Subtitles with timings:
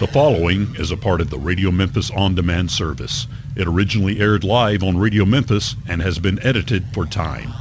[0.00, 3.26] The following is a part of the Radio Memphis On Demand service.
[3.54, 7.52] It originally aired live on Radio Memphis and has been edited for time.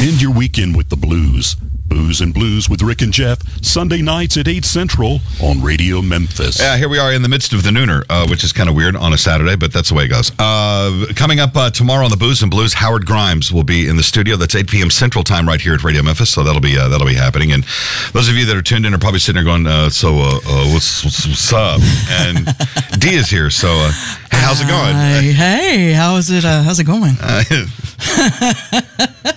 [0.00, 1.54] End your weekend with the blues.
[1.88, 6.60] Booze and Blues with Rick and Jeff, Sunday nights at 8 Central on Radio Memphis.
[6.60, 8.74] Yeah, here we are in the midst of the nooner, uh, which is kind of
[8.74, 10.30] weird on a Saturday, but that's the way it goes.
[10.38, 13.96] Uh, coming up uh, tomorrow on the Booze and Blues, Howard Grimes will be in
[13.96, 14.36] the studio.
[14.36, 14.90] That's 8 p.m.
[14.90, 17.52] Central Time right here at Radio Memphis, so that'll be uh, that'll be happening.
[17.52, 17.64] And
[18.12, 20.40] those of you that are tuned in are probably sitting there going, uh, "So, uh,
[20.46, 22.46] uh, what's, what's what's up?" And
[23.00, 23.92] D is here, so uh,
[24.30, 24.94] hey, how's it going?
[24.94, 26.44] Hey, hey, how's it?
[26.44, 27.14] Uh, how's it going?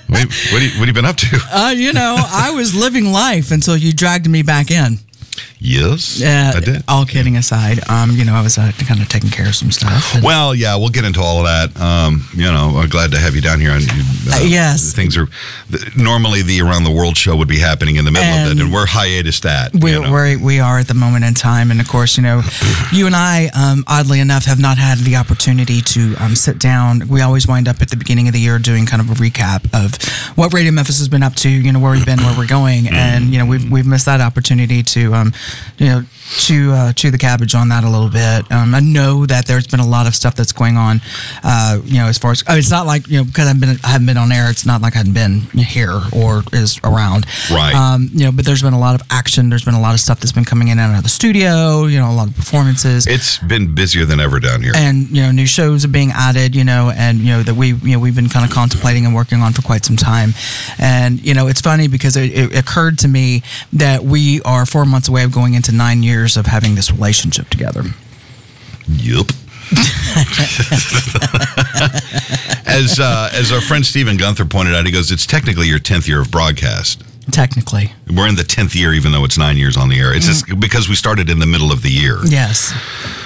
[0.09, 1.39] What, have you, you been up to?
[1.51, 4.97] Uh, you know, I was living life until you dragged me back in.
[5.61, 6.83] Yes, Uh, I did.
[6.87, 9.71] All kidding aside, um, you know, I was uh, kind of taking care of some
[9.71, 10.15] stuff.
[10.23, 11.79] Well, yeah, we'll get into all of that.
[11.81, 13.71] Um, you know, I'm glad to have you down here.
[13.71, 14.93] And, uh, Uh, yes.
[14.93, 15.27] things are
[15.97, 18.59] normally the Around the World show would be happening in the middle of it, And
[18.61, 19.73] and we're hiatus that.
[19.75, 20.11] we, you know.
[20.11, 21.71] we're, we are at the moment in time.
[21.71, 22.41] And of course, you know,
[22.93, 27.07] you and I, um, oddly enough, have not had the opportunity to um, sit down.
[27.09, 29.65] We always wind up at the beginning of the year doing kind of a recap
[29.73, 29.95] of
[30.37, 32.87] what Radio Memphis has been up to, you know, where we've been, where we're going.
[32.87, 35.33] And, you know, we've, we've missed that opportunity to, um,
[35.77, 36.03] you know,
[36.37, 38.51] chew, uh, chew the cabbage on that a little bit.
[38.51, 41.01] Um, I know that there's been a lot of stuff that's going on,
[41.43, 43.59] uh, you know, as far as, I mean, it's not like, you know, because I've
[43.59, 46.79] been, I haven't been on air, it's not like I hadn't been here or is
[46.83, 47.25] around.
[47.51, 47.73] Right.
[47.73, 49.49] Um, you know, but there's been a lot of action.
[49.49, 51.85] There's been a lot of stuff that's been coming in and out of the studio.
[51.85, 53.07] You know, a lot of performances.
[53.07, 54.73] It's been busier than ever down here.
[54.75, 56.55] and you know, new shows are being added.
[56.55, 59.15] You know, and you know that we you know we've been kind of contemplating and
[59.15, 60.33] working on for quite some time.
[60.77, 64.85] And you know, it's funny because it, it occurred to me that we are four
[64.85, 67.83] months away of going into nine years of having this relationship together.
[68.87, 69.27] Yep.
[72.65, 76.07] as uh, as our friend Stephen Gunther pointed out, he goes, "It's technically your tenth
[76.07, 77.03] year of broadcast.
[77.31, 80.15] Technically, We're in the tenth year, even though it's nine years on the air.
[80.15, 82.17] It's just because we started in the middle of the year.
[82.25, 82.73] yes,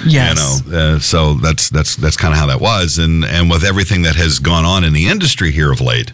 [0.06, 0.62] yes.
[0.66, 3.64] You know, uh, so that's that's that's kind of how that was, and and with
[3.64, 6.12] everything that has gone on in the industry here of late,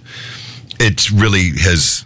[0.80, 2.06] it really has.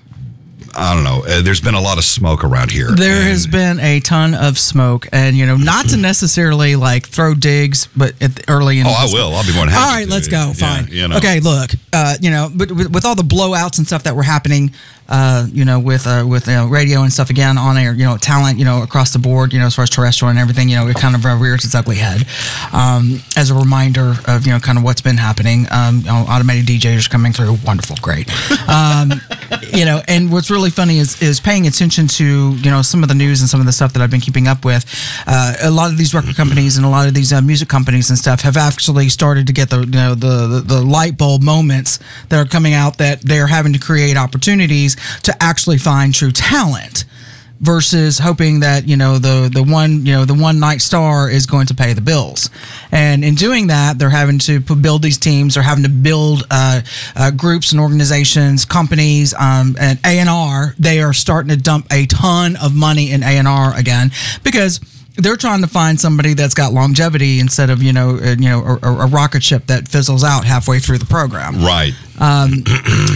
[0.75, 1.23] I don't know.
[1.27, 2.89] Uh, there's been a lot of smoke around here.
[2.91, 7.07] There and- has been a ton of smoke, and you know, not to necessarily like
[7.07, 8.87] throw digs, but at the early in.
[8.87, 9.33] Oh, I will.
[9.33, 9.83] I'll be more than happy.
[9.83, 10.11] All right, to.
[10.11, 10.47] let's go.
[10.47, 10.87] Yeah, Fine.
[10.91, 11.17] you know.
[11.17, 14.23] Okay, look, uh, you know, but with, with all the blowouts and stuff that were
[14.23, 14.73] happening,
[15.09, 18.05] uh, you know, with uh, with you know, radio and stuff again on air, you
[18.05, 20.69] know, talent, you know, across the board, you know, as far as terrestrial and everything,
[20.69, 22.25] you know, it kind of uh, rears its ugly head.
[22.71, 25.65] Um, as a reminder of you know, kind of what's been happening.
[25.71, 27.57] Um, you know, automated DJs coming through.
[27.65, 28.29] Wonderful, great.
[28.69, 29.11] Um,
[29.73, 33.09] you know, and what's really funny is is paying attention to you know some of
[33.09, 34.85] the news and some of the stuff that I've been keeping up with.
[35.27, 38.09] Uh, a lot of these record companies and a lot of these uh, music companies
[38.09, 41.43] and stuff have actually started to get the you know the, the the light bulb
[41.43, 41.99] moments
[42.29, 47.05] that are coming out that they're having to create opportunities to actually find true talent
[47.63, 51.45] versus hoping that you know the the one you know the one night star is
[51.45, 52.49] going to pay the bills.
[52.91, 55.53] And in doing that they're having to build these teams.
[55.53, 56.81] They're having to build uh,
[57.15, 62.57] uh, groups and organizations companies um, and A&R they are starting to dump a ton
[62.57, 64.11] of money in A&R again
[64.43, 64.79] because
[65.17, 68.79] they're trying to find somebody that's got longevity instead of you know uh, you know
[68.81, 71.93] a, a rocket ship that fizzles out halfway through the program Right.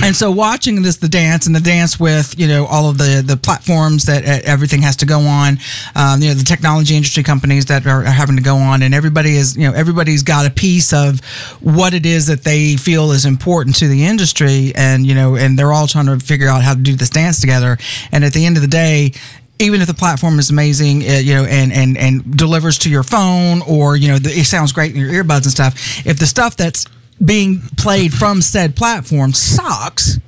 [0.04, 3.24] and so watching this the dance and the dance with you know all of the
[3.26, 5.58] the platforms that uh, everything has to go on
[5.96, 8.94] um, you know the technology industry companies that are, are having to go on and
[8.94, 11.20] everybody is you know everybody's got a piece of
[11.62, 15.58] what it is that they feel is important to the industry and you know and
[15.58, 17.78] they're all trying to figure out how to do this dance together
[18.12, 19.12] and at the end of the day
[19.60, 23.04] even if the platform is amazing, uh, you know, and and and delivers to your
[23.04, 26.06] phone, or you know, the, it sounds great in your earbuds and stuff.
[26.06, 26.86] If the stuff that's
[27.24, 30.20] being played from said platform sucks,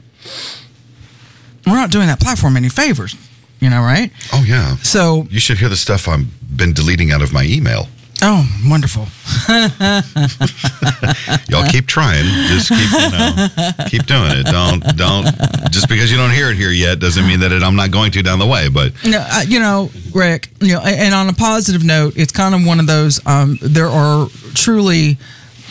[1.66, 3.16] we're not doing that platform any favors,
[3.60, 4.12] you know, right?
[4.34, 4.76] Oh yeah.
[4.78, 6.26] So, You should hear the stuff I've
[6.56, 7.88] been deleting out of my email.
[8.22, 9.08] Oh, wonderful.
[11.50, 12.26] Y'all keep trying.
[12.48, 13.48] Just keep, you know,
[13.88, 14.46] keep doing it.
[14.46, 15.26] Don't, don't.
[15.72, 18.12] Just because you don't hear it here yet doesn't mean that it, I'm not going
[18.12, 18.70] to down the way.
[18.70, 20.50] But No, uh, you know, Rick.
[20.60, 23.26] You know, and on a positive note, it's kind of one of those.
[23.26, 25.18] Um, there are truly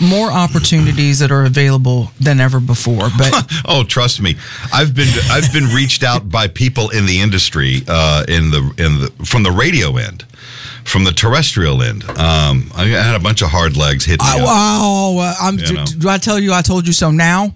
[0.01, 3.09] more opportunities that are available than ever before.
[3.17, 4.37] But oh, trust me,
[4.73, 9.01] I've been, I've been reached out by people in the industry, uh, in the, in
[9.01, 10.25] the, from the radio end,
[10.89, 12.05] from the terrestrial end.
[12.11, 14.27] Um, I had a bunch of hard legs hit me.
[14.43, 15.57] wow, uh, I'm.
[15.57, 17.55] Do, do I tell you I told you so now?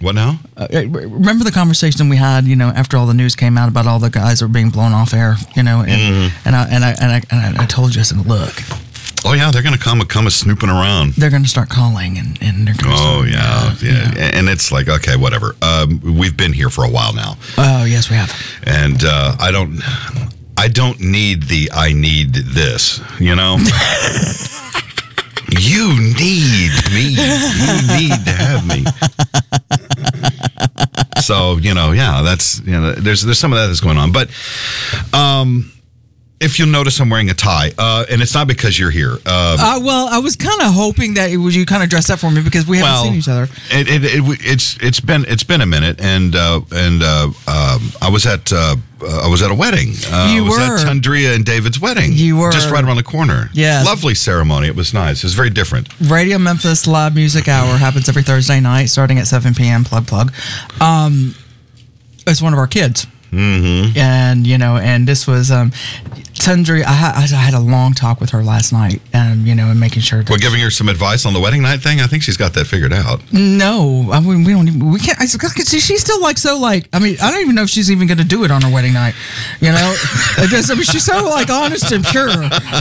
[0.00, 0.40] What now?
[0.56, 3.86] Uh, remember the conversation we had, you know, after all the news came out about
[3.86, 6.48] all the guys that were being blown off air, you know, and Mm-hmm.
[6.48, 8.52] and I and I and I, and I, I told you, I said, look,
[9.24, 11.12] Oh yeah, they're gonna come, a come a snooping around.
[11.14, 13.00] they're going to start calling, and and they're going to.
[13.00, 15.54] Oh start, yeah, uh, yeah, and it's like okay, whatever.
[15.62, 18.32] Um, we've been here for a while now, Oh yes, we have.
[18.66, 19.78] and uh, I don't.
[20.56, 23.56] I don't need the I need this, you know?
[25.48, 27.08] you need me.
[27.10, 28.84] You need to have me.
[31.20, 34.12] So, you know, yeah, that's you know, there's there's some of that that's going on.
[34.12, 34.28] But
[35.12, 35.72] um
[36.42, 39.16] if you'll notice, I'm wearing a tie, uh, and it's not because you're here.
[39.24, 42.10] Uh, Uh, well, I was kind of hoping that it was you kind of dress
[42.10, 43.44] up for me because we haven't well, seen each other.
[43.70, 47.80] It, it, it, it's it's been it's been a minute, and uh, and uh, um,
[48.00, 49.94] I was at uh, I was at a wedding.
[50.06, 50.76] Uh, You I was were.
[50.76, 52.12] at Tundria and David's wedding.
[52.12, 52.52] You were.
[52.52, 53.50] just right around the corner.
[53.52, 54.66] Yeah, lovely ceremony.
[54.68, 55.18] It was nice.
[55.18, 55.88] It was very different.
[56.00, 59.84] Radio Memphis Live Music Hour happens every Thursday night, starting at 7 p.m.
[59.84, 60.32] Plug plug.
[60.80, 61.34] Um,
[62.26, 63.06] it's one of our kids.
[63.32, 63.96] Mm-hmm.
[63.98, 65.72] And you know, and this was um,
[66.42, 66.82] Tundria.
[66.84, 69.78] I, ha- I had a long talk with her last night, and you know, and
[69.78, 70.22] making sure.
[70.22, 72.00] That We're giving her some advice on the wedding night thing.
[72.00, 73.20] I think she's got that figured out.
[73.32, 74.68] no, I mean, we don't.
[74.68, 75.20] Even, we can't.
[75.20, 76.88] I, see, she's still like so like.
[76.92, 78.70] I mean, I don't even know if she's even going to do it on her
[78.72, 79.14] wedding night.
[79.60, 79.94] You know,
[80.48, 82.30] just, I mean, she's so like honest and pure.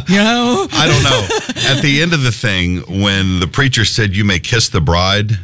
[0.08, 0.68] You know.
[0.72, 1.72] I don't know.
[1.72, 5.38] At the end of the thing, when the preacher said, "You may kiss the bride,"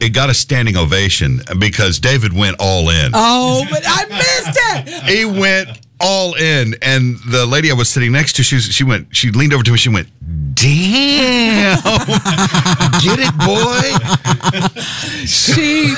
[0.00, 3.12] it got a standing ovation because David went all in.
[3.14, 5.04] Oh, but I missed it.
[5.04, 8.84] he went all in, and the lady I was sitting next to, she was, she
[8.84, 11.78] went, she leaned over to me, she went, "Damn,
[13.00, 15.94] get it, boy." she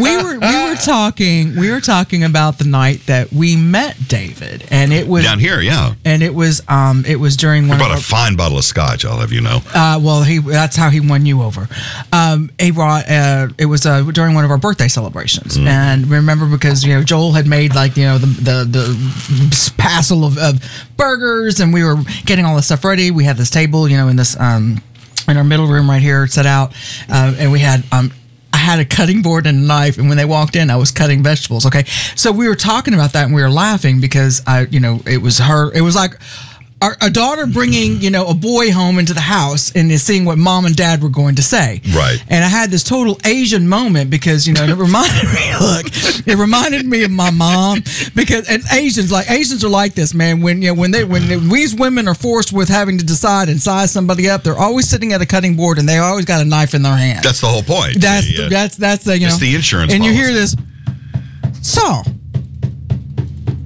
[0.00, 4.64] we were we were talking we were talking about the night that we met David
[4.70, 7.92] and it was Down here, yeah, and it was um it was during one brought
[7.92, 9.04] of a fine bottle of scotch.
[9.04, 9.60] I'll have you know.
[9.74, 11.68] uh well he that's how he won you over
[12.12, 15.66] um he brought uh it was uh during one of our birthday celebrations Mm-hmm.
[15.68, 20.24] and remember because you know Joel had made like you know the the the passel
[20.24, 20.60] of, of
[20.96, 24.08] burgers and we were getting all this stuff ready we had this table you know
[24.08, 24.82] in this um
[25.28, 26.74] in our middle room right here set out
[27.08, 28.12] uh, and we had um
[28.52, 30.90] I had a cutting board and a knife, and when they walked in, I was
[30.90, 31.66] cutting vegetables.
[31.66, 35.02] Okay, so we were talking about that, and we were laughing because I, you know,
[35.06, 35.70] it was her.
[35.74, 36.12] It was like
[36.82, 40.26] our, a daughter bringing, you know, a boy home into the house and is seeing
[40.26, 41.80] what mom and dad were going to say.
[41.94, 42.22] Right.
[42.28, 45.52] And I had this total Asian moment because you know it reminded me.
[45.58, 45.86] Look,
[46.26, 47.80] it reminded me of my mom
[48.14, 50.42] because and Asians like Asians are like this, man.
[50.42, 53.48] When you know when they when they, we women are forced with having to decide
[53.48, 56.42] and size somebody up, they're always sitting at a cutting board and they always got
[56.42, 57.24] a knife in their hand.
[57.24, 58.00] That's the whole point.
[58.00, 58.48] That's Yeah.
[58.48, 60.54] that's that's the you know It's the insurance and you hear this.
[61.62, 62.02] So,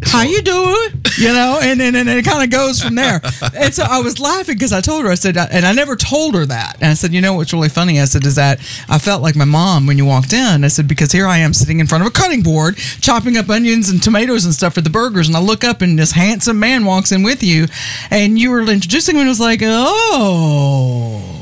[0.03, 1.03] how you doing?
[1.19, 3.21] You know, and and, and it kind of goes from there.
[3.55, 5.97] And so I was laughing because I told her I said, uh, and I never
[5.97, 6.77] told her that.
[6.77, 8.01] And I said, you know what's really funny?
[8.01, 10.65] I said is that I felt like my mom when you walked in.
[10.65, 13.49] I said because here I am sitting in front of a cutting board, chopping up
[13.49, 16.59] onions and tomatoes and stuff for the burgers, and I look up and this handsome
[16.59, 17.67] man walks in with you,
[18.11, 21.40] and you were introducing him, and it was like, oh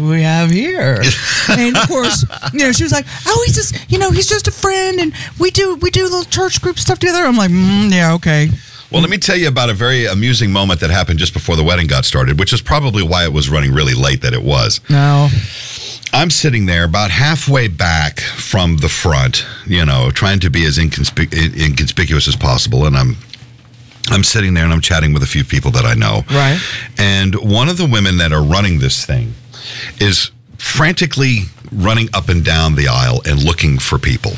[0.00, 1.02] we have here.
[1.50, 4.48] and of course, you know, she was like, "Oh, he's just, you know, he's just
[4.48, 7.90] a friend, and we do we do little church group stuff together." I'm like, mm,
[7.90, 8.48] "Yeah, okay."
[8.90, 11.64] Well, let me tell you about a very amusing moment that happened just before the
[11.64, 14.80] wedding got started, which is probably why it was running really late that it was.
[14.88, 15.28] No,
[16.12, 20.78] I'm sitting there about halfway back from the front, you know, trying to be as
[20.78, 23.16] inconspic- inconspicuous as possible, and I'm
[24.10, 26.22] I'm sitting there and I'm chatting with a few people that I know.
[26.30, 26.58] Right.
[26.96, 29.34] And one of the women that are running this thing
[30.00, 31.42] is frantically
[31.72, 34.32] running up and down the aisle and looking for people.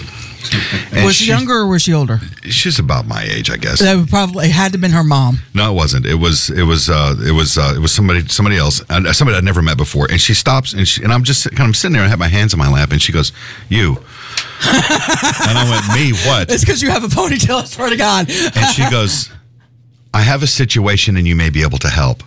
[0.92, 2.18] And was she younger or was she older?
[2.44, 3.80] She's about my age, I guess.
[3.80, 5.40] That probably it had to have been her mom.
[5.54, 6.06] No, it wasn't.
[6.06, 9.36] It was it was uh, it was uh, it was somebody somebody else, uh, somebody
[9.36, 10.06] I'd never met before.
[10.10, 12.18] And she stops, and she, and I'm just kind of sitting there and I have
[12.18, 13.32] my hands in my lap, and she goes,
[13.68, 13.90] "You,"
[14.66, 17.62] and I went, "Me what?" It's because you have a ponytail.
[17.62, 18.28] I swear to God.
[18.28, 19.30] And she goes,
[20.14, 22.24] "I have a situation, and you may be able to help.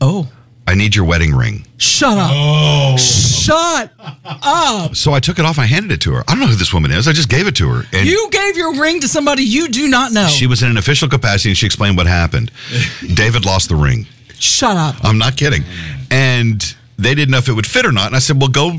[0.00, 0.28] Oh,
[0.70, 2.30] I need your wedding ring." shut up!
[2.32, 4.94] Oh, shut up!
[4.96, 5.56] So I took it off.
[5.58, 6.22] and I handed it to her.
[6.28, 7.08] I don't know who this woman is.
[7.08, 9.88] I just gave it to her, and You gave your ring to somebody you do
[9.88, 10.28] not know.
[10.28, 12.50] she was in an official capacity, and she explained what happened.
[13.14, 14.06] David lost the ring.
[14.38, 14.96] shut up.
[15.04, 15.62] I'm not kidding.
[16.10, 16.62] And
[16.98, 18.06] they didn't know if it would fit or not.
[18.08, 18.72] And I said, well, go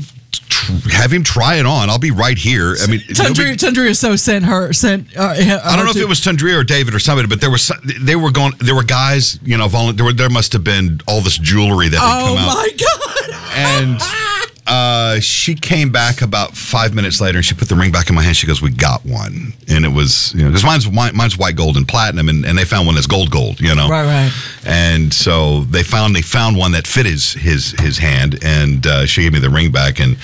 [0.92, 1.90] have him try it on.
[1.90, 2.76] I'll be right here.
[2.82, 5.16] I mean, Tundria, Tundria so sent her sent.
[5.16, 7.70] Uh, I don't know if it was Tundria or David or somebody, but there was
[8.00, 8.52] they were going.
[8.58, 9.68] There were guys, you know.
[9.68, 12.54] There, were, there must have been all this jewelry that had Oh come out.
[12.54, 13.40] my God!
[13.54, 14.00] And
[14.66, 18.14] uh, she came back about five minutes later, and she put the ring back in
[18.14, 18.36] my hand.
[18.36, 21.56] She goes, "We got one," and it was you know because mine's mine, mine's white
[21.56, 23.88] gold and platinum, and, and they found one that's gold gold, you know.
[23.88, 24.32] Right, right.
[24.64, 29.06] And so they found they found one that fit his his his hand, and uh,
[29.06, 29.98] she gave me the ring back.
[29.98, 30.16] And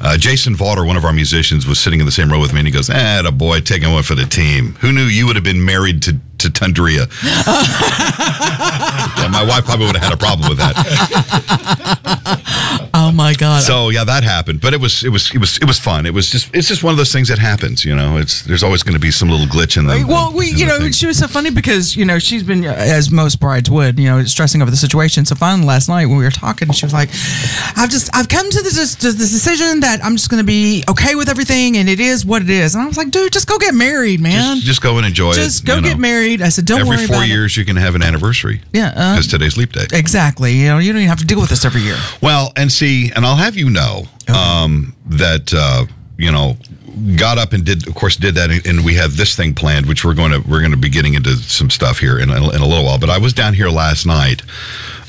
[0.00, 2.60] uh, Jason Vauder, one of our musicians, was sitting in the same row with me,
[2.60, 4.74] and he goes, "Ah, a boy, taking one for the team.
[4.80, 7.08] Who knew you would have been married to to Tundria?"
[9.20, 10.74] Yeah, my wife probably would have had a problem with that.
[12.94, 13.62] Oh my my god.
[13.62, 16.06] So yeah, that happened, but it was it was it was it was fun.
[16.06, 17.84] It was just it's just one of those things that happens.
[17.84, 20.04] You know, it's there's always going to be some little glitch in the.
[20.06, 20.92] well, we, you know, thing.
[20.92, 24.08] she was so funny because you know she's been, uh, as most brides would, you
[24.08, 25.24] know, stressing over the situation.
[25.24, 27.10] So finally, last night when we were talking, she was like,
[27.76, 30.84] "I've just, I've come to this, to this decision that I'm just going to be
[30.88, 33.48] okay with everything, and it is what it is." And I was like, "Dude, just
[33.48, 34.56] go get married, man.
[34.56, 35.34] just, just go and enjoy it.
[35.34, 36.00] Just go get know.
[36.00, 37.02] married." I said, "Don't worry.
[37.02, 38.60] Every four years, you can have an anniversary.
[38.72, 39.86] Yeah, uh, because today's leap day.
[39.92, 40.52] Exactly.
[40.52, 41.96] You know, you don't even have to deal with this every year.
[42.22, 44.04] Well, and see, and I'll have you know
[44.34, 46.56] um, that uh, you know
[47.16, 50.04] got up and did, of course, did that, and- we have this thing planned, which
[50.04, 52.60] we're going to we're going to be getting into some stuff here in a, in
[52.60, 52.98] a little while.
[52.98, 54.42] But I was down here last night.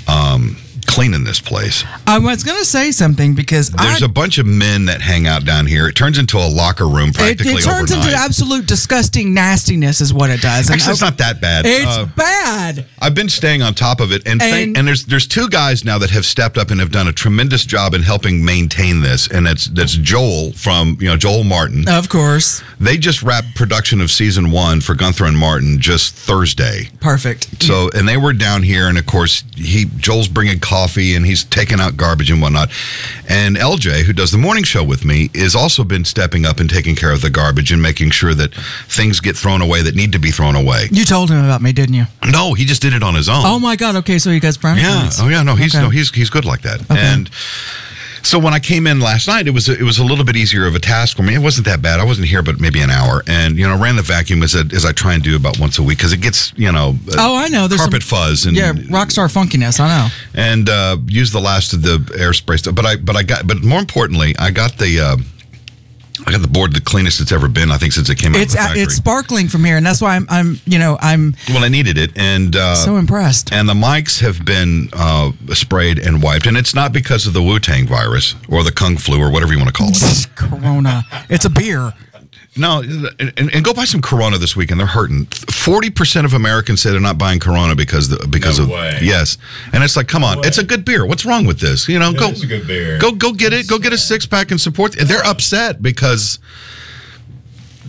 [0.08, 0.58] Um,
[0.88, 1.84] cleaning this place.
[2.08, 5.28] I was going to say something because There's I, a bunch of men that hang
[5.28, 5.88] out down here.
[5.88, 8.08] It turns into a locker room it, practically it turns overnight.
[8.12, 10.68] into absolute disgusting nastiness, is what it does.
[10.70, 11.66] And Actually, it's not that bad.
[11.66, 12.86] It's Uh, bad.
[13.00, 15.98] I've been staying on top of it, and And- and there's there's two guys now
[16.00, 19.46] that have stepped up and have done a tremendous job in helping maintain this, and
[19.46, 21.88] that's that's Joel from you know Joel Martin.
[21.88, 22.62] Of course.
[22.80, 26.90] They just wrapped production of season one for Gunther and Martin just Thursday.
[27.00, 27.64] Perfect.
[27.64, 31.44] So and they were down here, and of course he Joel's bringing coffee and he's
[31.44, 32.70] taking out garbage and whatnot.
[33.30, 36.70] And LJ, who does the morning show with me, is also been stepping up and
[36.70, 38.54] taking care of the garbage and making sure that
[38.88, 40.88] things get thrown away that need to be thrown away.
[40.92, 42.06] You told him about me, didn't you?
[42.30, 43.44] No, he just did it on his own.
[43.46, 43.96] Oh my God.
[43.98, 44.82] Okay, so you guys friends?
[44.82, 45.10] Yeah.
[45.20, 45.44] Oh yeah.
[45.44, 45.84] No, he's Okay.
[45.84, 46.82] no, he's he's good like that.
[46.90, 47.30] And
[48.24, 50.36] so when I came in last night, it was a, it was a little bit
[50.36, 51.36] easier of a task for me.
[51.36, 52.00] It wasn't that bad.
[52.00, 53.24] I wasn't here, but maybe an hour.
[53.28, 55.80] And you know, ran the vacuum as I, as I try and do about once
[55.80, 57.68] a week because it gets you know uh, Oh, I know.
[57.68, 59.80] There's carpet some, fuzz and yeah, rock star funkiness.
[59.80, 60.08] I know.
[60.34, 62.76] and uh, use the last of the air spray stuff.
[62.76, 65.00] But I but I got but more importantly, I got the.
[65.00, 65.18] Uh,
[66.26, 67.72] I got the board the cleanest it's ever been.
[67.72, 70.02] I think since it came out It's of the it's sparkling from here, and that's
[70.02, 73.52] why I'm I'm you know I'm well, I needed it, and uh, so impressed.
[73.52, 77.42] and the mics have been uh, sprayed and wiped, and it's not because of the
[77.42, 80.28] Wu Tang virus or the Kung flu or whatever you want to call it.
[80.36, 81.04] Corona.
[81.30, 81.94] It's a beer.
[82.58, 82.82] No,
[83.20, 84.80] and, and go buy some Corona this weekend.
[84.80, 85.26] They're hurting.
[85.26, 89.00] Forty percent of Americans say they're not buying Corona because the, because No of way.
[89.02, 89.38] yes,
[89.72, 90.48] and it's like, come on, way.
[90.48, 91.06] it's a good beer.
[91.06, 91.88] What's wrong with this?
[91.88, 93.00] You know, It go is a good beer.
[93.00, 93.68] go go get it.
[93.68, 94.94] Go get a six pack and support.
[95.00, 96.40] They're upset because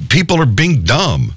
[0.09, 1.35] people are being dumb,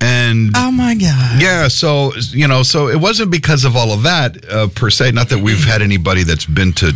[0.00, 1.40] and Oh my God.
[1.40, 5.12] Yeah, so you know, so it wasn't because of all of that uh, per se.
[5.12, 6.92] Not that we've had anybody that's been to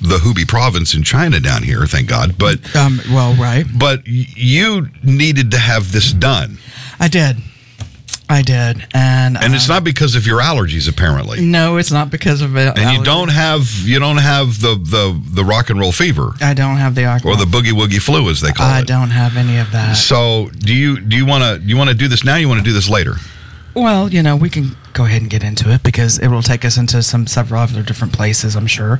[0.00, 2.36] the Hubei province in China down here, thank God.
[2.38, 3.00] But Um.
[3.10, 3.66] Well, right.
[3.78, 6.58] but you needed to have this done,
[7.00, 7.36] I did.
[8.30, 11.40] I did, and and it's um, not because of your allergies, apparently.
[11.40, 12.76] No, it's not because of it.
[12.76, 16.52] And you don't have you don't have the the the rock and roll fever I
[16.52, 18.82] don't have the or the boogie woogie flu, as they call I it.
[18.82, 19.94] I don't have any of that.
[19.94, 22.36] So do you do you want to you want to do this now?
[22.36, 23.14] You want to do this later?
[23.82, 26.64] Well, you know, we can go ahead and get into it because it will take
[26.64, 28.56] us into some several other different places.
[28.56, 28.94] I'm sure.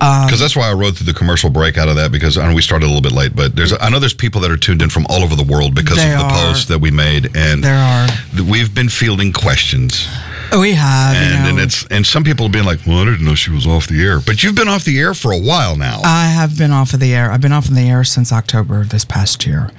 [0.00, 2.48] Um, Because that's why I rode through the commercial break out of that because I
[2.48, 4.56] know we started a little bit late, but there's I know there's people that are
[4.56, 6.30] tuned in from all over the world because of the are.
[6.48, 8.08] post that we made, and There are.
[8.50, 10.06] we've been fielding questions,
[10.52, 13.04] we have, you and know, and it's and some people have been like, well, I
[13.04, 15.38] didn't know she was off the air, but you've been off the air for a
[15.38, 16.00] while now.
[16.02, 17.30] I have been off of the air.
[17.30, 19.70] I've been off of the air since October of this past year.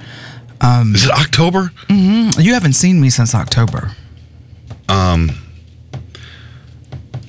[0.94, 1.72] Is it October?
[1.88, 3.90] You haven't seen me since October.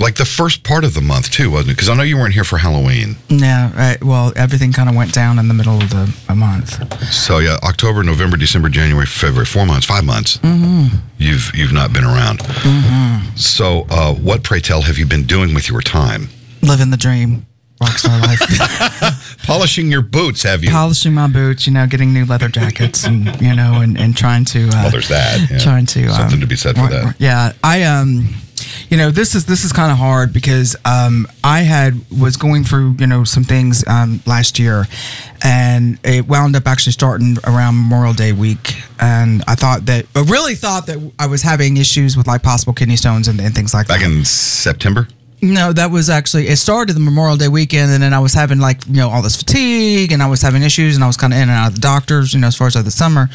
[0.04, 1.74] Like the first part of the month too, wasn't it?
[1.76, 3.16] Because I know you weren't here for Halloween.
[3.30, 4.04] Yeah, right.
[4.04, 6.76] Well, everything kind of went down in the middle of the a month.
[7.14, 10.40] So yeah, October, November, December, January, February, four months, five months.
[10.40, 10.98] Mm-hmm.
[11.20, 12.40] You've you've not been around.
[12.40, 13.38] Mm-hmm.
[13.38, 16.28] So uh, what, pray tell, have you been doing with your time?
[16.62, 17.46] Living the dream,
[17.82, 18.42] rockstar life.
[19.44, 20.72] Polishing your boots, have you?
[20.72, 24.46] Polishing my boots, you know, getting new leather jackets, and you know, and, and trying
[24.46, 24.68] to.
[24.68, 25.50] Uh, well, there's that.
[25.50, 25.58] yeah.
[25.60, 27.16] trying to something um, to be said for that.
[27.20, 28.36] Yeah, I um,
[28.90, 32.64] you know, this is this is kind of hard because um, I had was going
[32.64, 34.86] through you know some things um last year,
[35.44, 40.22] and it wound up actually starting around Memorial Day week, and I thought that I
[40.24, 43.74] really thought that I was having issues with like possible kidney stones and, and things
[43.74, 44.12] like Back that.
[44.12, 45.08] in September.
[45.44, 48.60] No, that was actually it started the Memorial Day weekend, and then I was having
[48.60, 51.34] like you know all this fatigue, and I was having issues, and I was kind
[51.34, 53.28] of in and out of the doctors, you know, as far as like the summer,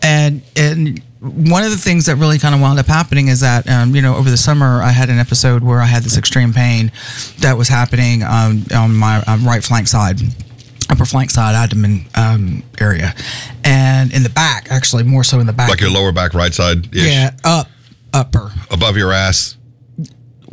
[0.00, 3.68] and and one of the things that really kind of wound up happening is that
[3.68, 6.54] um, you know over the summer I had an episode where I had this extreme
[6.54, 6.90] pain
[7.40, 10.20] that was happening um, on my um, right flank side.
[10.88, 13.14] Upper flank side abdomen um, area,
[13.62, 15.68] and in the back, actually more so in the back.
[15.68, 17.68] Like your lower back right side yeah, up,
[18.14, 18.50] upper.
[18.70, 19.58] Above your ass.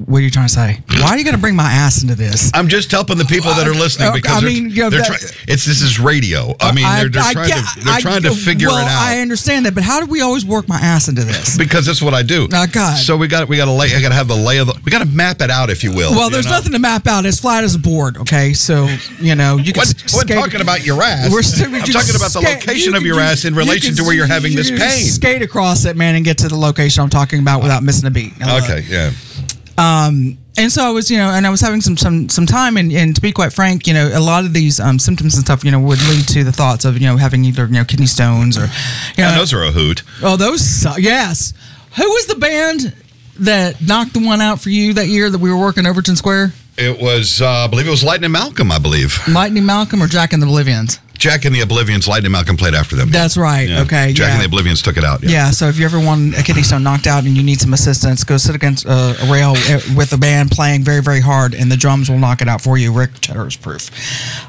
[0.10, 0.80] What are you trying to say?
[1.01, 2.50] Why are you going to bring my ass into this?
[2.56, 4.89] I'm just helping the people that are listening Uh, because I they're, mean, you know,
[4.89, 6.56] they're that- try- it's this is radio.
[6.60, 8.89] I mean, they're, they're I trying get- to they're I- trying to figure well, it
[8.89, 9.01] out.
[9.08, 11.58] I understand that, but how do we always work my ass into this?
[11.58, 12.48] because that's what I do.
[12.51, 12.98] Oh, God.
[12.98, 13.94] So we got we got to lay.
[13.94, 14.80] I got to have the lay of the.
[14.84, 16.12] We got to map it out, if you will.
[16.12, 16.51] Well, there's know?
[16.51, 17.25] nothing to map out.
[17.28, 18.18] It's flat as a board.
[18.18, 18.88] Okay, so
[19.20, 19.82] you know you can.
[19.82, 21.32] What, we're talking about your ass.
[21.32, 24.56] We're I'm talking about the location of your ass in relation to where you're having
[24.56, 25.06] this pain.
[25.06, 28.12] Skate across it, man, and get to the location I'm talking about without missing a
[28.12, 28.34] beat.
[28.42, 29.12] Okay, yeah.
[29.79, 32.75] Um, and so I was, you know, and I was having some some some time,
[32.75, 35.43] and, and to be quite frank, you know, a lot of these um, symptoms and
[35.45, 37.86] stuff, you know, would lead to the thoughts of, you know, having either you know
[37.86, 38.63] kidney stones or,
[39.15, 40.03] you know, And those are a hoot.
[40.21, 41.53] oh those su- yes.
[41.98, 42.93] Who was the band
[43.39, 46.51] that knocked the one out for you that year that we were working Overton Square?
[46.77, 49.17] It was, uh, I believe it was Lightning Malcolm, I believe.
[49.27, 51.00] Lightning Malcolm or Jack and the Oblivions?
[51.20, 53.10] Jack and the Oblivions, Lightning Malcolm played after them.
[53.12, 53.68] That's right.
[53.70, 53.82] Yeah.
[53.82, 54.14] Okay.
[54.14, 54.34] Jack yeah.
[54.36, 55.22] and the Oblivions took it out.
[55.22, 55.30] Yeah.
[55.30, 57.74] Yeah, so if you ever want a kidney stone knocked out and you need some
[57.74, 61.54] assistance, go sit against uh, a rail uh, with a band playing very, very hard,
[61.54, 62.92] and the drums will knock it out for you.
[62.94, 63.90] Rick Cheddar is proof.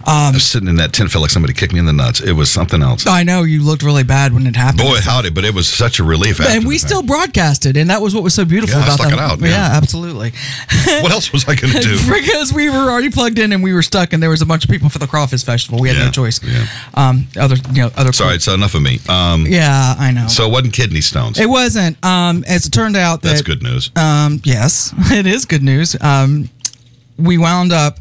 [0.07, 2.21] I was sitting in that tent, felt like somebody kicked me in the nuts.
[2.21, 3.07] It was something else.
[3.07, 4.81] I know you looked really bad when it happened.
[4.89, 6.41] Boy, howdy, but it was such a relief.
[6.41, 6.89] After and we the fact.
[6.89, 9.19] still broadcasted, and that was what was so beautiful Yeah, I about stuck that.
[9.19, 9.49] it out, yeah.
[9.49, 9.77] yeah.
[9.77, 10.33] absolutely.
[11.03, 11.97] What else was I going to do?
[12.13, 14.65] because we were already plugged in and we were stuck, and there was a bunch
[14.65, 15.79] of people for the Crawfish Festival.
[15.81, 16.43] We had Yeah, no choice.
[16.43, 16.60] yeah.
[16.95, 18.13] Um, other, you know, other.
[18.13, 18.99] Sorry, it's enough of me.
[19.09, 20.27] Um, Yeah, I know.
[20.29, 21.39] So it wasn't kidney stones.
[21.39, 22.03] it wasn't.
[22.05, 23.91] Um, as it turned out, that That's good news.
[23.97, 25.97] Um, yes, it is good news.
[26.01, 26.49] Um,
[27.19, 27.99] we wound up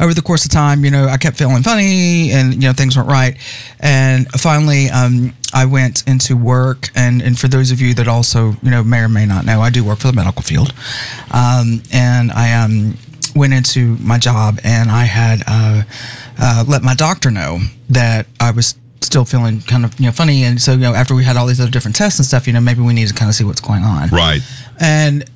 [0.00, 0.84] over the course of time.
[0.84, 3.36] You know, I kept feeling funny, and you know things weren't right.
[3.80, 6.88] And finally, um, I went into work.
[6.94, 9.60] And and for those of you that also you know may or may not know,
[9.60, 10.72] I do work for the medical field.
[11.30, 12.96] Um, and I um
[13.34, 15.82] went into my job, and I had uh,
[16.42, 20.44] uh, let my doctor know that I was still feeling kind of you know funny
[20.44, 22.52] and so you know after we had all these other different tests and stuff you
[22.52, 24.40] know maybe we need to kind of see what's going on right.
[24.80, 25.28] and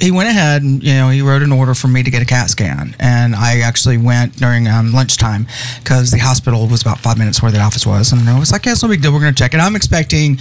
[0.00, 2.24] he went ahead and you know he wrote an order for me to get a
[2.24, 5.46] CAT scan, and I actually went during um, lunchtime
[5.82, 8.66] because the hospital was about five minutes where the office was, and I was like,
[8.66, 9.12] "Yeah, it's no big deal.
[9.12, 10.38] We're going to check it." I'm expecting.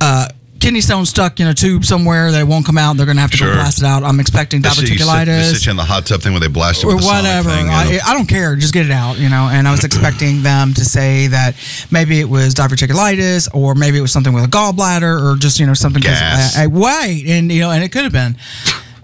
[0.00, 0.28] Uh,
[0.60, 2.96] Kidney stone stuck in a tube somewhere that won't come out.
[2.96, 3.48] They're going to have to Sure.
[3.48, 4.02] go blast it out.
[4.02, 6.48] I'm expecting They sit, sit, diverticulitis sit you in the hot tub thing where they
[6.48, 7.50] blast it or with the sonic whatever.
[7.50, 7.68] Thing.
[7.68, 8.56] I, I don't care.
[8.56, 9.48] Just get it out, you know.
[9.50, 11.54] And I was expecting them to say that
[11.90, 15.66] maybe it was diverticulitis or maybe it was something with a gallbladder or just you
[15.66, 16.02] know something.
[16.02, 16.56] Gas.
[16.56, 18.36] I, I, right, and you know, and it could have been.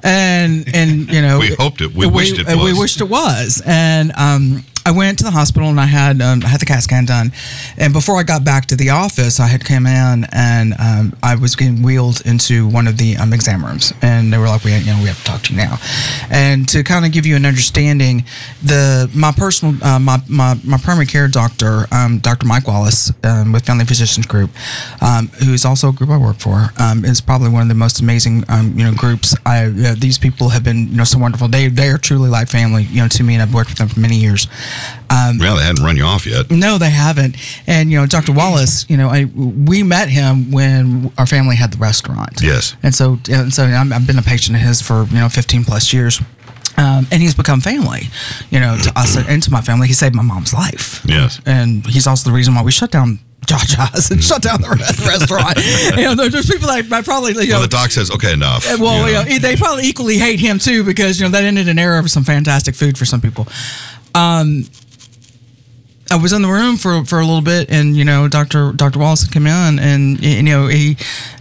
[0.03, 3.63] And and you know, We hoped it- we wished it uh, We wished it was.
[3.65, 6.83] And um, I went to the hospital and I had um, I had the CAT
[6.83, 7.33] scan done.
[7.79, 11.37] And before I got back to the office, I had come in and um, I
[11.37, 14.77] was getting wheeled into one of the um, exam rooms, and they were like, "We,
[14.77, 15.79] you know, we have to talk to you now."
[16.31, 18.25] And to kind of give you an understanding,
[18.63, 22.47] the my personal uh, my, my my primary care doctor, um, Dr.
[22.47, 24.51] Mike Wallace, um, with Family Physicians Group,
[25.01, 26.71] um, who is also a group I work for,
[27.05, 28.45] is probably one of the most amazing
[28.77, 29.35] you know groups.
[29.47, 31.49] I uh, these people have been you know so wonderful.
[31.49, 33.89] They they are truly like family, you know, to me, and I've worked with them
[33.89, 34.47] for many years.
[35.11, 36.51] Um, Well, they hadn't run you off yet.
[36.51, 37.37] no, they haven't.
[37.67, 38.33] And you know, Dr.
[38.33, 42.41] Wallace, you know, I we met him when our family had the restaurant.
[42.43, 42.75] Yes.
[42.83, 45.65] And so, and so I'm, I've been a patient of his for you know 15
[45.65, 46.21] plus years.
[46.77, 48.09] Um, and he's become family,
[48.51, 49.87] you know, to us and to my family.
[49.87, 51.05] He saved my mom's life.
[51.07, 51.41] Yes.
[51.47, 54.71] And he's also the reason why we shut down Jaja's and shut down the
[55.07, 55.57] restaurant.
[55.97, 58.67] you know, there's people that I probably, you know, Well, the doc says, okay, enough.
[58.81, 59.21] well, you know.
[59.23, 62.01] you know, they probably equally hate him too because you know that ended an era
[62.01, 63.47] of some fantastic food for some people.
[64.15, 64.65] Um,
[66.11, 68.99] I was in the room for, for a little bit, and you know, Doctor Doctor
[68.99, 70.97] Wallace came in, and you know he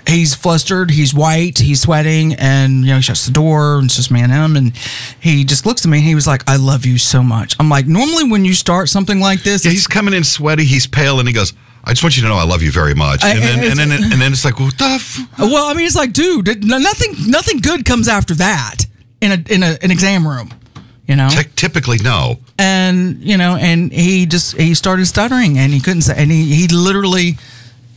[0.07, 3.95] he's flustered, he's white, he's sweating, and you know he shuts the door, and it's
[3.97, 4.75] just me and him, and
[5.19, 7.69] he just looks at me, and he was like, "I love you so much." I'm
[7.69, 10.63] like, normally when you start something like this, Yeah, he's coming in sweaty.
[10.63, 12.95] He's pale, and he goes, "I just want you to know I love you very
[12.95, 15.39] much." And then, and and then, and then it's like, "What the?" F-?
[15.39, 18.85] Well, I mean, it's like, dude, nothing, nothing good comes after that
[19.21, 20.51] in a in a, an exam room,
[21.05, 21.27] you know.
[21.29, 22.39] Ty- typically, no.
[22.57, 26.53] And you know, and he just he started stuttering, and he couldn't say, and he
[26.53, 27.37] he literally,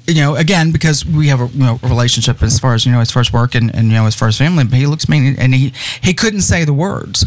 [0.06, 3.00] you know, again because we have a you know relationship as far as you know
[3.00, 5.04] as far as work and, and you know as far as family, but he looks
[5.04, 7.26] at me and he he couldn't say the words,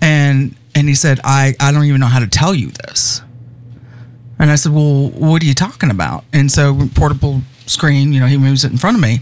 [0.00, 3.22] and and he said, I I don't even know how to tell you this.
[4.38, 8.26] And I said, "Well, what are you talking about?" And so portable screen, you know,
[8.26, 9.20] he moves it in front of me,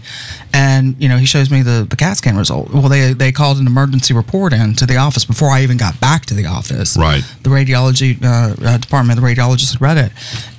[0.53, 2.71] and you know, he shows me the the CAT scan result.
[2.73, 5.99] Well, they they called an emergency report in to the office before I even got
[5.99, 6.97] back to the office.
[6.97, 7.23] Right.
[7.43, 10.11] The radiology uh, uh, department, the radiologist had read it,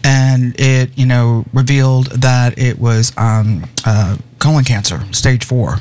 [0.05, 5.79] and it you know revealed that it was um, uh, colon cancer, stage four,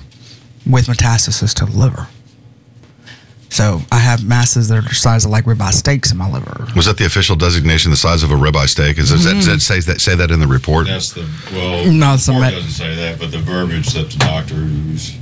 [0.66, 2.08] with metastasis to the liver.
[3.58, 6.68] So I have masses that are the size of like ribeye steaks in my liver.
[6.76, 9.00] Was that the official designation, the size of a ribeye steak?
[9.00, 10.86] Is, is that, does that say that say that in the report?
[10.86, 11.92] That's the well.
[11.92, 14.54] No, the it's a report met- doesn't say that, but the verbiage that the doctor
[14.54, 15.16] used.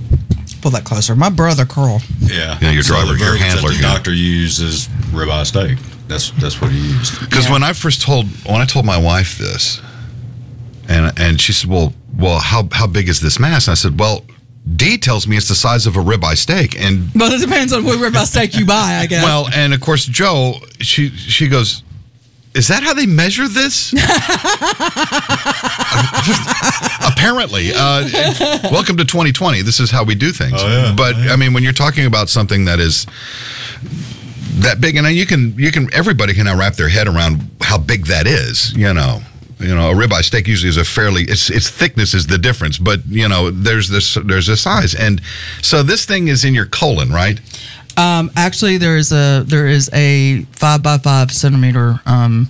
[0.62, 1.16] pull that closer.
[1.16, 2.02] My brother Carl.
[2.20, 3.94] Yeah, Yeah, your driver, the your handler, That the yeah.
[3.94, 5.78] doctor uses ribeye steak.
[6.10, 7.18] That's that's what he used.
[7.22, 7.54] Because Yeah.
[7.54, 9.80] when I first told when I told my wife this,
[10.90, 13.98] and and she said, "Well, well, how how big is this mass?" And I said,
[13.98, 14.26] "Well,
[14.76, 17.84] D tells me it's the size of a ribeye steak." And well, it depends on
[17.84, 19.24] what ribeye steak you buy, I guess.
[19.24, 21.84] well, and of course, Joe, she she goes.
[22.56, 23.92] Is that how they measure this?
[27.06, 27.72] Apparently.
[27.76, 28.08] Uh,
[28.72, 29.62] welcome to 2020.
[29.62, 30.62] This is how we do things.
[30.64, 30.94] Oh, yeah.
[30.96, 33.06] But I mean, when you're talking about something that is
[34.60, 37.78] that big, and you can you can everybody can now wrap their head around how
[37.78, 38.74] big that is.
[38.76, 39.22] You know,
[39.66, 42.78] you know, a ribeye steak usually is a fairly its its thickness is the difference,
[42.78, 45.22] but you know, there's this there's a size, and
[45.62, 47.40] so this thing is in your colon, right?
[47.98, 52.50] Um, actually, there is a there is a five by five centimeter um,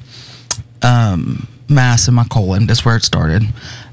[0.82, 2.67] um, mass in my colon.
[2.67, 3.43] That's where it started,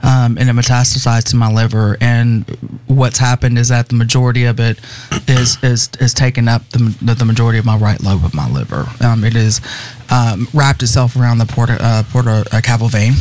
[0.02, 1.96] um, and it metastasized to my liver.
[2.00, 2.48] And
[2.86, 4.78] what's happened is that the majority of it
[5.28, 8.86] is is is taken up the, the, majority of my right lobe of my liver.
[9.00, 9.60] Um, it is
[10.12, 13.14] um, wrapped itself around the porta uh, porta uh, cavo vein.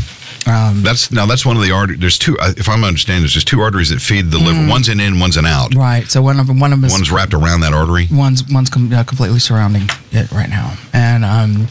[0.48, 2.00] Um, That's now that's one of the arteries.
[2.00, 2.36] There's two.
[2.40, 4.68] uh, If I'm understanding, there's just two arteries that feed the liver.
[4.68, 5.76] One's an in, one's an out.
[5.76, 6.08] right.
[6.10, 8.08] So one of them, one of them is One's wrapped around that artery.
[8.12, 11.68] one's one's com- uh, completely surrounding it right now and um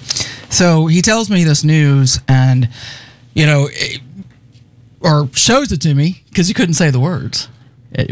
[0.50, 2.68] so he tells me this news and
[3.34, 4.00] you know it,
[5.00, 7.48] or shows it to me because he couldn't say the words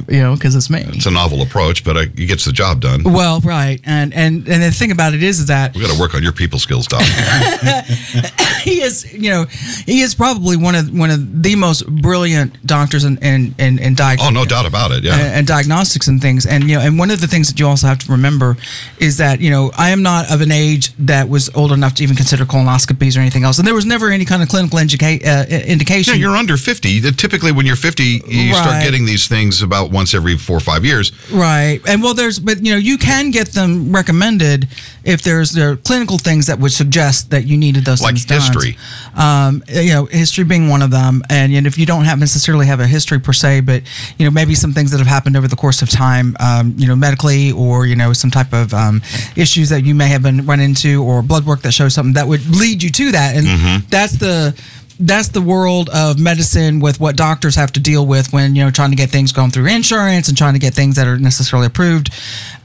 [0.08, 2.80] you know because it's me It's a novel approach, but uh, it gets the job
[2.80, 3.02] done.
[3.04, 6.00] well right and and and the thing about it is is that We got to
[6.00, 7.02] work on your people skills, Doc.
[8.62, 9.44] he is you know
[9.86, 13.94] he is probably one of one of the most brilliant doctors in in in, in
[13.94, 15.04] diag- oh, no doubt about it.
[15.04, 15.14] Yeah.
[15.14, 16.46] and, and diagnostics and things.
[16.46, 18.56] And you know, and one of the things that you also have to remember
[18.98, 22.02] is that you know I am not of an age that was old enough to
[22.02, 25.24] even consider colonoscopies or anything else, and there was never any kind of clinical indica-
[25.24, 26.14] uh, indication.
[26.14, 27.00] yeah, you're under 50.
[27.12, 30.82] Typically, when you're 50, you start getting these things about once every four or five
[30.84, 31.12] years.
[31.30, 34.66] Right, and well, there's, but you know, you can get them recommended
[35.04, 38.24] if there's there are clinical things that would suggest that you needed those Like things
[38.28, 38.76] history.
[39.16, 42.18] Um, you know, history being one of them, and you know, if you don't have
[42.18, 43.82] necessarily have a history per se, but
[44.18, 46.86] you know, maybe some things that have happened over the course of time, um, you
[46.88, 49.02] know, medically, or you know, some type of um,
[49.36, 52.26] issues that you may have been run into, or blood work that shows something that
[52.28, 53.86] would lead you to that, and Mm-hmm.
[53.88, 54.54] that's the
[55.00, 58.70] that's the world of medicine with what doctors have to deal with when you know
[58.70, 61.66] trying to get things going through insurance and trying to get things that are necessarily
[61.66, 62.10] approved.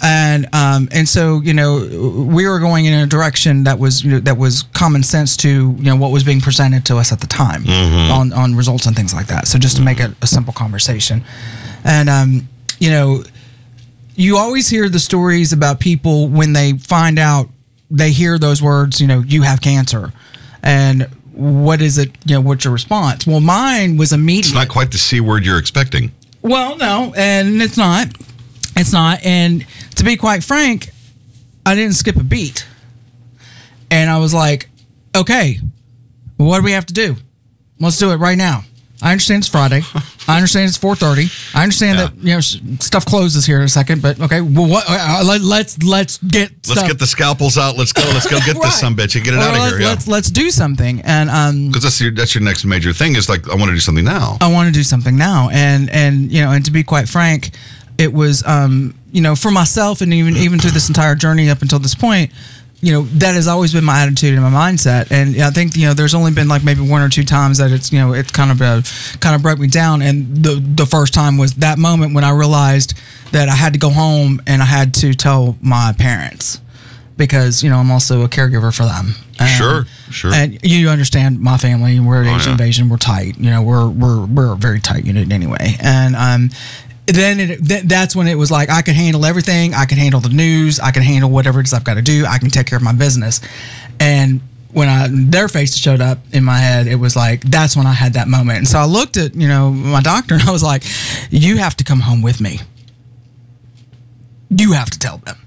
[0.02, 4.12] And um, and so you know we were going in a direction that was you
[4.12, 7.20] know, that was common sense to you know what was being presented to us at
[7.20, 7.68] the time
[8.12, 9.48] on on results and things like that.
[9.48, 11.24] So just to make it a simple conversation.
[11.84, 12.48] And um,
[12.80, 13.24] you know
[14.16, 17.50] you always hear the stories about people when they find out
[17.90, 20.12] they hear those words you know you have cancer.
[20.66, 23.26] And what is it you know what's your response?
[23.28, 24.48] Well mine was immediate.
[24.48, 26.12] It's not quite the C word you're expecting.
[26.42, 28.08] well no and it's not.
[28.76, 29.66] It's not and
[29.96, 30.90] to be quite frank
[31.66, 32.66] i didn't skip a beat.
[33.92, 34.70] And i was like
[35.16, 35.60] okay
[36.38, 37.16] what do we have to do?
[37.80, 38.64] Let's do it right now
[39.04, 39.82] i understand it's friday
[40.28, 42.06] i understand it's 4.30 i understand Yeah.
[42.08, 42.40] that you know
[42.80, 46.50] stuff closes here in a second but okay well what uh, let, let's let's get
[46.52, 46.88] Let's stuff.
[46.88, 47.78] get the scalpels out.
[47.78, 48.02] Let's go.
[48.14, 48.64] Let's go get Right.
[48.64, 49.82] this some bitch and get it Or out of let's, here.
[49.82, 49.88] Yeah.
[49.90, 53.16] let's let's do something and um Because that's your that's your next major thing.
[53.18, 54.38] Is like I want to do something now.
[54.40, 55.50] I want to do something now.
[55.52, 57.52] And and you know, and to be quite frank,
[57.98, 61.62] it was um, you know, for myself and even even through this entire journey up
[61.62, 62.32] until this point,
[62.84, 65.10] you know, that has always been my attitude and my mindset.
[65.10, 67.72] And I think, you know, there's only been like maybe one or two times that
[67.72, 68.82] it's, you know, it's kind of uh,
[69.20, 72.32] kind of broke me down and the the first time was that moment when I
[72.32, 72.94] realized
[73.32, 76.60] that I had to go home and I had to tell my parents
[77.16, 79.16] because, you know, I'm also a caregiver for them.
[79.40, 80.34] And- Sure, sure.
[80.34, 82.00] And you understand my family.
[82.00, 82.52] We're an Oh, Asian yeah.
[82.54, 82.90] invasion.
[82.90, 83.38] We're tight.
[83.40, 85.76] You know, we're we're we're a very tight unit anyway.
[85.82, 86.50] And um,
[87.06, 89.74] then it, th- that's when it was like I can handle everything.
[89.74, 90.80] I can handle the news.
[90.80, 92.26] I can handle whatever it is I've got to do.
[92.26, 93.42] I can take care of my business.
[94.00, 97.86] And when I their face showed up in my head, it was like that's when
[97.86, 98.60] I had that moment.
[98.60, 100.84] And so I looked at you know my doctor and I was like,
[101.30, 102.60] "You have to come home with me.
[104.50, 105.38] You have to tell them."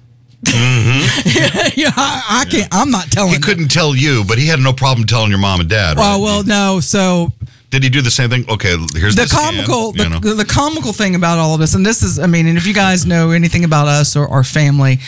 [0.47, 2.69] yeah, I, I can't.
[2.73, 3.33] I'm not telling.
[3.33, 3.43] Mm-hmm.
[3.43, 5.97] He couldn't tell you, but he had no problem telling your mom and dad.
[5.97, 6.15] Right?
[6.15, 6.79] Oh well, no.
[6.81, 7.33] So
[7.71, 8.45] Did he do the same thing?
[8.49, 10.35] Okay, here's the the scan, comical, you the, know.
[10.35, 12.73] the comical thing about all of this, and this is, I mean, and if you
[12.75, 14.99] guys know anything about us or our family,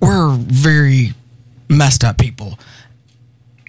[0.00, 1.12] we're very
[1.68, 2.58] messed up people.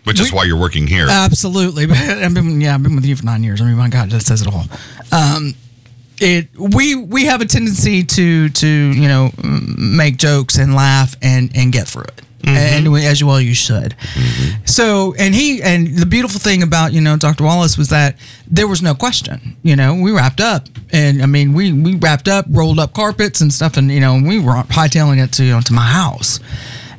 [0.06, 1.08] which is we- why you're working here.
[1.10, 1.84] Absolutely.
[1.92, 3.62] I've been yeah, I've been with you for nine years.
[3.62, 4.66] I mean, my God, that says it all.
[5.12, 5.54] Um,
[6.20, 9.32] it we we have a tendency to to you know
[9.78, 12.22] make jokes and laugh and and get through it.
[12.48, 13.96] And as well you should.
[14.66, 17.44] So, and he and the beautiful thing about you know Dr.
[17.44, 18.16] Wallace was that
[18.48, 19.56] there was no question.
[19.64, 23.42] You know, we wrapped up, and I mean we we wrapped up, rolled up carpets
[23.42, 26.40] and stuff, and you know we were hightailing it to you know to my house,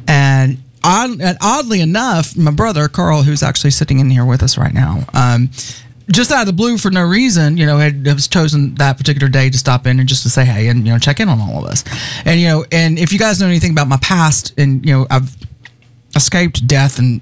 [0.09, 0.59] and.
[0.89, 4.73] Odd, and oddly enough, my brother Carl, who's actually sitting in here with us right
[4.73, 5.51] now, um,
[6.11, 9.29] just out of the blue for no reason, you know, had, had chosen that particular
[9.29, 11.41] day to stop in and just to say hey and you know check in on
[11.41, 11.85] all of us,
[12.25, 15.07] and you know, and if you guys know anything about my past, and you know,
[15.11, 15.37] I've
[16.15, 17.21] escaped death and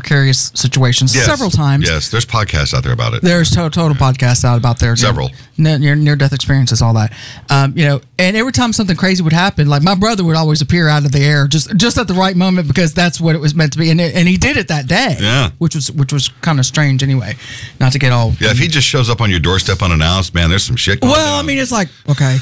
[0.00, 1.26] precarious situations Yes.
[1.26, 1.86] several times.
[1.88, 3.22] Yes, there's podcasts out there about it.
[3.22, 5.30] There's to- total podcasts out about their Several.
[5.58, 7.12] near, near, near death experiences, all that.
[7.50, 10.60] Um, you know, and every time something crazy would happen, like my brother would always
[10.62, 13.40] appear out of the air just just at the right moment because that's what it
[13.40, 15.16] was meant to be, and it, and he did it that day.
[15.20, 15.50] Yeah.
[15.58, 17.36] which was which was kind of strange anyway.
[17.78, 20.48] Not to get all Yeah, if he just shows up on your doorstep unannounced, man,
[20.50, 22.38] there's some shit going well, I mean, it's like okay,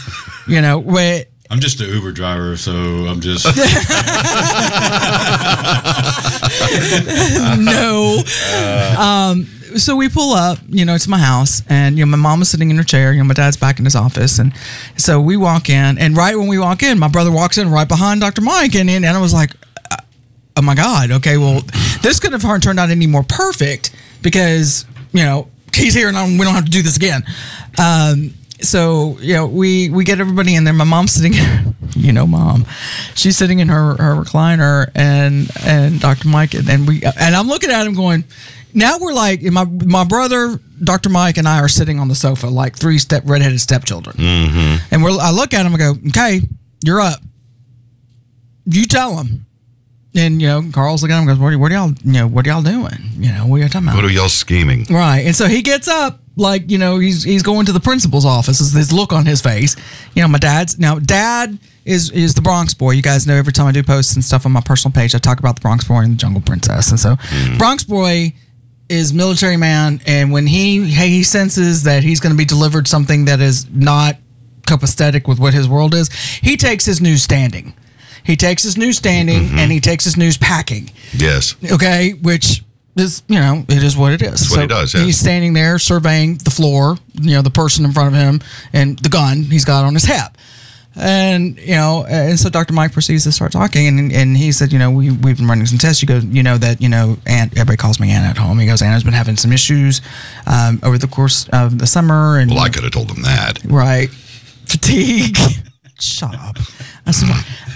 [0.47, 1.27] you know, wait.
[1.50, 3.46] I'm just an Uber driver, so I'm just.
[7.58, 8.22] no.
[8.98, 12.42] um, so we pull up, you know, to my house, and you know, my mom
[12.42, 13.12] is sitting in her chair.
[13.12, 14.52] You know, my dad's back in his office, and
[14.96, 17.88] so we walk in, and right when we walk in, my brother walks in right
[17.88, 18.40] behind Dr.
[18.42, 19.50] Mike, and and I was like,
[19.90, 19.96] uh,
[20.56, 21.61] oh my god, okay, well,
[22.02, 26.26] this couldn't have turned out any more perfect because you know he's here, and I
[26.26, 27.22] don't- we don't have to do this again.
[27.78, 30.75] Um, so you know, we we get everybody in there.
[30.75, 31.35] My mom's sitting,
[31.97, 32.66] you know, mom,
[33.14, 36.29] she's sitting in her her recliner, and and Dr.
[36.29, 38.25] Mike, and, and we and I'm looking at him going.
[38.75, 41.09] Now we're like my my brother, Dr.
[41.09, 44.85] Mike, and I are sitting on the sofa like three step redheaded stepchildren, mm-hmm.
[44.90, 46.40] and we're I look at him and go, okay,
[46.85, 47.21] you're up.
[48.66, 49.47] You tell him.
[50.14, 51.92] And you know, Carl's looking at him goes, "What, are- what are y'all?
[52.05, 52.99] You know, what are y'all doing?
[53.18, 54.85] You know, what are y'all talking about?" what are y'all scheming?
[54.90, 55.21] Right.
[55.21, 58.61] And so he gets up, like, you know, he's he's going to the principal's office.
[58.61, 59.77] Is this look on his face.
[60.14, 62.92] You know, my dad's now dad is is the Bronx boy.
[62.92, 65.18] You guys know every time I do posts and stuff on my personal page, I
[65.18, 66.90] talk about the Bronx boy and the Jungle Princess.
[66.90, 67.59] And so mm-hmm.
[67.59, 68.35] Bronx boy
[68.88, 73.27] is military man and when he he senses that he's going to be delivered something
[73.27, 74.16] that is not
[74.62, 76.11] copacetic with what his world is,
[76.42, 77.74] he takes his news standing.
[78.24, 79.59] He takes his news standing mm-hmm.
[79.59, 81.57] and he takes his news packing Yes.
[81.72, 82.62] okay, which
[82.98, 84.50] is you know it is what it is.
[84.50, 85.02] what he does, yeah.
[85.02, 88.40] He's standing there surveying the floor, you know, the person in front of him
[88.72, 90.37] and the gun he's got on his hip.
[91.00, 92.72] And you know, and so Dr.
[92.74, 95.64] Mike proceeds to start talking, and, and he said, you know, we we've been running
[95.66, 96.02] some tests.
[96.02, 97.52] You go, you know that you know, Aunt.
[97.52, 98.58] Everybody calls me Anna at home.
[98.58, 100.00] He goes, Anna's been having some issues
[100.46, 103.61] um, over the course of the summer, and Well, I could have told him that.
[103.64, 104.08] Right.
[104.66, 105.37] Fatigue.
[106.00, 106.56] Shut up.
[107.06, 107.28] I said,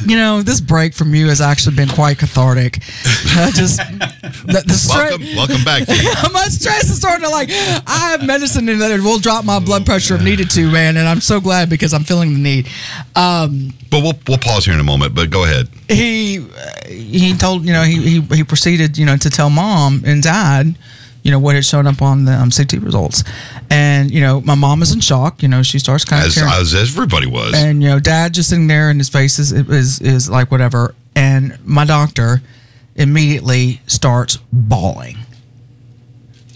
[0.06, 2.76] you know, this break from you has actually been quite cathartic.
[3.36, 5.88] I just, the, the stress, Welcome, welcome back.
[6.32, 9.84] My stress is starting to like, I have medicine in that will drop my blood
[9.86, 10.96] pressure if needed to, man.
[10.96, 12.68] And I'm so glad because I'm feeling the need.
[13.16, 15.14] Um, But we'll we'll pause here in a moment.
[15.14, 15.68] But go ahead.
[15.88, 16.46] he,
[16.86, 20.76] he told, you know, he, he, he proceeded, you know, to tell mom and dad,
[21.22, 23.22] you know, what had shown up on the um, CT results.
[23.70, 25.42] And, you know, my mom is in shock.
[25.42, 27.54] You know, she starts kind of As, as everybody was.
[27.54, 30.94] and you know dad just sitting there and his face is, is is like whatever
[31.14, 32.42] and my doctor
[32.96, 35.16] immediately starts bawling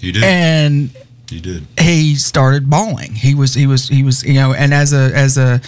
[0.00, 0.24] You did.
[0.24, 0.90] and
[1.30, 1.66] you did.
[1.78, 5.36] he started bawling he was he was he was you know and as a as
[5.38, 5.60] a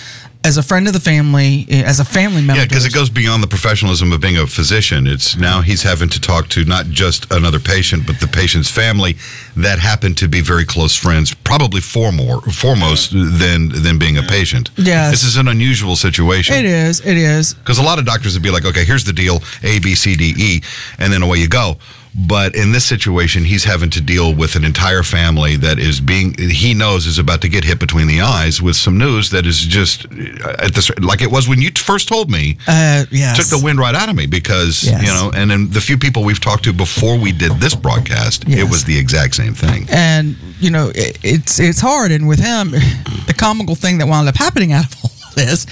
[0.44, 3.10] as a friend of the family eh, as a family member Yeah, because it goes
[3.10, 5.06] beyond the professionalism of being a physician.
[5.06, 9.16] It's now he's having to talk to not just another patient, but the patient's family
[9.56, 14.22] that happen to be very close friends, probably four more, foremost than than being a
[14.22, 14.70] patient.
[14.76, 15.10] Yes.
[15.10, 16.54] this is an unusual situation.
[16.54, 19.12] it is it is Because a lot of doctors would be like, okay, here's the
[19.12, 20.62] deal A, B, C, D, E,
[20.98, 21.78] and then away you go.
[22.26, 26.34] But in this situation, he's having to deal with an entire family that is being,
[26.36, 29.58] he knows is about to get hit between the eyes with some news that is
[29.60, 33.36] just uh, at this, like it was when you first told me, uh yes.
[33.36, 35.00] Took the wind right out of me because, Yes.
[35.02, 38.48] you know, and then the few people we've talked to before we did this broadcast,
[38.48, 39.86] it was the exact same thing.
[39.90, 42.10] and you know it, it's it's hard.
[42.10, 42.70] And with him
[43.26, 45.66] the comical thing that wound up happening out of all this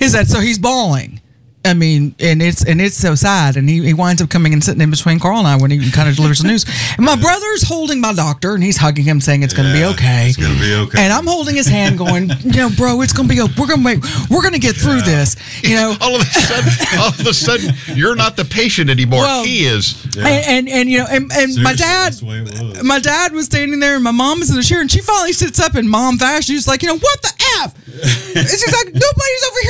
[0.00, 1.19] is that so he's bawling
[1.62, 4.64] I mean, and it's and it's so sad, and he, he winds up coming and
[4.64, 6.64] sitting in between Carl and I when he kind of delivers the news.
[6.96, 9.84] And my brother's holding my doctor, and he's hugging him, saying it's going to be
[9.84, 10.28] okay.
[10.28, 11.02] it's gonna be okay.
[11.02, 13.52] And I'm holding his hand, going, you know, bro, it's going to be okay.
[13.58, 15.36] We're going to make, we're going to get through this.
[15.62, 19.20] You know, All of a sudden, all of a sudden, you're not the patient anymore.
[19.22, 20.02] Well, he is.
[20.16, 22.82] and, and and you know, and, and my dad, that's the way it was.
[22.82, 25.34] my dad was standing there, and my mom was in the chair, and she finally
[25.34, 26.54] sits up in mom fashion.
[26.54, 27.32] She's like, you know, what the
[27.64, 27.76] f?
[28.30, 29.69] And she's like, nobody's over here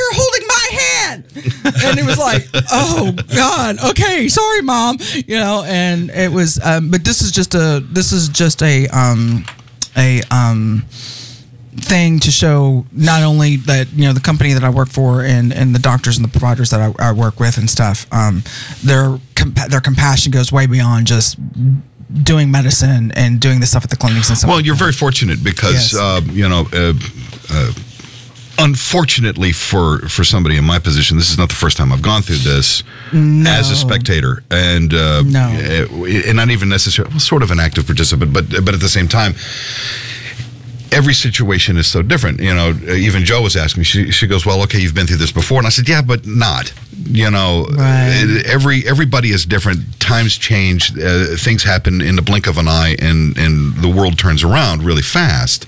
[1.83, 6.89] and it was like, oh god, okay, sorry, mom, you know, and it was, um,
[6.91, 9.45] but this is just a, this is just a, um,
[9.97, 10.85] a, um.
[11.77, 15.53] thing to show not only that you know the company that I work for and
[15.53, 18.05] and the doctors and the providers that I, I work with and stuff.
[18.11, 18.43] Um,
[18.83, 21.37] their compa- their compassion goes way beyond just
[22.23, 24.49] doing medicine and doing the stuff at the clinics and stuff.
[24.49, 25.95] Well, you're very fortunate because Yes.
[25.95, 26.67] uh, you know.
[26.73, 26.93] Uh,
[27.49, 27.71] uh,
[28.63, 32.21] Unfortunately for for somebody in my position, this is not the first time I've gone
[32.21, 32.83] through this
[33.47, 35.47] as a spectator, and uh, No.
[35.49, 38.89] uh, and not even necessarily well, sort of an active participant, but but at the
[38.89, 39.33] same time,
[40.91, 42.39] every situation is so different.
[42.39, 43.85] You know, even Joe was asking me.
[43.85, 46.25] She she goes, "Well, okay, you've been through this before," and I said, "Yeah, but
[46.27, 46.71] not."
[47.09, 48.43] You know, Right.
[48.45, 49.99] every everybody is different.
[49.99, 50.91] Times change.
[50.97, 54.83] Uh, things happen in the blink of an eye, and and the world turns around
[54.83, 55.65] really fast.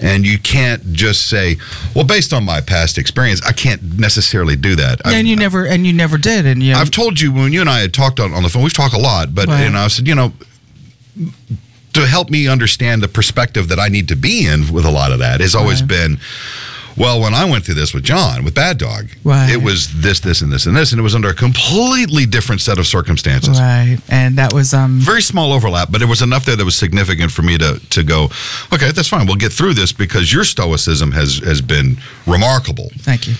[0.00, 1.56] And you can't just say,
[1.94, 5.64] "Well, based on my past experience, I can't necessarily do that." I've- and you never
[5.64, 7.94] and you never did and you know, I've told you when you and I had
[7.94, 9.64] talked on, on the phone, we've talked a lot, but Right.
[9.64, 10.32] you know, I said, you know,
[11.94, 15.12] to help me understand the perspective that I need to be in with a lot
[15.12, 15.88] of that has always Right.
[15.88, 16.18] been,
[16.96, 19.50] well, when I went through this with John, with Bad Dog, Right.
[19.50, 22.60] it was this, this, and this, and this, and it was under a completely different
[22.60, 23.58] set of circumstances.
[23.60, 26.76] right and that was um Very small overlap, but it was enough there that was
[26.76, 28.30] significant for me to to go,
[28.72, 29.26] okay, that's fine.
[29.26, 32.90] We'll get through this because your stoicism has has been remarkable.
[32.98, 33.34] thank you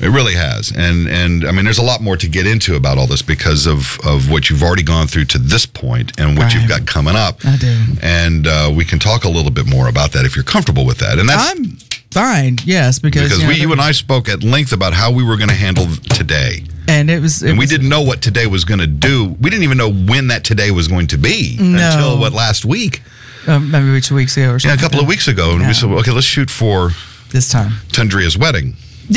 [0.00, 2.98] It really has, and and I mean, there's a lot more to get into about
[2.98, 6.52] all this because of of what you've already gone through to this point and what
[6.54, 7.34] you've got coming up.
[7.44, 7.74] I do.
[8.02, 10.98] and uh, we can talk a little bit more about that if you're comfortable with
[10.98, 11.18] that.
[11.20, 11.78] And that's I'm
[12.12, 15.10] fine yes because because you know, we, you and I spoke at length about how
[15.10, 18.02] we were going to handle today, and it was it and we was- didn't know
[18.02, 19.34] what today was going to do.
[19.40, 21.78] We didn't even know when that today was going to be No.
[21.78, 23.02] until what last week,
[23.46, 25.90] um, maybe two weeks ago or yeah, a couple of weeks ago, and we said,
[25.90, 26.90] okay, let's shoot for
[27.30, 27.72] this time.
[27.92, 28.76] Tundria's wedding.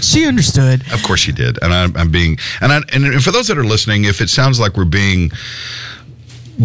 [0.00, 0.82] she understood.
[0.92, 3.64] Of course she did, and I'm, I'm being and I, and for those that are
[3.64, 5.30] listening, if it sounds like we're being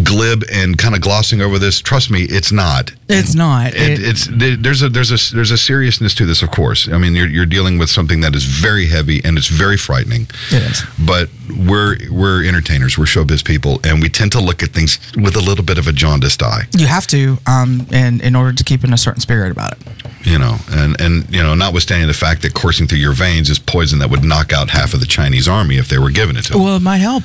[0.03, 2.91] glib and kind of glossing over this, trust me, it's not.
[3.07, 4.27] it's not It, It- it's
[4.61, 6.87] there's a there's a there's a seriousness to this, of course.
[6.87, 10.27] I mean, you're you're dealing with something that is very heavy and it's very frightening.
[10.51, 10.83] It is.
[10.99, 11.29] But
[11.67, 15.41] we're we're entertainers, we're showbiz people, and we tend to look at things with a
[15.41, 16.63] little bit of a jaundiced eye.
[16.77, 19.79] you have to um and in order to keep in a certain spirit about it
[20.23, 23.57] You know, and and you know, notwithstanding the fact that coursing through your veins is
[23.59, 26.43] poison that would knock out half of the Chinese army if they were given it
[26.45, 26.63] to them.
[26.63, 27.23] well it might help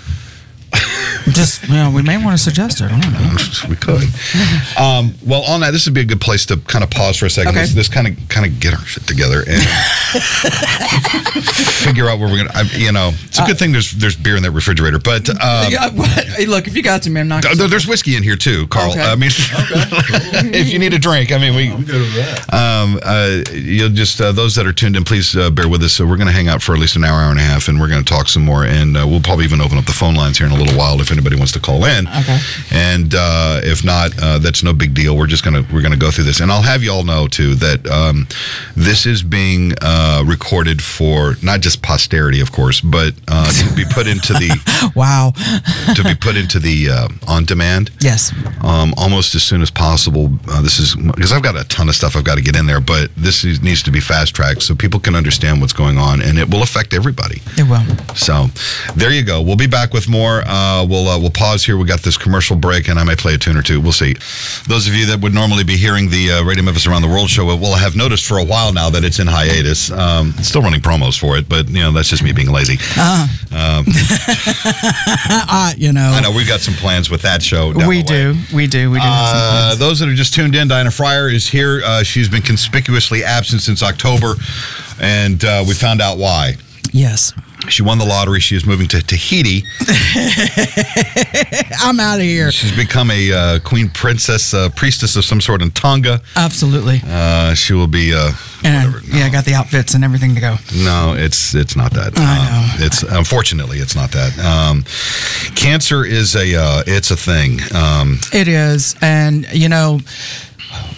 [1.32, 3.34] just you know we may want to suggest it i don't know
[3.68, 4.08] we could.
[4.78, 7.26] Um, well, on that, this would be a good place to kind of pause for
[7.26, 7.50] a second.
[7.50, 7.60] Okay.
[7.60, 9.62] Let's, let's kind of kind of get our shit together and
[11.84, 12.52] figure out where we're gonna.
[12.54, 15.70] I, you know, it's a good thing there's there's beer in that refrigerator, but um,
[15.70, 15.90] Yeah.
[15.90, 18.66] Hey, look if you got some, me i'm not th- there's whiskey in here too,
[18.68, 18.92] Carl.
[18.92, 19.02] Okay.
[19.02, 19.30] I mean,
[20.54, 21.68] if you need a drink, I mean, we.
[21.84, 22.52] Good with that.
[22.52, 25.92] Um, uh, you'll just uh, those that are tuned in, please uh, bear with us.
[25.92, 27.68] So we're going to hang out for at least an hour, hour and a half,
[27.68, 28.64] and we're going to talk some more.
[28.64, 31.00] And uh, we'll probably even open up the phone lines here in a little while
[31.00, 32.06] if anybody wants to call in.
[32.08, 32.38] Okay.
[32.72, 35.16] And uh, if not, uh, that's no big deal.
[35.16, 37.54] We're just gonna we're gonna go through this, and I'll have you all know too
[37.56, 38.26] that um,
[38.76, 43.84] this is being uh, recorded for not just posterity, of course, but uh, to be
[43.90, 45.32] put into the wow
[45.94, 50.30] to be put into the uh, on demand yes um, almost as soon as possible.
[50.48, 52.66] Uh, this is because I've got a ton of stuff I've got to get in
[52.66, 55.98] there, but this is, needs to be fast tracked so people can understand what's going
[55.98, 57.40] on, and it will affect everybody.
[57.58, 58.46] it will So
[58.96, 59.42] there you go.
[59.42, 60.42] We'll be back with more.
[60.54, 61.76] Uh, we'll uh, we'll pause here.
[61.76, 63.80] We got this commercial break, and I may play a tune or two.
[63.80, 64.14] We'll see.
[64.68, 67.28] Those of you that would normally be hearing the uh, Radio Memphis Around the World
[67.28, 69.90] show will have noticed for a while now that it's in hiatus.
[69.90, 72.78] Um, still running promos for it, but you know that's just me being lazy.
[75.56, 77.72] uh, you know I know we've got some plans with that show.
[77.88, 79.78] we do we do we do Uh, plans.
[79.80, 81.82] those that are just tuned in, Diana Fryer is here.
[81.84, 84.34] Uh, she's been conspicuously absent since October,
[85.00, 86.54] and uh, we found out why.
[86.92, 87.32] yes
[87.68, 88.40] She won the lottery.
[88.40, 89.64] She is moving to Tahiti.
[91.80, 95.62] i'm out of here She's become a uh, queen princess, uh, priestess of some sort
[95.62, 96.20] in Tonga.
[96.36, 98.12] absolutely Uh, she will be.
[98.14, 98.32] Uh,
[98.64, 99.16] and whatever.
[99.16, 102.12] yeah i got the outfits and everything to go No, it's it's not that.
[102.18, 102.86] I Um, know.
[102.86, 104.38] it's unfortunately it's not that.
[104.38, 104.84] Um,
[105.54, 107.60] cancer is a uh, it's a thing.
[107.74, 108.94] Um, It is.
[109.00, 110.00] And, you know,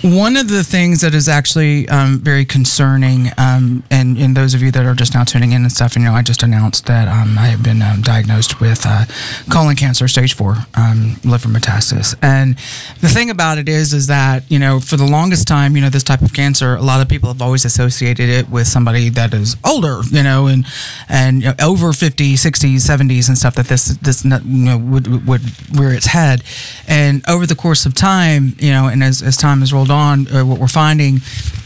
[0.03, 4.63] one of the things that is actually um, very concerning, um, and, and those of
[4.63, 6.87] you that are just now tuning in and stuff, and, you know, I just announced
[6.87, 9.05] that um, I have been um, diagnosed with uh,
[9.51, 12.15] colon cancer, stage four, um, liver metastasis.
[12.23, 12.57] And
[13.01, 15.91] the thing about it is, is that, you know, for the longest time, you know,
[15.91, 19.33] this type of cancer, a lot of people have always associated it with somebody that
[19.33, 20.67] is older, you know, and,
[21.09, 25.27] and you know, over 50, 60s, 70s and stuff that this, this, you know, would,
[25.27, 25.43] would
[25.79, 26.43] rear its head.
[26.87, 30.29] And over the course of time, you know, and as, as time has rolled on,
[30.29, 31.17] uh, what we're finding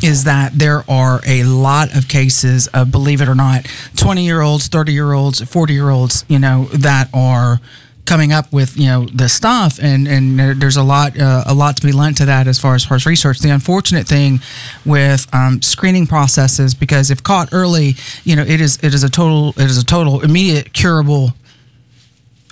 [0.03, 4.41] is that there are a lot of cases of, believe it or not, 20 year
[4.41, 7.61] olds, 30 year olds, 40 year olds, you know, that are
[8.11, 11.77] coming up with you know the stuff, and and there's a lot uh, a lot
[11.77, 13.39] to be lent to that as far as as research.
[13.39, 14.41] The unfortunate thing
[14.85, 17.95] with um, screening processes, because if caught early,
[18.25, 21.35] you know it is it is a total it is a total immediate curable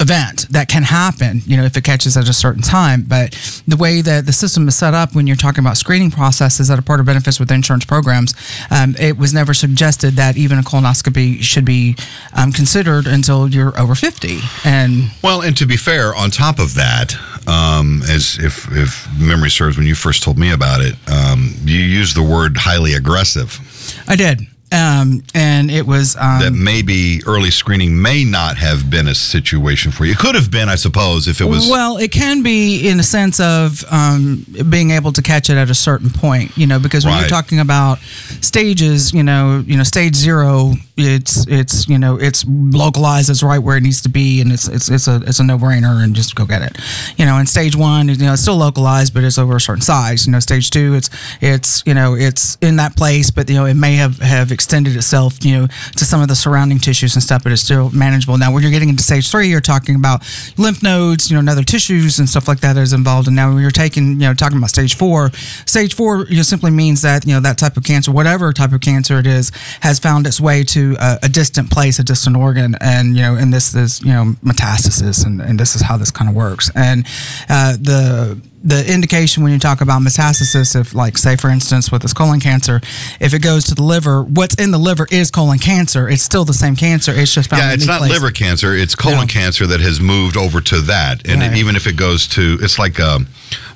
[0.00, 3.02] event that can happen, you know, if it catches at a certain time.
[3.02, 3.32] But
[3.66, 6.78] the way that the system is set up when you're talking about screening processes that
[6.78, 8.34] are part of benefits with insurance programs,
[8.70, 11.96] um, it was never suggested that even a colonoscopy should be
[12.36, 14.38] um, considered until you're over 50.
[14.64, 17.14] And Well, and to be fair, on top of that,
[17.46, 21.80] um, as if if memory serves, when you first told me about it, um, you
[21.80, 23.58] used the word highly aggressive.
[24.06, 24.46] I did.
[24.70, 29.92] Um, and it was um, That maybe early screening may not have been a situation
[29.92, 30.12] for you.
[30.12, 31.68] It could have been, I suppose, if it was.
[31.70, 35.70] Well, it can be in a sense of um, being able to catch it at
[35.70, 37.20] a certain point, you know, because when Right.
[37.20, 37.98] you're talking about
[38.42, 43.58] stages, you know, you know, stage zero, it's it's you know, it's localized, it's right
[43.58, 46.14] where it needs to be, and it's it's it's a it's a no brainer, and
[46.14, 46.76] just go get it,
[47.16, 47.38] you know.
[47.38, 50.26] And stage one, you know, it's still localized, but it's over a certain size.
[50.26, 53.66] You know, stage two, it's it's you know, it's in that place, but you know,
[53.66, 57.22] it may have have extended itself, you know, to some of the surrounding tissues and
[57.22, 58.36] stuff, but it's still manageable.
[58.36, 60.22] Now, when you're getting into stage three, you're talking about
[60.56, 63.28] lymph nodes, you know, and other tissues and stuff like that is involved.
[63.28, 65.30] And now when you're taking, you know, talking about stage four,
[65.66, 68.72] stage four, you know, simply means that, you know, that type of cancer, whatever type
[68.72, 72.36] of cancer it is, has found its way to a, a distant place, a distant
[72.36, 72.74] organ.
[72.80, 75.24] And, you know, and this is, you know, metastasis.
[75.26, 76.70] And, and this is how this kind of works.
[76.74, 77.06] And
[77.48, 82.02] uh, the, the indication when you talk about metastasis, if like say for instance with
[82.02, 82.80] this colon cancer,
[83.20, 86.08] if it goes to the liver, what's in the liver is colon cancer.
[86.08, 87.12] It's still the same cancer.
[87.14, 88.10] It's just found yeah, it's not place.
[88.10, 88.74] liver cancer.
[88.74, 89.26] It's colon No.
[89.26, 91.26] cancer that has moved over to that.
[91.28, 91.56] And Right.
[91.56, 93.28] even if it goes to, it's like um,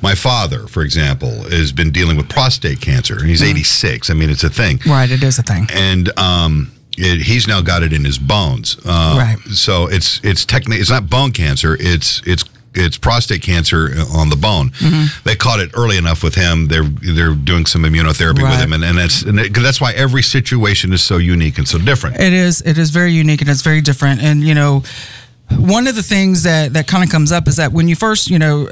[0.03, 3.19] my father, for example, has been dealing with prostate cancer.
[3.21, 3.51] and He's Mm-hmm.
[3.51, 4.11] 86.
[4.11, 4.81] I mean, it's a thing.
[4.85, 5.69] Right, it is a thing.
[5.73, 8.77] and um, it, he's now got it in his bones.
[8.85, 9.39] Uh, Right.
[9.55, 11.77] So it's it's technically it's not bone cancer.
[11.81, 14.71] It's it's it's prostate cancer on the bone.
[14.71, 15.29] Mm-hmm.
[15.29, 16.69] They caught it early enough with him.
[16.69, 19.93] They're they're doing some immunotherapy with him, and, and that's and it, 'cause that's why
[19.93, 22.19] every situation is so unique and so different.
[22.21, 22.63] It is.
[22.63, 24.23] It is very unique and it's very different.
[24.23, 24.83] And you know,
[25.51, 28.31] one of the things that that kind of comes up is that when you first,
[28.31, 28.69] you know.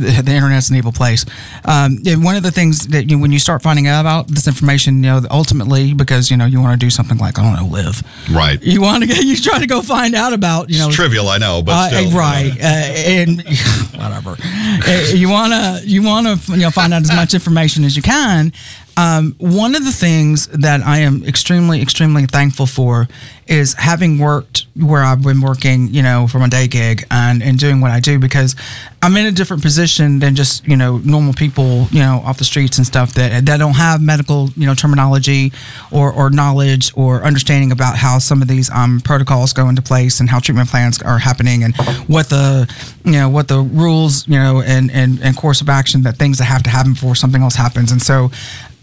[0.00, 1.24] The, the internet's an evil place.
[1.64, 4.96] Um, one of the things that you, when you start finding out about this information,
[4.96, 7.72] you know, ultimately because you know you want to do something like I don't know,
[7.76, 8.02] live.
[8.30, 8.62] Right.
[8.62, 11.28] You want to get you try to go find out about you know It's trivial,
[11.28, 13.42] I know, but Uh, still, right, uh, and
[13.94, 14.36] whatever.
[14.40, 18.52] Uh, you wanna you wanna you know find out as much information as you can.
[18.96, 23.08] Um, one of the things that I am extremely extremely thankful for
[23.46, 27.58] is having worked where I've been working, you know, for my day gig and and
[27.58, 28.54] doing what I do because
[29.02, 32.44] I'm in a different position than just you know normal people, you know, off the
[32.44, 35.52] streets and stuff that that don't have medical you know terminology
[35.90, 40.20] or or knowledge or understanding about how some of these um, protocols go into place
[40.20, 41.76] and how treatment plans are happening and
[42.06, 42.72] what the
[43.04, 46.38] you know what the rules you know and and, and course of action that things
[46.38, 47.92] that have to happen before something else happens.
[47.92, 48.30] And so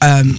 [0.01, 0.37] um,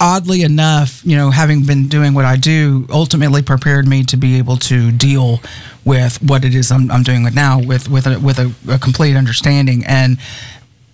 [0.00, 4.36] oddly enough you know having been doing what I do ultimately prepared me to be
[4.38, 5.40] able to deal
[5.84, 8.78] with what it is I'm, I'm doing with now with with a, with a, a
[8.78, 9.84] complete understanding.
[9.86, 10.18] And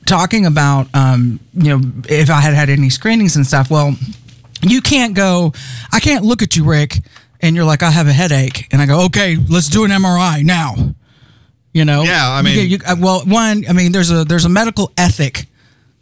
[0.06, 3.94] talking about um, you know if I had had any screenings and stuff well
[4.64, 5.52] you can't go
[5.92, 6.98] i can't look at you rick
[7.40, 8.68] and you're like i have a headache.
[8.72, 10.74] And i go okay let's do an mri now.
[11.72, 12.02] You know?
[12.02, 14.92] Yeah, I mean- get- you- uh, well one i mean there's a there's a medical
[14.98, 15.46] ethic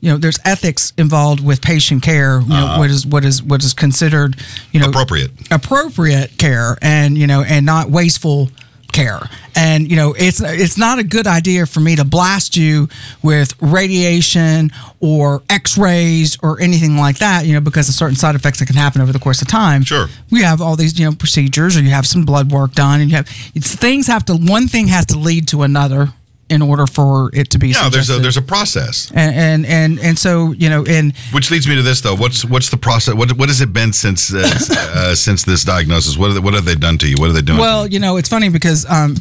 [0.01, 2.79] you know there's ethics involved with patient care you know uh-huh.
[2.79, 4.37] what is what is what is considered
[4.73, 5.31] you know Appropriate.
[5.51, 8.49] appropriate care and you know and not wasteful
[8.93, 9.21] care
[9.55, 12.89] and you know it's it's not a good idea for me to blast you
[13.23, 18.59] with radiation or x-rays or anything like that you know because of certain side effects
[18.59, 20.09] that can happen over the course of time Sure.
[20.33, 23.11] we have all these you know procedures or you have some blood work done and
[23.11, 26.13] you have it's things have to one thing has to lead to another
[26.51, 29.11] in order for it to be No, there's a there's a process.
[29.15, 32.17] and, and and and so you know and Which leads me to this though.
[32.17, 33.15] What's what's the process?
[33.15, 34.43] What what has it been since uh,
[34.95, 36.19] uh, since this diagnosis?
[36.19, 37.17] What they, what have they done to you?
[37.19, 37.59] What are they doing?
[37.59, 37.95] Well, you?
[37.95, 39.15] you know, it's funny because um,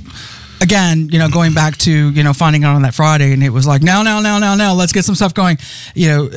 [0.62, 3.50] again, you know, going back to you know finding out on that Friday, and it
[3.50, 5.58] was like, now, now, now, now, now, let's get some stuff going.
[5.96, 6.30] You know,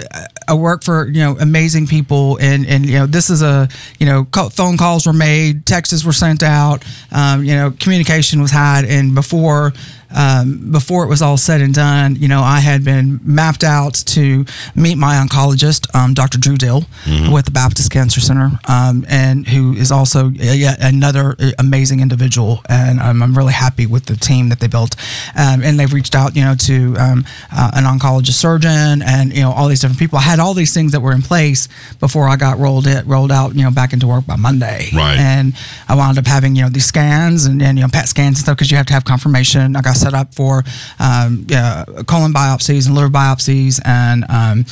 [0.48, 3.68] I work for you know amazing people, and and you know this is a
[3.98, 8.40] you know call, phone calls were made, texts were sent out, um, you know, communication
[8.40, 9.72] was had, and before.
[10.14, 13.94] Um, before it was all said and done, you know, I had been mapped out
[13.94, 14.44] to
[14.74, 16.38] meet my oncologist, um, Dr.
[16.38, 16.84] Drew Dill,
[17.32, 22.60] with the Baptist Cancer Center, um, and who is also yet another amazing individual.
[22.68, 24.96] And um, I'm really happy with the team that they built.
[25.36, 29.42] Um, and they've reached out, you know, to um, uh, an oncologist surgeon and you
[29.42, 30.18] know all these different people.
[30.18, 31.68] I had all these things that were in place
[32.00, 34.88] before I got rolled it rolled out, you know, back into work by Monday.
[34.94, 35.18] Right.
[35.18, 35.54] And
[35.88, 38.38] I wound up having you know these scans and, and you know PET scans and
[38.38, 39.76] stuff because you have to have confirmation.
[39.76, 40.64] I got set up for
[40.98, 44.64] um, yeah, colon biopsies and liver biopsies and um,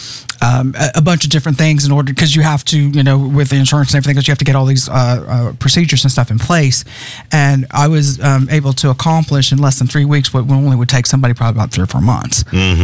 [0.42, 3.18] um, a, a bunch of different things in order because you have to, you know,
[3.18, 6.02] with the insurance and everything, because you have to get all these uh, uh, procedures
[6.04, 6.84] and stuff in place.
[7.32, 10.88] And I was um, able to accomplish in less than three weeks what normally would
[10.88, 12.42] take somebody probably about three or four months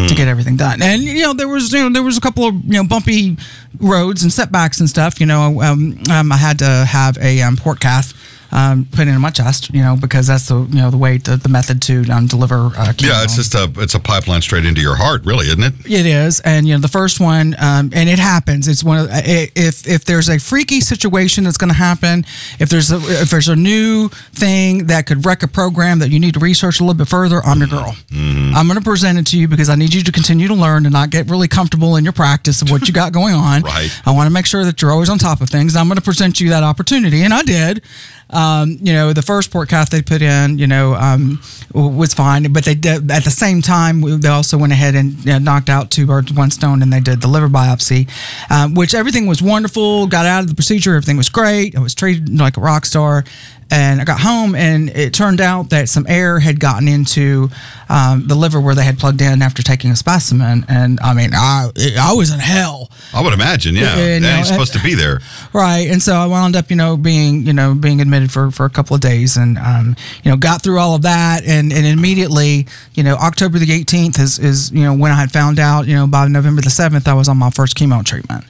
[0.08, 0.82] to get everything done.
[0.82, 3.36] And you know, there was you know there was a couple of you know bumpy
[3.80, 5.20] roads and setbacks and stuff.
[5.20, 8.12] You know, um, um, I had to have a um, port cath.
[8.52, 11.36] Um, put in my chest, you know, because that's the you know the way the,
[11.36, 12.70] the method to um, deliver.
[12.76, 12.92] Uh.
[12.98, 15.74] Yeah, it's just a it's a pipeline straight into your heart, really, isn't it?
[15.84, 18.68] It is, and you know the first one, um, and it happens.
[18.68, 22.24] It's one of if if there's a freaky situation that's going to happen,
[22.58, 26.18] if there's a if there's a new thing that could wreck a program that you
[26.20, 27.94] need to research a little bit further, I'm your girl.
[28.12, 30.86] I'm going to present it to you because I need you to continue to learn
[30.86, 33.62] and not get really comfortable in your practice of what you got going on.
[33.66, 33.90] Right.
[34.06, 35.74] I want to make sure that you're always on top of things.
[35.74, 37.82] I'm going to present you that opportunity, and I did.
[38.30, 41.40] Um, you know, the first port cath they put in, you know, um,
[41.72, 45.32] was fine, but they did at the same time they also went ahead and you
[45.32, 48.10] know, knocked out two birds one stone, and they did the liver biopsy,
[48.50, 50.08] um, which everything was wonderful.
[50.08, 51.76] Got out of the procedure, everything was great.
[51.76, 53.24] I was treated like a rock star.
[53.68, 57.50] And I got home, and it turned out that some air had gotten into
[57.88, 60.64] um, the liver where they had plugged in after taking a specimen.
[60.68, 62.92] And I mean, I I was in hell.
[63.12, 63.96] I would imagine, yeah.
[63.96, 65.20] And, you know, ain't supposed to be there.
[65.52, 68.66] Right, and so I wound up, you know, being, you know, being admitted for, for
[68.66, 71.86] a couple of days, and um, you know, got through all of that, and, and
[71.86, 75.86] immediately, you know, October the eighteenth is is you know when I had found out,
[75.86, 78.44] you know, by November the seventh, I was on my first chemo treatment.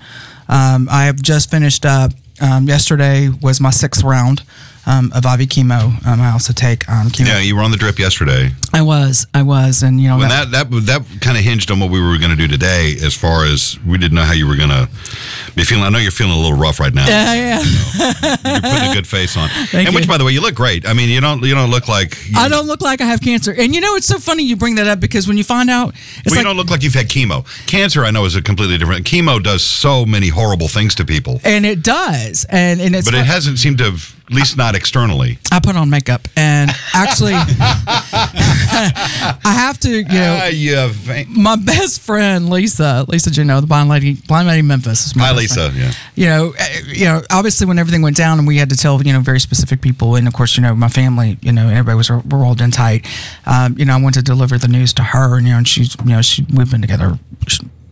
[0.49, 2.13] Um, I have just finished up.
[2.39, 4.43] Um, yesterday was my sixth round
[4.87, 6.05] um, of IV chemo.
[6.07, 7.27] Um, I also take um, chemo.
[7.27, 8.51] Yeah, you were on the drip yesterday.
[8.73, 11.71] I was, I was, and you know, When that- that that that kind of hinged
[11.71, 14.33] on what we were going to do today, as far as we didn't know how
[14.33, 14.89] you were going to
[15.55, 15.85] be feeling.
[15.85, 17.07] I know you're feeling a little rough right now.
[17.07, 17.63] yeah, yeah.
[18.45, 20.87] You're putting a good face on, and which, by the way, you look great.
[20.87, 23.21] I mean, you don't you don't look like you, I don't look like I have
[23.21, 25.71] cancer, and you know, it's so funny you bring that up because when you find
[25.71, 27.45] out, it's Well, you don't look like you've had chemo.
[27.67, 29.07] Cancer, I know, is a completely different.
[29.07, 33.19] Chemo does so many horrible things to people, and it does, and and it's but
[33.19, 35.39] it hasn't seemed to have, at least not externally.
[35.51, 37.33] I put on makeup, and actually,
[38.45, 43.67] I have to, you know, Ah, you have my best friend Lisa, Lisa Juneau, the
[43.67, 45.07] blind lady, blind lady Memphis.
[45.07, 45.71] Is my Hi, Lisa.
[45.71, 45.77] friend.
[45.77, 45.93] Yeah.
[46.15, 49.03] You know, eh, you know, obviously when everything went down and we had to tell,
[49.03, 51.97] you know, very specific people, and of course, you know, my family, you know, everybody
[51.97, 53.07] was we're all in tight.
[53.47, 55.69] Um, you know, I went to deliver the news to her, and you know, and
[55.69, 57.19] she's, you know, she we've been together.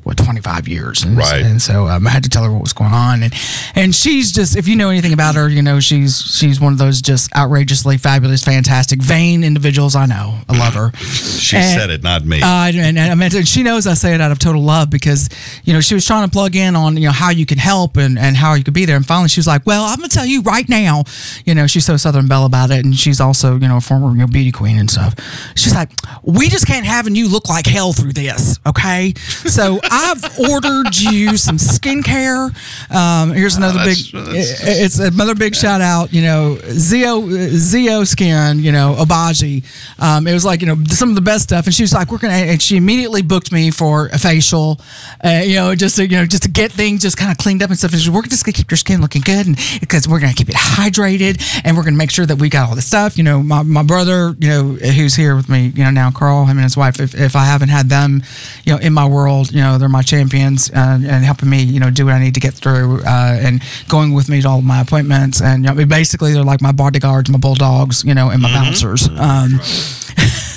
[0.04, 1.42] What 25 years, and, Right.
[1.42, 3.32] and so um, I had to tell her what was going on, and
[3.74, 6.78] and she's just if you know anything about her, you know she's she's one of
[6.78, 9.96] those just outrageously fabulous, fantastic, vain individuals.
[9.96, 10.92] I know, I love her.
[11.44, 12.40] She And- said it, not me.
[12.42, 14.88] uh, and, and I meant, and she knows I say it out of total love
[14.88, 15.28] because,
[15.64, 17.96] you know, she was trying to plug in on, you know, how you can help
[17.96, 18.96] and, and how you could be there.
[18.96, 21.04] And finally she was like, well, I'm going to tell you right now,
[21.44, 22.84] you know, she's so Southern Belle about it.
[22.84, 25.14] And she's also, you know, a former you know, beauty queen and stuff.
[25.54, 25.90] She's like,
[26.22, 28.58] we just can't having you look like hell through this.
[28.66, 29.12] Okay.
[29.16, 32.50] So I've ordered you some skincare.
[32.94, 38.02] Um, here's another big, that's- that's- it's another big shout out, you know, ZO, ZO
[38.04, 39.62] Skin, you know, Obagi.
[40.00, 41.66] Um, it was like, you know, some of the best stuff.
[41.66, 44.80] And she was like, we're going to, and she immediately booked me for a facial,
[45.24, 47.62] uh, you know, just to, you know, just to get things just kind of cleaned
[47.62, 47.92] up and stuff.
[47.92, 49.46] And she we're just to keep your skin looking good.
[49.46, 52.36] And because we're going to keep it hydrated and we're going to make sure that
[52.36, 53.16] we got all this stuff.
[53.16, 56.44] You know, my, my brother, you know, who's here with me, you know, now Carl,
[56.46, 58.22] him and his wife, if, if I haven't had them,
[58.64, 61.78] you know, in my world, you know, they're my champions uh, and helping me, you
[61.78, 64.62] know, do what I need to get through uh, and going with me to all
[64.62, 65.42] my appointments.
[65.42, 69.06] And, you know, basically they're like my bodyguards, my bulldogs, you know, and my bouncers.
[69.08, 69.60] Um,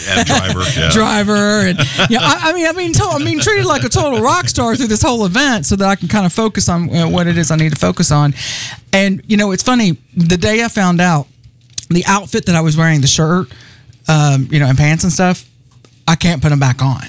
[0.10, 0.64] and driver.
[0.78, 0.90] Yeah.
[0.92, 1.78] driver and
[2.10, 4.76] yeah I, I mean I mean to, I mean treated like a total rock star
[4.76, 7.26] through this whole event so that I can kind of focus on you know, what
[7.28, 8.34] it is I need to focus on
[8.94, 11.28] and you know it's funny the day I found out
[11.90, 13.48] the outfit that I was wearing the shirt
[14.08, 15.50] um, you know and pants and stuff
[16.08, 17.02] I can't put them back on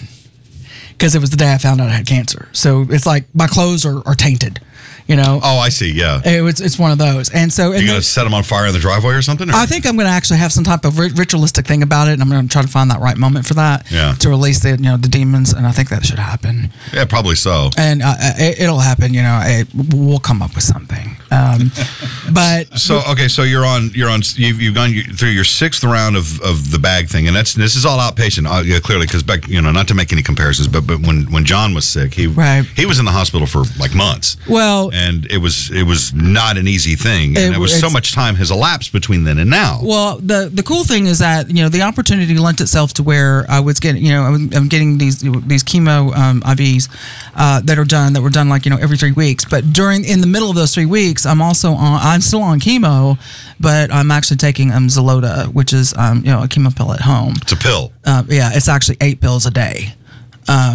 [0.99, 2.49] because it was the day I found out I had cancer.
[2.53, 4.61] So it's like my clothes are, are tainted
[5.09, 5.91] you know Oh, I see.
[5.93, 6.21] Yeah.
[6.25, 8.43] it was it's one of those and so and You then- gonna set them on
[8.45, 9.49] fire in the driveway or something?
[9.51, 12.13] or- I think I'm going to actually have some type of ritualistic thing about it,
[12.13, 13.91] and I'm going to try to find that right moment for that.
[13.91, 14.15] Yeah.
[14.21, 17.35] To release the you know the demons, and I think that should happen, yeah, probably
[17.37, 17.71] so.
[17.77, 19.15] and uh, it, it'll happen.
[19.15, 21.17] You know, it, we'll come up with something.
[21.31, 21.71] Um,
[22.33, 26.17] but So okay, so you're on you're on you've, you've gone through your sixth round
[26.17, 29.23] of, of the bag thing, and that's this is all outpatient, uh, yeah, clearly because
[29.23, 32.15] back you know not to make any comparisons, but but when when John was sick,
[32.15, 32.65] he Right.
[32.77, 34.37] he was in the hospital for like months.
[34.49, 37.89] Well- and it was it was not an easy thing, and It- there was so
[37.97, 39.81] much time has elapsed between then and now.
[39.83, 43.47] Well, the the cool thing is that you know the opportunity lent itself to where
[43.49, 45.17] I was getting you know I'm, I'm getting these
[45.53, 46.89] these chemo um, IVs
[47.37, 49.45] uh, that are done that were done like you know every three weeks.
[49.45, 52.59] But during in the middle of those three weeks, I'm also on I'm still on
[52.61, 53.19] chemo,
[53.61, 57.01] but I'm actually taking um, Xeloda, which is um, you know a chemo pill at
[57.01, 57.35] home.
[57.43, 57.93] it's a pill.
[58.05, 59.95] Uh, yeah, it's actually eight pills a day.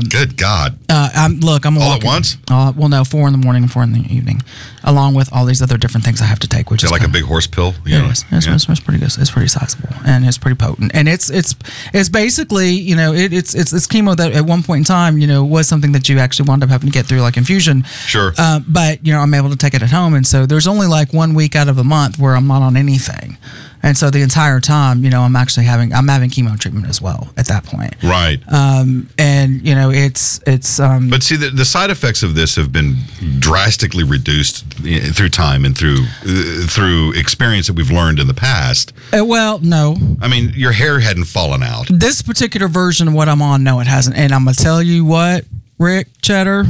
[0.09, 0.77] Good God!
[0.89, 1.65] Uh, I'm look.
[1.65, 2.37] I'm All at once?
[2.49, 4.41] Uh, well, no, four in the morning and four in the evening,
[4.83, 7.01] along with all these other different things I have to take, which Is is like
[7.01, 7.73] a kinda- big horse pill?
[7.85, 8.09] You It know?
[8.09, 8.25] is.
[8.31, 8.55] It's, Yeah.
[8.55, 9.11] it's, it's pretty good.
[9.17, 10.91] It's pretty sizable and it's pretty potent.
[10.93, 11.55] And it's it's
[11.93, 15.17] it's basically you know it, it's it's it's chemo that at one point in time
[15.17, 17.83] you know was something that you actually wound up having to get through like infusion.
[18.05, 18.33] Sure.
[18.37, 20.87] Uh, but you know I'm able to take it at home, and so there's only
[20.87, 23.37] like one week out of a month where I'm not on anything,
[23.81, 27.01] and so the entire time you know I'm actually having I'm having chemo treatment as
[27.01, 27.95] well at that point.
[28.03, 28.39] Right.
[28.51, 32.55] Um, and you know it's it's um, But see, the, the side effects of this
[32.55, 32.97] have been
[33.39, 38.93] drastically reduced through time and through uh, through experience that we've learned in the past.
[39.17, 41.87] uh, well no I mean, your hair hadn't fallen out.
[41.89, 44.15] this particular version of what I'm on, no, it hasn't.
[44.17, 45.45] And I'm gonna tell you what,
[45.79, 46.65] Rick Cheddar.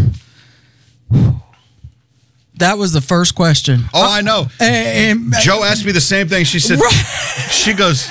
[2.57, 3.81] That was the first question.
[3.93, 4.45] Oh, I know.
[4.59, 6.45] And, Joe asked me the same thing.
[6.45, 6.79] She said,
[7.49, 8.07] she goes,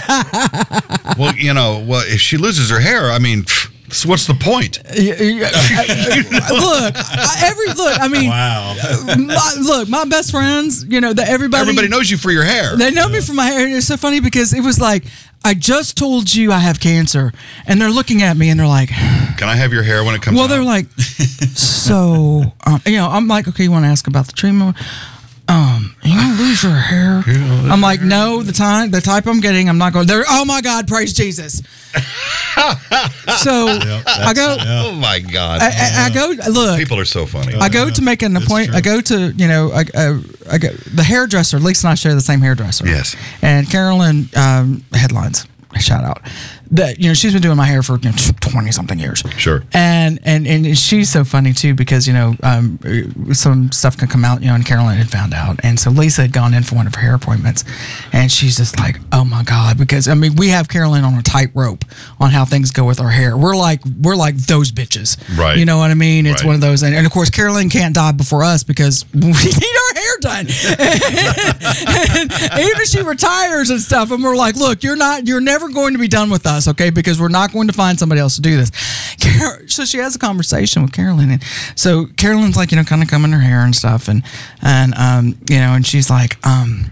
[1.17, 3.45] well, you know, well, if she loses her hair, I mean,
[3.93, 4.79] so what's the point?
[4.89, 4.97] look,
[7.43, 8.01] every look.
[8.01, 8.75] I mean, Wow.
[9.19, 10.85] my, look, my best friends.
[10.85, 11.61] You know that everybody.
[11.61, 12.77] Everybody knows you for your hair.
[12.77, 13.67] They know me for my hair.
[13.69, 15.05] It's so funny because it was like
[15.45, 17.33] I just told you I have cancer,
[17.67, 18.89] and they're looking at me and they're like,
[19.39, 20.49] Can I have your hair when it comes Well, out?
[20.51, 20.87] they're like,
[21.55, 24.77] so, um, you know, I'm like, okay, you want to ask about the treatment?
[25.53, 27.23] Um, you gonna lose your hair?
[27.27, 30.25] I'm like, no, the time, the type I'm getting, I'm not going there.
[30.29, 31.57] Oh my God, praise Jesus.
[31.93, 33.67] so
[34.07, 35.61] I go, oh my God.
[35.61, 37.55] I, I, I go, look, People are so funny.
[37.55, 38.75] I go to make an appointment.
[38.75, 40.23] I go to you know, I, I,
[40.53, 41.59] I go the hairdresser.
[41.59, 42.87] Lisa and I share the same hairdresser.
[42.87, 43.15] Yes.
[43.43, 45.47] And Carolyn um, headlines.
[45.81, 46.23] Shout out
[46.73, 49.23] that you know she's been doing my hair for you know, twenty something years.
[49.37, 49.63] Sure.
[49.73, 52.79] And and and she's so funny too because you know um,
[53.33, 56.23] some stuff can come out you know and Carolyn had found out and so Lisa
[56.23, 57.65] had gone in for one of her hair appointments
[58.13, 61.23] and she's just like oh my god because I mean we have Carolyn on a
[61.23, 61.85] tightrope
[62.19, 63.37] on how things go with our hair.
[63.37, 65.19] We're like we're like those bitches.
[65.39, 65.59] Right.
[65.59, 66.27] You know what I mean?
[66.27, 66.47] It's Right.
[66.47, 69.35] one of those and, and of course Carolyn can't die before us because we need
[69.37, 70.47] our hair done.
[70.79, 75.69] and even if she retires and stuff, and we're like, look, you're not, you're never
[75.69, 76.91] going to be done with us, okay?
[76.91, 78.71] Because we're not going to find somebody else to do this.
[79.21, 81.43] Car- so she has a conversation with Carolyn, and
[81.75, 84.23] so Carolyn's like, you know, kind of combing her hair and stuff, and
[84.61, 86.91] and um, you know, and she's like, um,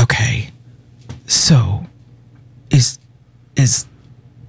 [0.00, 0.50] okay,
[1.26, 1.84] so
[2.70, 2.98] is
[3.56, 3.86] is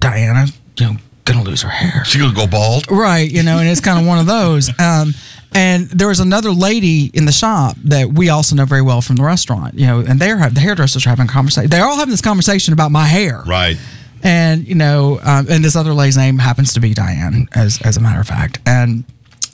[0.00, 2.04] Diana, you know, gonna lose her hair?
[2.04, 2.90] She gonna go bald?
[2.90, 4.68] Right, you know, and it's kind of one of those.
[4.78, 5.14] Um,
[5.58, 9.16] and there was another lady in the shop that we also know very well from
[9.16, 11.68] the restaurant, you know, and they're the hairdressers are having a conversation.
[11.70, 13.76] They're all having this conversation about my hair, Right.
[14.22, 17.96] and you know, um, and this other lady's name happens to be Diane, as as
[17.96, 18.60] a matter of fact.
[18.66, 19.04] And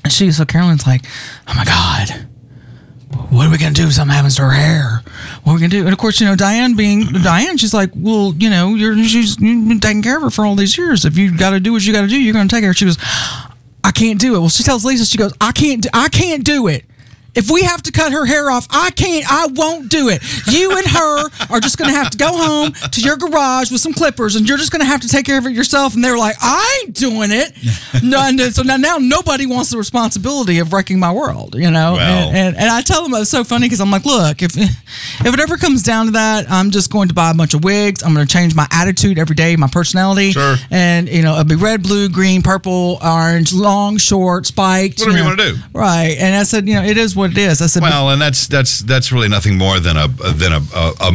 [0.08, 1.06] she, so Carolyn's like,
[1.48, 2.26] "Oh my god,
[3.30, 5.02] what are we gonna do if something happens to her hair?
[5.44, 7.90] What are we gonna do?" And of course, you know, Diane being Diane, she's like,
[7.94, 11.04] "Well, you know, you're she's you've been taking care of her for all these years.
[11.06, 12.84] If you got to do what you got to do, you're gonna take her." She
[12.84, 12.98] goes,
[13.84, 16.42] "I can't do it." Well, she tells Lisa, she goes, "I can't, do, I can't
[16.42, 16.84] do it."
[17.34, 20.22] If we have to cut her hair off, I can't, I won't do it.
[20.48, 23.80] You and her are just going to have to go home to your garage with
[23.80, 25.94] some clippers and you're just going to have to take care of it yourself.
[25.94, 27.52] And they're like, I ain't doing it.
[28.02, 31.94] No, and so now, now nobody wants the responsibility of wrecking my world, you know?
[31.94, 32.28] Well.
[32.28, 35.34] and, and, and I tell them it's so funny because I'm like, look, if, if
[35.34, 38.02] it ever comes down to that, I'm just going to buy a bunch of wigs.
[38.02, 40.32] I'm going to change my attitude every day, my personality.
[40.32, 40.56] Sure.
[40.70, 45.00] And, you know, it'll be red, blue, green, purple, orange, long, short, spiked.
[45.00, 45.30] Whatever you know.
[45.30, 45.56] wanna do.
[45.72, 46.16] Right.
[46.18, 47.60] And I said, you know, it is what it is.
[47.62, 51.12] I Well, and that's that's that's really nothing more than a than a, a, a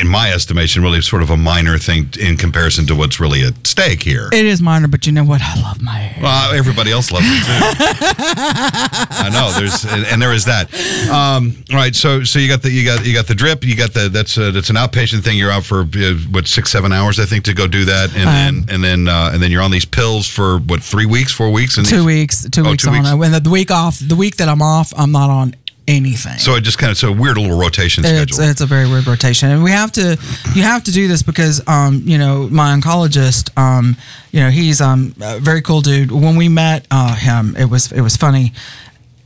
[0.00, 3.66] in my estimation, really sort of a minor thing in comparison to what's really at
[3.66, 4.28] stake here.
[4.32, 5.40] It is minor, but you know what?
[5.42, 6.22] I love my hair.
[6.22, 8.06] Well, everybody else loves it too.
[8.44, 10.72] I know there's and, and there is that.
[11.10, 13.64] Um, all right, so so you got the you got you got the drip.
[13.64, 15.36] You got the that's a, that's an outpatient thing.
[15.38, 18.28] You're out for uh, what six seven hours I think to go do that, and
[18.28, 21.32] Um, then and then uh, and then you're on these pills for what three weeks,
[21.32, 23.18] four weeks, and two these- weeks, two Oh, weeks two on.
[23.18, 23.32] weeks.
[23.32, 25.54] the, the week off, the week that I'm off, I'm not on
[25.90, 26.38] anything.
[26.38, 28.50] So it just kind of so a weird little rotation it's, schedule.
[28.50, 30.16] it's a very weird rotation, and we have to
[30.54, 33.96] you have to do this because um you know my oncologist um
[34.30, 36.12] you know he's um a very cool dude.
[36.12, 38.52] When we met uh, him, it was it was funny.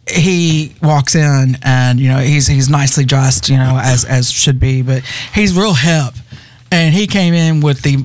[0.09, 4.59] He walks in and you know he's he's nicely dressed, you know as as should
[4.59, 5.03] be, but
[5.35, 6.15] he's real hip,
[6.73, 8.05] and he came in with the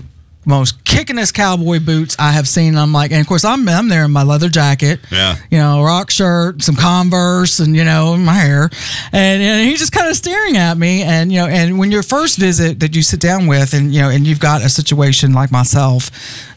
[0.50, 2.76] most kickingest cowboy boots I have seen.
[2.78, 5.38] I'm like, and of course I'm I'm there in my leather jacket, Yeah.
[5.50, 8.70] you know, rock shirt, some Converse, and you know, my hair,
[9.14, 12.04] and, and he's just kind of staring at me, and you know, and when your
[12.04, 15.34] first visit that you sit down with, and you know, and you've got a situation
[15.34, 16.10] like myself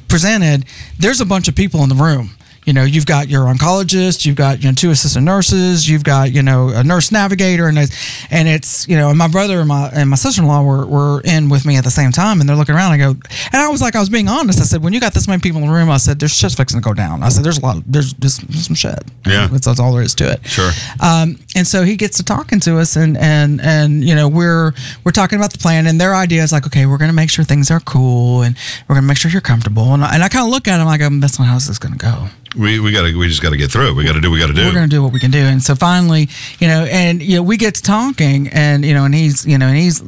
[0.08, 0.64] presented,
[0.98, 2.30] there's a bunch of people in the room.
[2.64, 6.32] You know, you've got your oncologist, you've got you know two assistant nurses, you've got
[6.32, 9.68] you know a nurse navigator, and it's and it's you know and my brother and
[9.68, 12.40] my and my sister in law were, were in with me at the same time,
[12.40, 12.92] and they're looking around.
[12.92, 14.60] I go, and I was like, I was being honest.
[14.60, 16.54] I said, when you got this many people in the room, I said, there's shit's
[16.54, 17.22] fixing to go down.
[17.22, 19.02] I said, there's a lot, there's just some shit.
[19.26, 19.48] Yeah.
[19.48, 20.46] that's, that's all there is to it.
[20.46, 20.70] Sure.
[21.00, 24.72] Um, and so he gets to talking to us, and and and you know we're
[25.04, 27.44] we're talking about the plan, and their idea is like, okay, we're gonna make sure
[27.44, 28.56] things are cool, and
[28.86, 30.86] we're gonna make sure you're comfortable, and I, and I kind of look at him
[30.86, 32.28] like, um, that's not how this is gonna go.
[32.56, 33.94] We we got to we just got to get through it.
[33.94, 34.64] We got to do what we got to do.
[34.66, 36.28] We're gonna do what we can do, and so finally,
[36.58, 39.56] you know, and you know, we get to talking, and you know, and he's, you
[39.56, 40.00] know, and he's,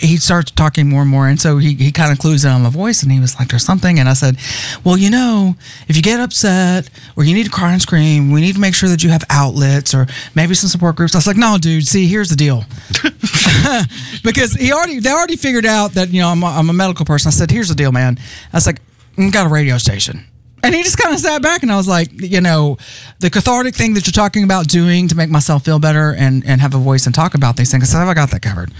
[0.00, 2.62] he starts talking more and more, and so he, he kind of clues in on
[2.62, 4.36] my voice, and he was like, "There's something," and I said,
[4.84, 5.56] "Well, you know,
[5.88, 8.74] if you get upset or you need to cry and scream, we need to make
[8.74, 11.86] sure that you have outlets or maybe some support groups." I was like, "No, dude,
[11.88, 12.64] see, here's the deal."
[14.22, 17.04] because he already they already figured out that you know I'm a, I'm a medical
[17.04, 17.28] person.
[17.28, 18.18] I said, "Here's the deal, man."
[18.52, 18.80] I was like,
[19.18, 20.26] "I got a radio station."
[20.64, 22.78] And he just kind of sat back, and I was like, you know,
[23.20, 26.60] the cathartic thing that you're talking about doing to make myself feel better and, and
[26.60, 27.84] have a voice and talk about these things.
[27.84, 28.72] I said, I got that covered.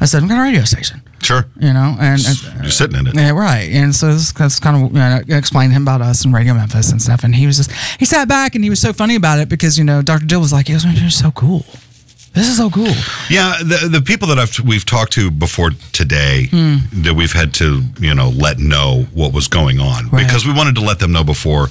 [0.00, 1.44] I said, I'm got a radio station, Sure.
[1.60, 3.14] you know, and, and You're sitting in it.
[3.16, 3.68] yeah, right.
[3.70, 6.32] And so this, that's kind of you know, I explained to him about us and
[6.32, 7.24] Radio Memphis and stuff.
[7.24, 9.78] And he was just he sat back and he was so funny about it because
[9.78, 10.26] you know Dr.
[10.26, 11.64] Dill was like, "It was so cool.
[12.34, 12.94] This is so cool."
[13.30, 16.76] Yeah, the the people that I've we've talked to before today Hmm.
[17.02, 20.24] that we've had to you know let know what was going on Right.
[20.26, 21.68] because we wanted to let them know before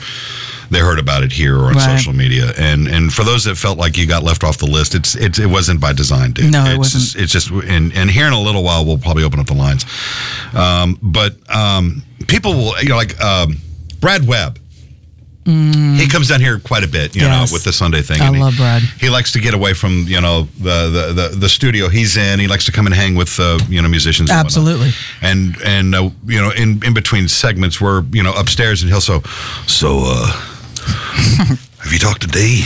[0.70, 1.98] they heard about it here or on Right.
[1.98, 2.54] social media.
[2.58, 5.40] And and for those that felt like you got left off the list, it's it's
[5.40, 6.52] it wasn't by design, dude.
[6.52, 7.04] No, it it's wasn't.
[7.04, 9.54] Just, it's just and and here in a little while we'll probably open up the
[9.56, 9.86] lines.
[10.54, 13.58] Um, but um, people will you know like um,
[14.00, 14.60] Brad Webb.
[15.44, 17.26] He comes down here quite a bit, you Mm.
[17.28, 17.50] Yes.
[17.50, 18.22] know, with the Sunday thing.
[18.22, 18.82] I and he- love Brad.
[19.00, 22.40] he likes to get away from you know the the, the, the studio he's in.
[22.40, 24.30] He likes to come and hang with uh, you know musicians.
[24.30, 24.46] and whatnot.
[24.46, 24.92] Absolutely.
[25.22, 29.02] And and uh, you know in in between segments we're you know upstairs and he'll
[29.02, 29.22] so
[29.66, 30.02] so.
[30.06, 30.32] uh
[31.84, 32.62] Have you talked to Dee?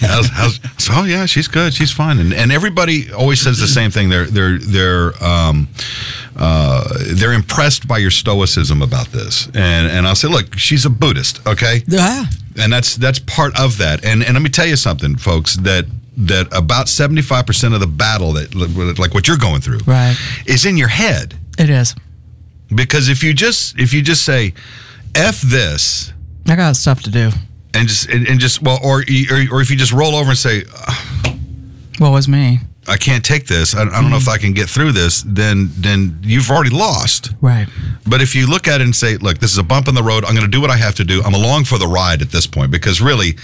[0.00, 1.72] how's, how's, so, oh yeah, she's good.
[1.72, 2.18] She's fine.
[2.18, 4.10] And and everybody always says the same thing.
[4.10, 5.68] They're they're they're um,
[6.38, 6.84] uh,
[7.14, 9.46] they're impressed by your stoicism about this.
[9.54, 11.82] And and I'll say, look, she's a Buddhist, okay?
[11.86, 12.26] Yeah.
[12.60, 14.04] and that's that's part of that.
[14.04, 15.86] And and let me tell you something, folks, that
[16.16, 18.54] that about seventy five percent of the battle that
[18.98, 20.16] like what you're going through, Right.
[20.46, 21.34] is in your head.
[21.58, 21.94] It is.
[22.74, 24.52] Because if you just if you just say,
[25.14, 26.12] "f this,"
[26.46, 27.30] I got stuff to do.
[27.74, 28.98] and just and, and just well, or,
[29.30, 30.64] or or if you just roll over and say,
[31.98, 32.60] What was me?
[32.88, 33.74] "I can't take this.
[33.74, 34.30] I, I don't know if mm-hmm.
[34.30, 37.32] I can get through this," then then you've already lost.
[37.40, 37.68] Right.
[38.06, 40.02] But if you look at it and say, look, this is a bump in the
[40.02, 40.24] road.
[40.24, 41.22] I'm going to do what I have to do.
[41.24, 43.36] I'm along for the ride at this point because really,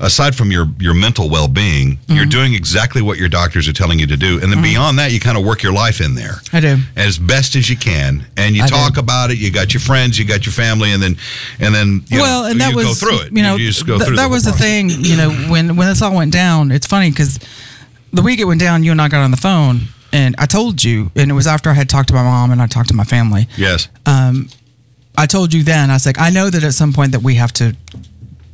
[0.00, 2.30] aside from your, your mental well being, you're mm-hmm.
[2.30, 4.34] doing exactly what your doctors are telling you to do.
[4.34, 4.62] And then mm-hmm.
[4.62, 6.78] beyond that, you kind of work your life in there I do.
[6.96, 8.24] as best as you can.
[8.36, 9.00] And you I talk do.
[9.00, 9.38] about it.
[9.38, 11.16] You got your friends, you got your family, and then,
[11.60, 13.36] and then, you well, know, and that you was go through it.
[13.36, 14.88] You know, you just go th- through that the was the thing.
[14.90, 17.38] You know, when when this all went down, it's funny because
[18.12, 19.80] the week it went down, you and I got on the phone,
[20.12, 22.62] and I told you, and it was after I had talked to my mom and
[22.62, 23.48] I talked to my family.
[23.56, 23.88] Yes.
[25.18, 25.90] I told you then.
[25.90, 27.76] I was like, I know that at some point that we have to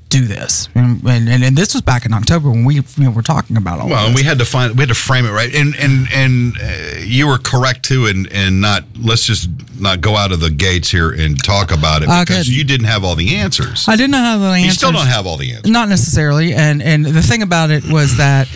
[0.08, 3.20] do this, and and, and, this was back in October when we you know, were
[3.20, 3.88] talking about all.
[3.88, 6.06] Well, of and we had to find, we had to frame it right, and and
[6.14, 10.40] and uh, you were correct too, and and not let's just not go out of
[10.40, 12.54] the gates here and talk about it I because couldn't.
[12.54, 13.88] you didn't have all the answers.
[13.88, 14.64] I did not have the answers.
[14.64, 15.70] you still don't have all the answers.
[15.70, 18.48] Not necessarily, and and the thing about it was that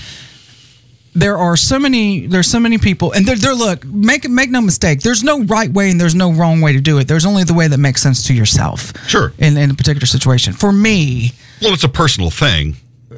[1.19, 4.61] there are so many there's so many people, and they're, they're look make make no
[4.61, 5.01] mistake.
[5.03, 7.09] There's no right way and there's no wrong way to do it.
[7.09, 8.93] There's only the way that makes sense to yourself.
[9.09, 9.33] Sure.
[9.39, 12.77] In in a particular situation, for me, Well, it's a personal thing.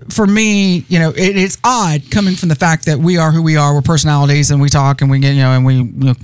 [0.09, 3.43] for me, you know, it, it's odd coming from the fact that we are who
[3.43, 3.75] we are.
[3.75, 6.15] We're personalities, and we talk, and we get, you know, and we know,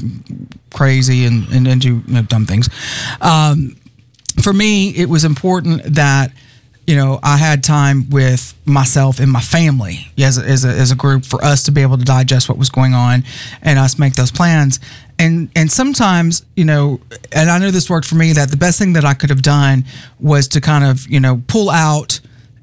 [0.72, 2.68] crazy and and, and do you know, dumb things.
[3.20, 3.76] Um,
[4.42, 6.30] for me, it was important that
[6.86, 10.90] you know I had time with myself and my family as a, as a, as
[10.90, 13.24] a group for us to be able to digest what was going on
[13.62, 14.80] and us make those plans.
[15.18, 17.00] And and sometimes you know,
[17.32, 19.42] and I know this worked for me that the best thing that I could have
[19.42, 19.84] done
[20.20, 22.20] was to kind of you know pull out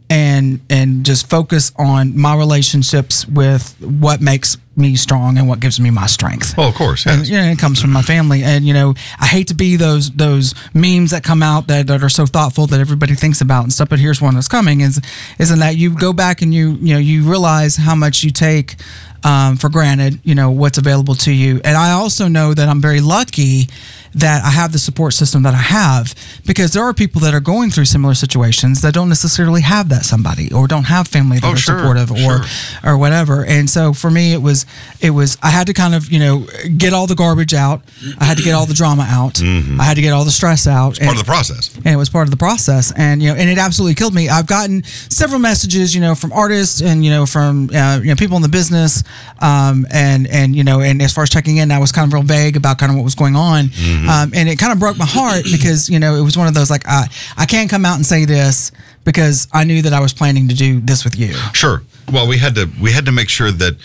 [0.10, 5.80] and and just focus on my relationships with what makes me strong and what gives
[5.80, 6.56] me my strength.
[6.58, 8.44] Oh, of course, And you know, it comes from my family.
[8.44, 12.04] And you know, I hate to be those those memes that come out that, that
[12.04, 13.90] are so thoughtful that everybody thinks about and stuff.
[13.90, 15.02] But here's one that's coming: is
[15.40, 18.76] isn't that you go back and you you know you realize how much you take
[19.24, 20.20] um, for granted.
[20.24, 21.62] You know what's available to you.
[21.64, 23.68] And I also know that I'm very lucky
[24.16, 26.14] that I have the support system that I have
[26.46, 30.06] because there are people that are going through similar situations that don't necessarily have that
[30.06, 32.42] somebody or don't have family that Oh, are sure, supportive or sure.
[32.84, 33.46] or whatever.
[33.46, 34.66] And so for me, it was
[35.02, 36.46] it was I had to kind of you know
[36.78, 37.82] get all the garbage out.
[38.20, 39.42] I had to get all the drama out.
[39.42, 40.94] I had to get all the stress out.
[40.96, 41.06] Mm-hmm.
[41.06, 41.76] Part of the process.
[41.76, 44.30] and it was part of the process and you know and it absolutely killed me
[44.30, 48.16] i've gotten several messages you know from artists and you know from uh, you know
[48.16, 49.04] people in the business
[49.42, 52.14] um, and and you know and as far as checking in i was kind of
[52.14, 53.70] real vague about kind of what was going on
[54.10, 56.54] um, and it kind of broke my heart because you know it was one of
[56.54, 58.72] those like i i can't come out and say this
[59.04, 61.82] because i knew that i was planning to do this with you Sure.
[62.12, 63.78] Well, we had to we had to make sure that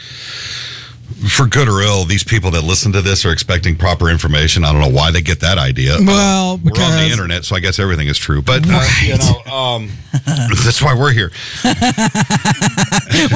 [1.28, 4.64] for good or ill, these people that listen to this are expecting proper information.
[4.64, 5.94] I don't know why they get that idea.
[5.96, 8.40] Uh, Well, we're on the internet, so I guess everything is true.
[8.42, 9.90] But uh, you know, um,
[10.64, 11.30] that's why we're here.
[11.64, 11.70] we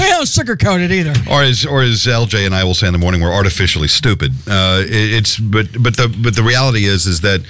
[0.08, 2.98] don't sugarcoat it either Or as or as LJ and I will say in the
[2.98, 4.32] morning, we're artificially stupid.
[4.48, 7.40] Uh, it- it's but but the but the reality is is that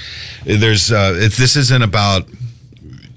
[0.45, 2.27] there's uh, it, this isn't about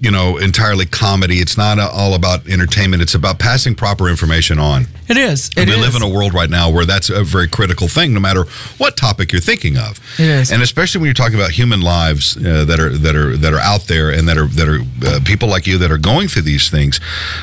[0.06, 1.38] you know entirely comedy.
[1.38, 3.02] It's not all about entertainment.
[3.02, 4.86] It's about passing proper information on.
[5.08, 7.48] it is And It we live in a world right now where that's a very
[7.48, 8.44] critical thing, no matter
[8.78, 9.98] what topic you're thinking of.
[10.16, 10.52] It is.
[10.52, 13.58] and especially when you're talking about human lives uh, that are that are that are
[13.58, 16.42] out there and that are that are uh, people like you that are going through
[16.42, 17.00] these things,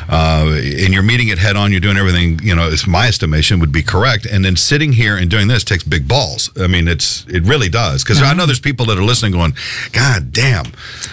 [0.07, 1.72] uh, and you're meeting it head on.
[1.72, 2.70] You're doing everything you know.
[2.70, 6.07] It's my estimation would be correct, and then sitting here and doing this takes big
[6.07, 6.49] balls.
[6.55, 9.53] I mean, it's it really does because I know there's people that are listening going,
[9.91, 10.68] God damn,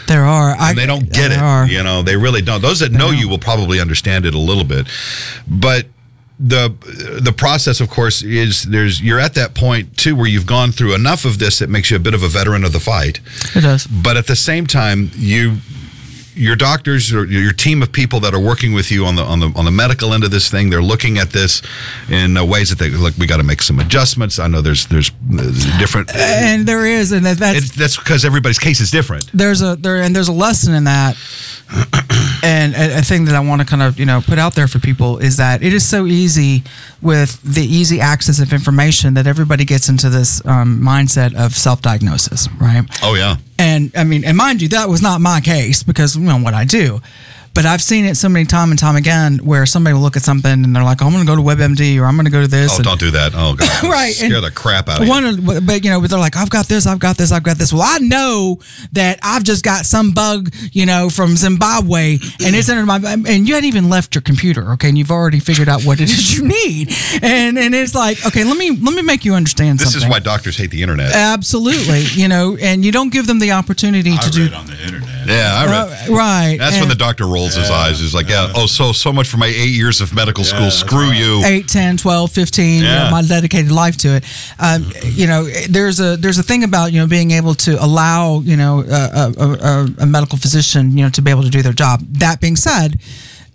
[0.06, 1.39] there are I, and they don't get it.
[1.40, 1.66] Are.
[1.66, 2.62] You know, they really don't.
[2.62, 4.86] Those that know you will probably understand it a little bit,
[5.48, 5.86] but
[6.38, 6.74] the
[7.22, 10.94] the process, of course, is there's you're at that point too where you've gone through
[10.94, 13.20] enough of this that makes you a bit of a veteran of the fight.
[13.54, 15.58] it does But at the same time, you
[16.34, 19.40] your doctors or your team of people that are working with you on the on
[19.40, 21.62] the on the medical end of this thing, they're looking at this
[22.08, 23.16] in uh, ways that they look.
[23.18, 24.38] We got to make some adjustments.
[24.38, 25.10] I know there's there's
[25.78, 26.14] different.
[26.14, 29.30] and there is and that, that's It's, that's because everybody's case is different.
[29.34, 31.16] there's a there and there's a lesson in that
[32.42, 34.66] and a, a thing that i want to kind of you know put out there
[34.66, 36.62] for people is that it is so easy
[37.02, 42.48] with the easy access of information that everybody gets into this um, mindset of self-diagnosis
[42.60, 43.36] right Oh yeah.
[43.58, 46.54] and I mean, and mind you, that was not my case because you know what
[46.54, 47.00] I do.
[47.60, 50.22] But I've seen it so many time and time again where somebody will look at
[50.22, 52.30] something and they're like, oh, "I'm going to go to WebMD or I'm going to
[52.30, 53.32] go to this." Oh, and- don't do that.
[53.34, 53.82] Oh god.
[53.84, 54.14] right.
[54.14, 55.10] Scare and the crap out of you.
[55.10, 57.58] one of, but you know, they're like, I've got this, I've got this, I've got
[57.58, 57.70] this.
[57.70, 58.60] Well, I know
[58.92, 62.96] that I've just got some bug, you know, from Zimbabwe, and it's under my,
[63.28, 66.04] and you hadn't even left your computer, okay, and you've already figured out what it
[66.08, 69.80] is you need, and and it's like, okay, let me let me make you understand
[69.80, 70.08] This something.
[70.08, 71.12] is why doctors hate the internet.
[71.14, 74.82] Absolutely, you know, and you don't give them the opportunity I to do on the
[74.82, 75.26] internet.
[75.28, 76.08] yeah, I read.
[76.08, 76.56] Uh, right.
[76.58, 78.00] That's when the doctor rolls his eyes.
[78.00, 80.70] He's like, "Yeah, oh, so so much for my eight years of medical school.
[80.70, 81.18] Screw right.
[81.18, 83.10] you." 8 10 12 15 you know, Yeah.
[83.10, 84.24] my dedicated life to it
[84.58, 88.40] um, you know there's a there's a thing about you know being able to allow
[88.40, 91.62] you know a, a, a, a medical physician you know to be able to do
[91.62, 92.98] their job that being said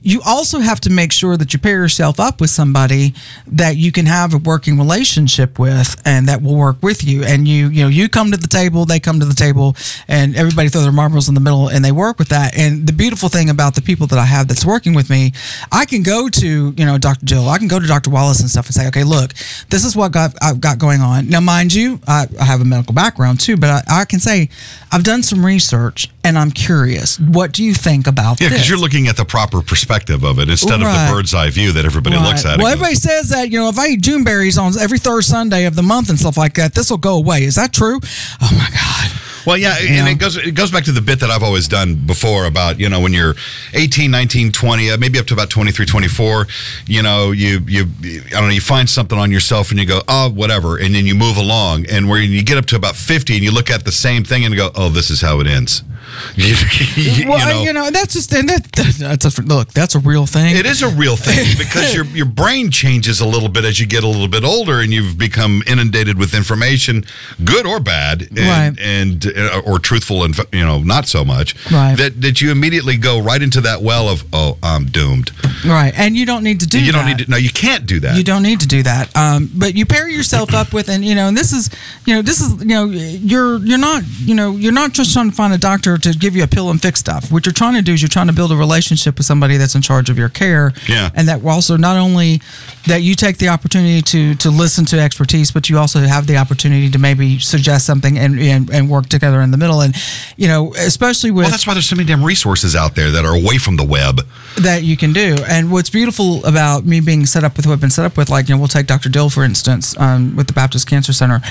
[0.05, 3.13] you also have to make sure that you pair yourself up with somebody
[3.47, 7.23] that you can have a working relationship with and that will work with you.
[7.23, 9.75] And you you know you come to the table they come to the table
[10.07, 12.55] and everybody throw their marbles in the middle and they work with that.
[12.57, 15.31] And the beautiful thing about the people that i have that's working with me
[15.71, 18.49] i can go to you know dr jill i can go to dr wallace and
[18.49, 19.33] stuff and say okay look
[19.69, 21.27] this is what got, i've got going on.
[21.27, 24.49] Now mind you i, I have a medical background too but I, I can say
[24.91, 27.19] i've done some research and i'm curious.
[27.19, 28.69] What do you think about Yeah, because this?
[28.69, 31.85] you're looking at the proper perspective of it instead of the bird's eye view that
[31.85, 32.57] everybody looks at.
[32.57, 34.99] Well, and goes, everybody says that you know if I eat June berries on every
[34.99, 37.43] third Sunday of the month and stuff like that, this will go away.
[37.43, 37.99] Is that true?
[38.41, 39.21] Oh my God!
[39.45, 40.11] Well, yeah, and know?
[40.11, 42.89] it goes it goes back to the bit that I've always done before about, you
[42.89, 43.35] know, when you're
[43.73, 46.47] 18, 19, 20, uh, maybe up to about 23, 24,
[46.87, 47.85] you know, you you
[48.27, 51.05] I don't know, you find something on yourself and you go, "Oh, whatever," and then
[51.05, 53.85] you move along and where you get up to about 50 and you look at
[53.85, 55.83] the same thing and go, "Oh, this is how it ends."
[56.35, 56.55] You,
[56.95, 59.69] you Well, know, you know that's just and that, that's a look.
[59.73, 60.55] That's a real thing.
[60.55, 63.85] It is a real thing because your your brain changes a little bit as you
[63.87, 67.05] get a little bit older, and you've become inundated with information,
[67.43, 68.79] good or bad, and, Right.
[68.79, 71.55] and uh, or truthful and you know not so much.
[71.71, 71.95] Right.
[71.97, 75.31] That that you immediately go right into that well of oh I'm doomed.
[75.65, 76.83] right, and you don't need to do.
[76.83, 77.17] you don't that.
[77.17, 77.31] need to.
[77.31, 78.15] No, you can't do that.
[78.17, 79.15] You don't need to do that.
[79.15, 81.69] Um, but you pair yourself up with, and you know, and this is,
[82.05, 85.29] you know, this is, you know, you're you're not, you know, you're not just trying
[85.29, 87.31] to find a doctor to give you a pill and fix stuff.
[87.31, 89.75] What you're trying to do is you're trying to build a relationship with somebody that's
[89.75, 90.71] in charge of your care.
[90.87, 91.09] Yeah.
[91.13, 92.41] And that also not only
[92.87, 96.37] that you take the opportunity to to listen to expertise, but you also have the
[96.37, 99.81] opportunity to maybe suggest something and and, and work together in the middle.
[99.81, 99.95] And
[100.37, 103.25] you know, especially with Well, that's why there's so many damn resources out there that
[103.25, 104.21] are away from the web.
[104.57, 105.35] that you can do.
[105.47, 108.29] And what's beautiful about me being set up with who I've been set up with,
[108.29, 109.09] like, you know, we'll take Dr.
[109.09, 111.41] Dill, for instance, um, with the Baptist Cancer Center.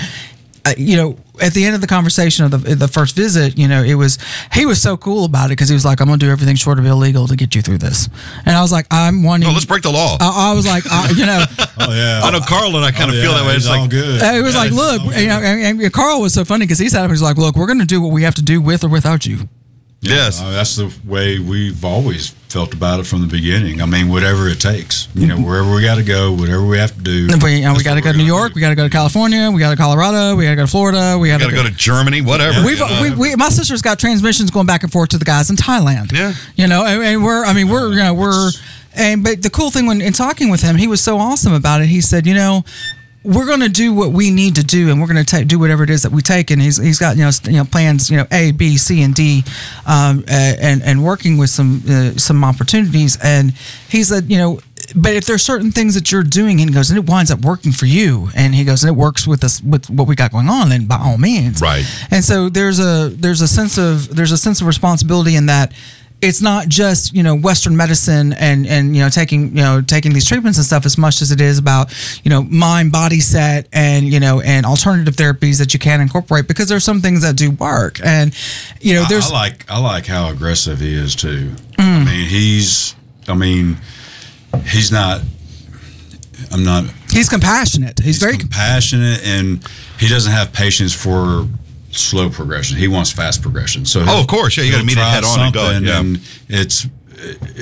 [0.64, 3.66] Uh, you know, at the end of the conversation of the the first visit, you
[3.68, 4.18] know, it was
[4.52, 6.78] he was so cool about it because he was like, "I'm gonna do everything short
[6.78, 8.08] of illegal to get you through this,"
[8.46, 10.16] and I was like, "I'm wanting." No, let's break the law.
[10.20, 11.44] I, I was like, I, you know,
[11.78, 12.20] Oh yeah.
[12.22, 13.54] I know Carl and I kind Oh, of feel yeah, that way.
[13.56, 14.22] It's It's all like, good.
[14.22, 16.88] it was Yeah, like, look, you know, and, and Carl was so funny because he
[16.88, 18.84] sat up and was like, "Look, we're gonna do what we have to do with
[18.84, 19.48] or without you."
[20.04, 20.40] Yes.
[20.40, 23.82] Uh, that's the way we've always felt about it from the beginning.
[23.82, 26.94] I mean, whatever it takes, you know, wherever we got to go, whatever we have
[26.94, 27.28] to do.
[27.42, 28.50] We, you know, we got to go to New York.
[28.50, 28.54] do.
[28.54, 29.50] We got to go to California.
[29.50, 30.36] We got to Colorado.
[30.36, 31.18] We got to go to Florida.
[31.18, 32.64] We got to go to Germany, whatever.
[32.64, 33.02] We've, you know.
[33.02, 36.12] we, we, my sister's got transmissions going back and forth to the guys in Thailand.
[36.12, 36.34] Yeah.
[36.54, 38.50] You know, and, and we're, I mean, we're, you know, we're,
[38.96, 41.80] and, but the cool thing when in talking with him, he was so awesome about
[41.80, 41.86] it.
[41.88, 42.64] He said, you know,
[43.24, 45.58] we're going to do what we need to do, and we're going to take do
[45.58, 46.50] whatever it is that we take.
[46.50, 49.14] And he's he's got you know you know plans you know A B C and
[49.14, 49.42] D,
[49.86, 53.18] um, and and working with some uh, some opportunities.
[53.22, 53.52] And
[53.88, 54.60] he said you know.
[54.94, 57.40] But if there's certain things that you're doing, and he goes, and it winds up
[57.40, 60.30] working for you, and he goes, and it works with us with what we got
[60.30, 61.84] going on, then by all means, Right.
[62.10, 65.72] and so there's a there's a sense of there's a sense of responsibility in that
[66.24, 70.12] it's not just you know Western medicine and and you know taking you know taking
[70.12, 71.92] these treatments and stuff as much as it is about
[72.24, 76.48] you know mind body set and you know and alternative therapies that you can incorporate
[76.48, 78.34] because there's some things that do work and
[78.80, 81.52] you know I- there's I, like I like how aggressive he is too.
[81.78, 82.02] Mm.
[82.02, 82.94] I mean, he's.
[83.26, 83.76] I mean,
[84.66, 85.20] he's not.
[86.52, 86.84] I'm not.
[87.10, 89.66] he's compassionate he's, He's very compassionate, and
[89.98, 91.46] he doesn't have patience for
[91.96, 92.76] slow progression.
[92.76, 93.84] He wants fast progression.
[93.84, 94.56] So Oh, of course.
[94.56, 96.00] Yeah, you gotta meet it head on and go, something, yeah.
[96.00, 96.86] And it's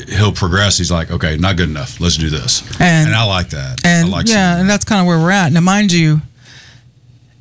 [0.08, 0.78] he'll progress.
[0.78, 2.00] He's like, okay, not good enough.
[2.00, 2.62] Let's do this.
[2.80, 3.84] And- I like that.
[3.84, 5.52] and I like yeah, seeing and that's kind of where we're at.
[5.52, 6.20] Now, mind you,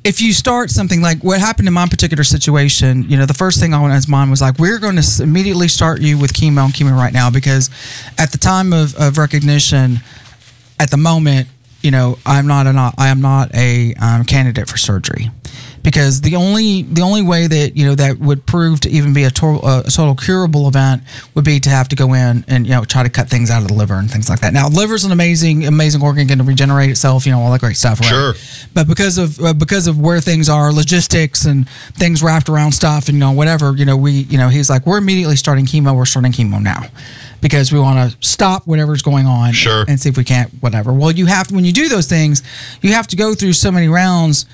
[0.04, 3.60] if you start something like what happened in my particular situation, you know, the first
[3.60, 6.32] thing I went in his mind was like, we're going to immediately start you with
[6.32, 7.70] chemo and chemo right now because
[8.18, 10.00] at the time of, of recognition,
[10.80, 11.46] at the moment,
[11.82, 15.30] you know, I'm not an I am not a um, candidate for surgery
[15.82, 19.24] because the only the only way that you know that would prove to even be
[19.24, 21.02] a total, a total curable event
[21.34, 23.62] would be to have to go in and you know try to cut things out
[23.62, 24.52] of the liver and things like that.
[24.52, 27.76] Now, liver's an amazing amazing organ, going to regenerate itself, you know, all that great
[27.76, 28.00] stuff.
[28.00, 28.08] Right?
[28.08, 28.34] Sure.
[28.74, 33.08] But because of uh, because of where things are, logistics and things wrapped around stuff,
[33.08, 35.96] and you know whatever, you know we you know he's like we're immediately starting chemo.
[35.96, 36.82] We're starting chemo now
[37.40, 39.84] because we want to stop whatever's going on Sure.
[39.88, 40.92] and see if we can't whatever.
[40.92, 42.42] Well, you have when you do those things,
[42.82, 44.46] you have to go through so many rounds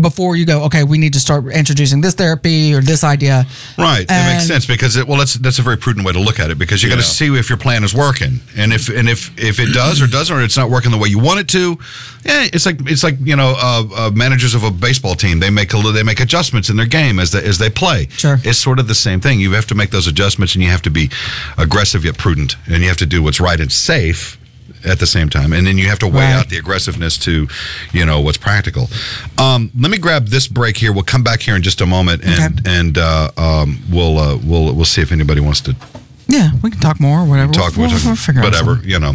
[0.00, 0.64] before you go.
[0.64, 3.44] Okay, we need to start introducing this therapy or this idea.
[3.78, 6.40] Right, that makes sense because it, well, that's that's a very prudent way to look
[6.40, 7.06] at it because you got to Yeah.
[7.06, 10.34] see if your plan is working, and if and if if it does or doesn't,
[10.36, 11.78] or it's not working the way you want it to,
[12.24, 15.50] yeah, it's like it's like you know uh, uh, managers of a baseball team they
[15.50, 18.08] make a they make adjustments in their game as they as they play.
[18.10, 18.38] Sure.
[18.44, 19.38] it's sort of the same thing.
[19.40, 21.10] You have to make those adjustments, and you have to be
[21.58, 24.38] aggressive yet prudent, and you have to do what's right and safe
[24.84, 26.32] at the same time and then you have to weigh Right.
[26.34, 27.48] out the aggressiveness to
[27.92, 28.88] you know what's practical
[29.38, 32.22] um, let me grab this break here we'll come back here in just a moment
[32.24, 32.78] and Okay.
[32.80, 35.74] and uh, um, we'll uh, we'll we'll see if anybody wants to
[36.28, 37.24] Yeah, we can talk more.
[37.24, 37.52] Whatever.
[37.52, 39.14] talk We'll, we'll, we'll, we'll figure out whatever you know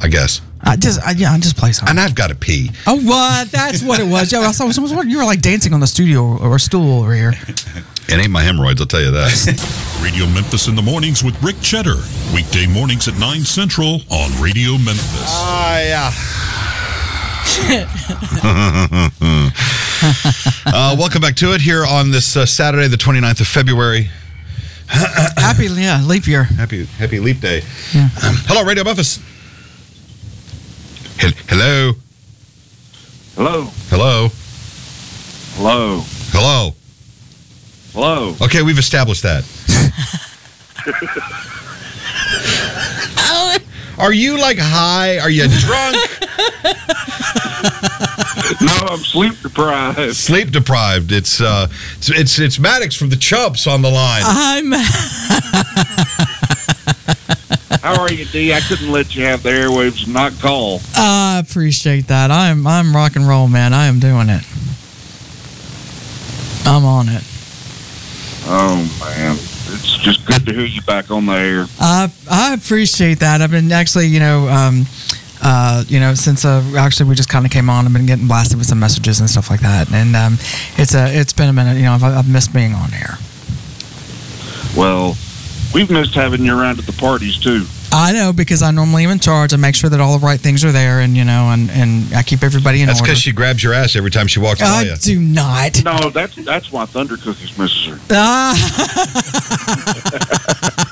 [0.00, 1.90] I guess I just I, yeah, I just play something.
[1.90, 3.50] and I've got to pee Oh, what?
[3.50, 4.30] That's what it was.
[4.30, 5.10] Yo, I saw someone.
[5.10, 7.32] You were like dancing on the studio or stool over here.
[8.08, 11.60] it ain't my hemorrhoids I'll tell you that Radio Memphis in the mornings with Rick
[11.60, 11.96] Cheddar.
[12.34, 15.28] Weekday mornings at 9 Central on Radio Memphis.
[15.28, 16.10] Ah, yeah.
[20.66, 24.08] uh, welcome back to it here on this uh, Saturday, the 29th of February.
[24.88, 26.44] Happy yeah, leap year.
[26.44, 27.62] Happy Happy Leap Day.
[27.94, 28.04] Yeah.
[28.24, 29.18] Um, hello, Radio Memphis.
[31.18, 31.92] Hel- Hello.
[33.36, 33.64] Hello.
[33.88, 34.28] Hello.
[35.54, 36.00] Hello.
[36.32, 36.74] Hello.
[37.92, 38.34] Hello.
[38.40, 39.44] Okay, we've established that.
[43.98, 45.18] Are you like high?
[45.18, 45.96] Are you drunk?
[48.60, 50.14] No, I'm sleep deprived.
[50.14, 51.12] Sleep deprived.
[51.12, 54.22] It's uh, it's it's, it's Maddox from the Chubs on the line.
[54.24, 54.72] I'm.
[57.80, 58.52] How are you, D?
[58.52, 60.80] I couldn't let you have the airwaves and not call.
[60.96, 62.30] I appreciate that.
[62.30, 63.72] I'm I'm rock and roll, man.
[63.72, 64.42] I am doing it.
[66.66, 67.22] I'm on it.
[68.44, 71.66] Oh man, it's just good to hear you back on the air.
[71.80, 73.40] I I appreciate that.
[73.40, 74.86] I've been actually, you know, um,
[75.42, 78.26] uh, you know, since uh, actually we just kind of came on, I've been getting
[78.26, 80.34] blasted with some messages and stuff like that, and um,
[80.76, 81.76] it's a it's been a minute.
[81.76, 83.16] You know, I've, I've missed being on air.
[84.76, 85.16] Well,
[85.74, 87.66] we've missed having you around at the parties too.
[87.92, 89.52] I know because I normally am in charge.
[89.52, 92.12] I make sure that all the right things are there, and you know, and and
[92.14, 93.10] I keep everybody in That's order.
[93.10, 94.96] because she grabs your ass every time she walks by I you.
[94.96, 95.84] do not.
[95.84, 97.98] No, that's that's why Thunder Cookies misses her.
[98.10, 98.56] Ah.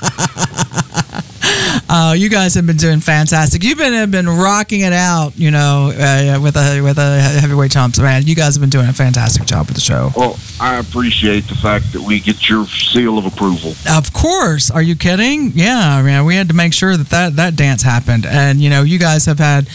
[2.01, 3.63] Uh, you guys have been doing fantastic.
[3.63, 7.69] You've been have been rocking it out, you know, uh, with a with a heavyweight
[7.69, 7.99] chumps.
[7.99, 10.09] Man, you guys have been doing a fantastic job with the show.
[10.17, 13.75] Well, I appreciate the fact that we get your seal of approval.
[13.87, 14.71] Of course.
[14.71, 15.51] Are you kidding?
[15.53, 16.25] Yeah, man.
[16.25, 19.27] We had to make sure that that, that dance happened, and you know, you guys
[19.27, 19.67] have had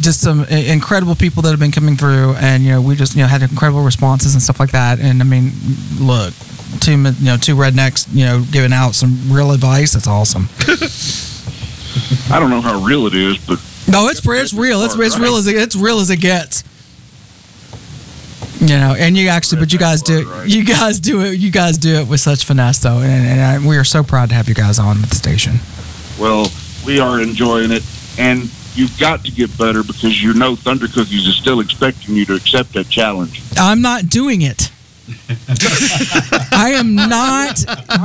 [0.00, 3.22] just some incredible people that have been coming through, and you know, we just you
[3.22, 5.00] know had incredible responses and stuff like that.
[5.00, 5.52] And I mean,
[6.00, 6.32] look,
[6.80, 9.92] two you know two rednecks, you know, giving out some real advice.
[9.92, 10.48] That's awesome.
[12.30, 14.82] I don't know how real it is, but No, it's it's real.
[14.82, 16.64] It's it's real as it, it's real as it gets.
[18.60, 21.76] You know, and you actually, but you guys do you guys do it you guys
[21.76, 24.48] do it with such finesse though, and, and I, we are so proud to have
[24.48, 25.56] you guys on with the station.
[26.18, 26.46] well,
[26.86, 27.82] we are enjoying it,
[28.18, 32.24] and you've got to get better because you know Thunder Cookies is still expecting you
[32.26, 33.42] to accept that challenge.
[33.58, 34.70] I'm not doing it.
[36.52, 37.56] I am not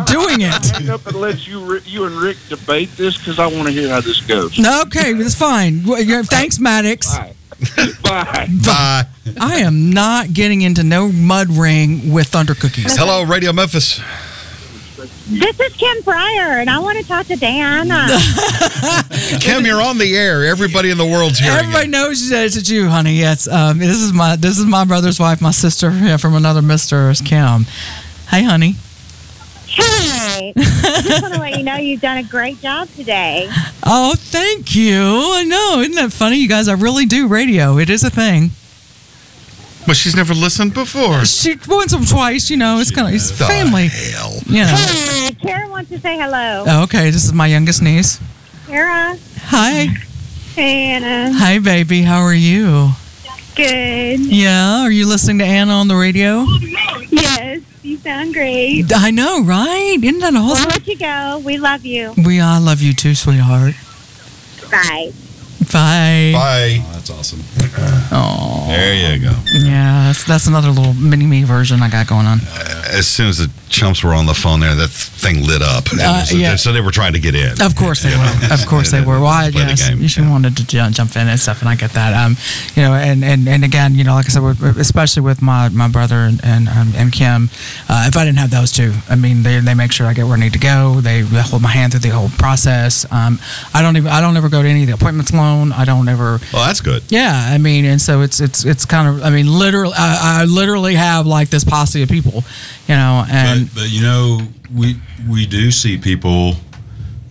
[0.05, 0.65] doing it.
[0.71, 3.89] Hang up and let you you and Rick debate this because I want to hear
[3.89, 4.59] how this goes.
[4.59, 5.81] Okay, that's fine.
[5.83, 7.17] Thanks, Maddox.
[7.17, 7.35] Bye.
[8.03, 8.47] Bye.
[8.65, 9.05] Bye.
[9.39, 12.97] I am not getting into no mud ring with Thunder Cookies.
[12.97, 14.01] Hello, Radio Memphis.
[15.31, 18.07] This is Kim Pryor, and I want to talk to Diana.
[19.39, 20.43] Kim, you're on the air.
[20.43, 21.91] Everybody in the world's hearing Everybody you.
[21.91, 23.13] knows that it's you, honey.
[23.13, 26.63] Yes, um, this is my this is my brother's wife, my sister yeah, from another
[26.63, 27.65] Mister is Kim.
[28.29, 28.71] Hey, honey.
[29.67, 33.49] hey, I just want to let you know you've done a great job today.
[33.85, 34.99] Oh, thank you.
[34.99, 36.37] I know, isn't that funny?
[36.37, 37.77] You guys, I really do radio.
[37.77, 38.49] It is a thing.
[39.87, 41.25] But she's never listened before.
[41.25, 42.79] She once or twice, you know.
[42.79, 43.87] It's kind of it's family.
[43.87, 44.33] hell.
[44.45, 44.75] You know.
[44.75, 46.65] Hey, Kara wants to say hello.
[46.67, 48.19] Oh, okay, this is my youngest niece.
[48.67, 49.87] Kara, Hi,
[50.55, 52.01] hey Anna, hi, baby.
[52.03, 52.91] How are you?
[53.55, 54.19] good.
[54.19, 56.45] Yeah, are you listening to Anna on the radio?
[57.09, 58.85] Yes, you sound great.
[58.93, 59.97] I know, right?
[60.01, 60.65] Isn't that awesome?
[60.65, 61.41] We'll let you go.
[61.43, 62.13] We love you.
[62.23, 63.73] We I love you too, sweetheart.
[64.69, 65.11] Bye.
[65.73, 66.31] Bye.
[66.33, 66.98] Bye.
[67.09, 67.41] That's awesome.
[68.11, 69.33] Oh, There you go.
[69.53, 70.07] yeah.
[70.07, 72.39] That's that's another little mini me version I got going on.
[72.91, 75.85] As soon as the chumps were on the phone there, that thing lit up.
[75.93, 76.55] Uh, so, yeah.
[76.55, 77.61] so they were trying to get in.
[77.61, 78.53] Of course they were.
[78.53, 79.19] Of course they were.
[79.19, 80.29] Well, I, yes, she yeah.
[80.29, 82.13] wanted to jump in and stuff, and I get that.
[82.13, 82.35] Um,
[82.75, 84.43] you know, and, and, and again, you know, like I said,
[84.77, 87.49] especially with my, my brother and and, um, and Kim,
[87.89, 90.25] uh, if I didn't have those two, I mean, they, they make sure I get
[90.25, 90.99] where I need to go.
[91.01, 93.05] They hold my hand through the whole process.
[93.11, 93.39] Um,
[93.73, 95.71] I don't even I don't ever go to any of the appointments alone.
[95.71, 96.39] I don't ever.
[96.53, 96.98] Well, that's good.
[97.09, 100.45] Yeah, I mean, and so it's it's it's kind of I mean, literally, I, I
[100.45, 102.43] literally have like this posse of people,
[102.87, 104.41] you know, and But, but you know,
[104.75, 104.95] we
[105.29, 106.53] we do see people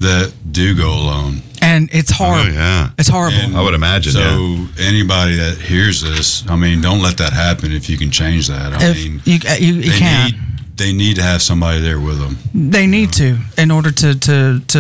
[0.01, 1.43] that do go alone.
[1.61, 2.51] and it's oh, horrible.
[2.51, 2.91] Oh, yeah.
[2.99, 3.37] It's horrible.
[3.39, 4.66] And I would imagine, So yeah.
[4.89, 7.73] anybody that hears this, I mean, don't let that happen.
[7.73, 10.33] If you can change that, I if mean, you you, you they can't.
[10.35, 10.41] need
[10.79, 12.39] they need to have somebody there with them.
[12.55, 14.79] They need to in order to to to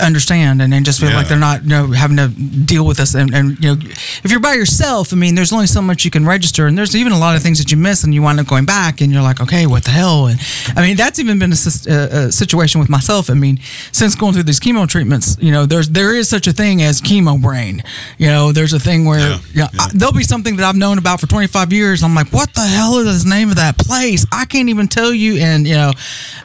[0.00, 3.14] understand and then just feel like they're not you know having to deal with this
[3.14, 3.80] and, and you know
[4.24, 6.94] if you're by yourself I mean there's only so much you can register and there's
[6.94, 9.12] even a lot of things that you miss and you wind up going back and
[9.12, 10.26] you're like okay what the hell?
[10.26, 10.38] And
[10.76, 11.56] I mean that's even been a,
[11.88, 13.30] a, a situation with myself.
[13.30, 13.58] I mean
[13.92, 17.00] since going through these chemo treatments you know there's there is such a thing as
[17.00, 17.82] chemo brain.
[18.18, 20.76] You know there's a thing where Yeah, you know, I- there'll be something that I've
[20.76, 22.02] known about for 25 years.
[22.02, 24.26] I'm like what the hell is the name of that place?
[24.32, 25.92] I can't even tell you and you know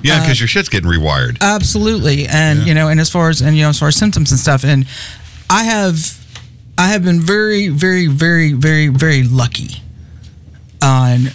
[0.01, 1.37] Yeah, because uh, your shit's getting rewired.
[1.41, 2.25] absolutely.
[2.27, 4.39] And you know and as far as and you know as far as symptoms and
[4.39, 4.85] stuff and
[5.49, 5.95] i have
[6.77, 9.81] i have been very very very very very lucky
[10.81, 11.25] on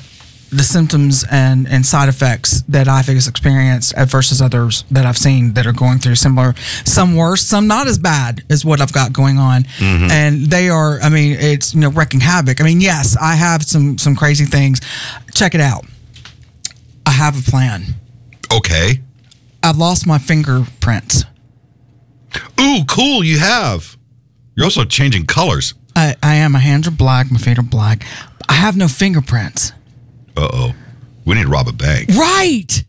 [0.51, 5.66] the symptoms and and side effects that i've experienced versus others that i've seen that
[5.66, 6.55] are going through similar
[6.85, 9.64] some worse some not as bad as what i've got going on.
[9.64, 10.11] Mm-hmm.
[10.11, 12.61] And they are i mean it's you know wrecking havoc.
[12.61, 14.80] I mean yes i have some some crazy things.
[15.35, 15.85] Check it out
[17.07, 17.84] i have a plan
[18.52, 19.00] Okay.
[19.62, 21.24] i've lost my fingerprints
[22.61, 23.22] Ooh, cool.
[23.22, 23.96] You have.
[24.57, 25.72] You're also changing colors.
[25.94, 26.50] I, I am.
[26.52, 27.30] My hands are black.
[27.30, 28.05] My feet are black.
[28.48, 29.70] I have no fingerprints.
[30.36, 30.74] Uh oh.
[31.24, 32.09] We need to rob a bank.
[32.09, 32.82] Right.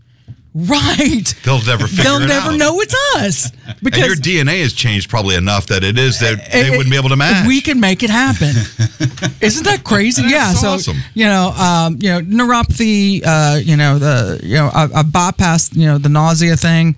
[0.57, 1.33] Right.
[1.43, 2.57] They'll never figure They'll never out.
[2.57, 6.49] know it's us And because your DNA has changed probably enough that it is that
[6.49, 7.45] they it- wouldn't be able to match.
[7.45, 8.55] we can make it happen.
[9.41, 10.21] Isn't that crazy?
[10.23, 10.47] yeah.
[10.53, 10.97] That's So awesome.
[11.13, 13.21] you know, um, you know, neuropathy.
[13.25, 16.95] Uh, you know, the you know, I, I bypassed you know the nausea thing.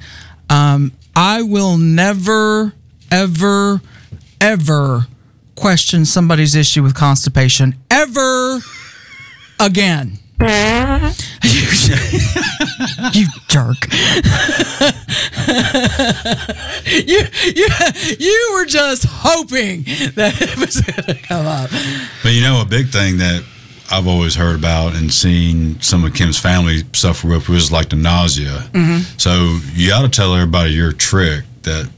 [0.51, 2.74] Um, I will never,
[3.12, 3.82] ever,
[4.39, 5.08] ever
[5.55, 8.60] question somebody's issue with constipation ever
[9.60, 10.20] again.
[13.14, 13.88] you jerk.
[16.86, 17.24] you,
[17.56, 17.68] you,
[18.20, 19.84] you were just hoping
[20.16, 21.72] that it was going to come up.
[22.22, 23.44] But you know, a big thing that
[23.92, 27.95] I've always heard about and seen some of Kim's family suffer with was like the
[27.95, 28.70] nausea.
[28.74, 29.18] Mm-hmm.
[29.18, 31.90] So you got to tell everybody your trick that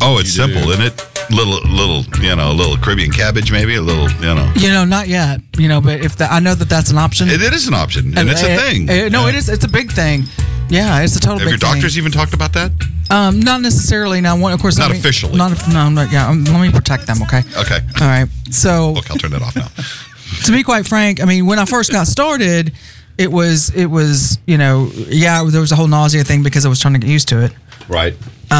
[0.00, 0.52] Oh, it's You do.
[0.54, 1.04] simple, isn't it?
[1.30, 4.50] Little, little, you know, a little Caribbean cabbage, maybe a little, you know.
[4.56, 5.40] You know, not yet.
[5.58, 7.28] You know, but if the, I know that that's an option.
[7.28, 8.88] It, it is an option, and it's a Uh, thing.
[8.88, 9.48] uh, no, it is.
[9.48, 10.24] It's a big thing.
[10.70, 11.38] Yeah, it's a total.
[11.38, 12.02] Have big your doctors Thing.
[12.02, 12.70] even talked about that?
[13.10, 14.20] Um, not necessarily.
[14.20, 15.36] Now, one, of course, Not let me- officially.
[15.36, 16.28] Not no, not yeah.
[16.28, 17.22] Um, let me protect them.
[17.22, 17.42] Okay.
[17.56, 17.78] Okay.
[18.00, 18.28] All right.
[18.50, 19.68] So Look, I'll turn that off now.
[20.44, 22.72] to be quite frank, I mean, when I first got started,
[23.18, 26.68] it was it was you know yeah there was a whole nausea thing because I
[26.68, 27.52] was trying to get used to it.
[27.88, 28.14] Right.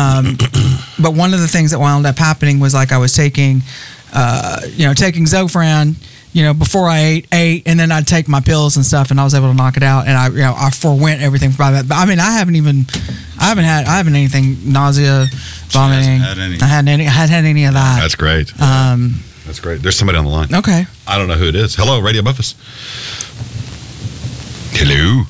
[1.00, 3.62] But one of the things that wound up happening was like I was taking,
[4.12, 5.94] uh, you know, taking Zofran,
[6.32, 9.20] you know, before I ate, ate, and then I'd take my pills and stuff, and
[9.20, 11.70] I was able to knock it out, and I, you know, I forewent everything by
[11.70, 11.86] that.
[11.88, 12.86] But I mean, I haven't even,
[13.40, 15.26] I haven't had, I haven't anything nausea,
[15.68, 16.18] vomiting.
[16.18, 16.36] had.
[16.38, 18.00] I hadn't any, I hadn't had any of that.
[18.00, 18.52] That's great.
[18.60, 19.80] Um, That's great.
[19.80, 20.52] There's somebody on the line.
[20.52, 20.84] okay.
[21.06, 21.76] I don't know who it is.
[21.76, 22.56] Hello, Radio Memphis.
[24.80, 25.24] Hello.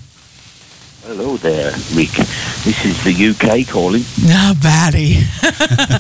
[1.05, 2.11] Hello there, Rick.
[2.65, 4.03] This is the UK calling.
[4.27, 5.13] No, Batty,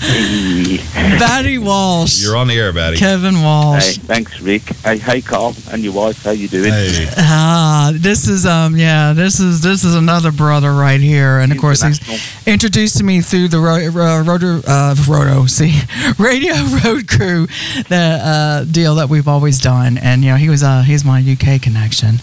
[0.02, 0.76] Hey,
[1.18, 2.98] Batty Walsh, You're on the air, Batty.
[2.98, 3.96] Kevin Walsh.
[3.96, 4.64] hey, thanks, Rick.
[4.84, 6.22] Hey, hey, Carl, and your wife.
[6.24, 6.70] How you doing?
[6.72, 11.52] Hey, Ah, this is um, yeah, this is this is another brother right here, and
[11.52, 12.52] of course he's International.
[12.52, 15.80] introduced to me through the ro- uh, rotor uh, roto see
[16.18, 16.54] radio
[16.84, 17.46] road crew
[17.88, 21.20] the uh, deal that we've always done and you know he was uh he's my
[21.20, 22.16] UK connection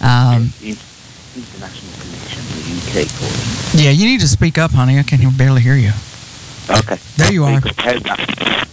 [0.00, 5.30] um, International connection, the UK yeah you need to speak up honey I can hear-
[5.30, 5.92] barely hear you
[6.70, 6.98] Okay.
[7.16, 7.60] There you are.
[7.78, 8.68] How's that?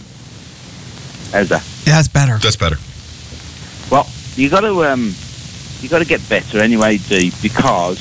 [1.32, 1.64] How's that?
[1.86, 2.76] yeah, that's better That's better.
[3.90, 5.14] Well, you got to um,
[5.80, 7.98] you got to get better anyway, D, because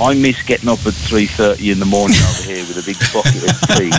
[0.00, 2.98] I miss getting up at three thirty in the morning over here with a big
[3.12, 3.92] bucket of tea,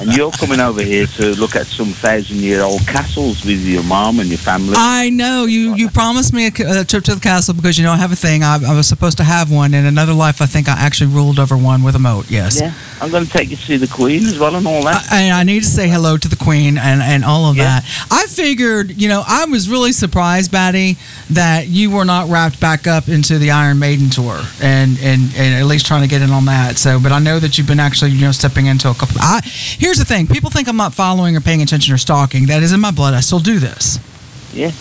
[0.02, 4.28] and you're coming over here to look at some thousand-year-old castles with your mom and
[4.28, 4.74] your family.
[4.76, 5.74] I know you.
[5.74, 8.42] You promised me a trip to the castle because you know I have a thing.
[8.42, 10.42] I, I was supposed to have one in another life.
[10.42, 12.30] I think I actually ruled over one with a moat.
[12.30, 12.60] Yes.
[12.60, 15.06] yeah, I'm going to take you to see the Queen as well and all that.
[15.12, 17.80] I, and I need to say hello to the Queen and, and all of Yeah.
[17.80, 18.06] that.
[18.10, 20.96] I figured, you know, I was really surprised, Batty,
[21.30, 25.54] that you were not wrapped back up into the Iron Maiden tour and, and, and
[25.60, 26.78] at least trying to get in on that.
[26.78, 29.16] So, but I know that you've been actually, you know, stepping into a couple.
[29.20, 32.46] I, here's the thing people think I'm not following or paying attention or stalking.
[32.46, 33.12] That is in my blood.
[33.12, 33.98] I still do this.
[34.54, 34.72] Yeah,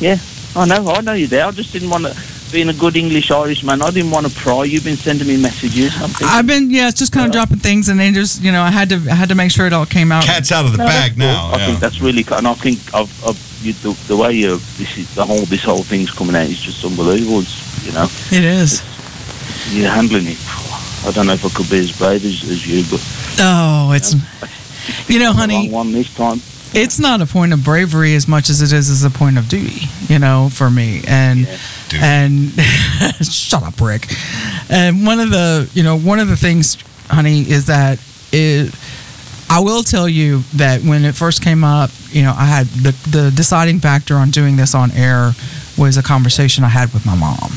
[0.00, 0.16] yeah.
[0.56, 1.44] I know, I know you're there.
[1.46, 2.37] I just didn't want to.
[2.50, 4.64] Being a good English Irishman, I didn't want to pry.
[4.64, 5.94] You've been sending me messages.
[6.00, 8.40] I'm thinking, I've been, yeah, it's just kind of uh, dropping things and then just,
[8.42, 10.24] you know, I had to, I had to make sure it all came out.
[10.24, 11.18] Cat's out of the No, bag cool.
[11.18, 11.50] now.
[11.52, 11.66] I yeah.
[11.66, 12.38] think that's really, cool.
[12.38, 15.62] and I think of, of you, the, the way you this is the whole this
[15.62, 17.40] whole thing's coming out is just unbelievable.
[17.40, 18.80] It's, you know, It is.
[19.70, 20.38] you're handling it.
[21.06, 23.04] I don't know if I could be as brave as, as you, but
[23.40, 24.14] Oh, it's,
[25.08, 25.54] you know, I'm the honey.
[25.68, 26.40] wrong one this time.
[26.74, 29.48] It's not a point of bravery as much as it is as a point of
[29.48, 31.02] duty, you know, for me.
[31.06, 31.46] And
[31.88, 32.02] Duty.
[32.02, 32.50] and
[33.22, 34.06] shut up, Rick.
[34.68, 36.76] And one of the, you know, one of the things,
[37.08, 37.98] honey, is that
[38.32, 38.74] it,
[39.50, 42.92] I will tell you that when it first came up, you know, I had the
[43.10, 45.32] the deciding factor on doing this on air
[45.78, 47.50] was a conversation I had with my mom,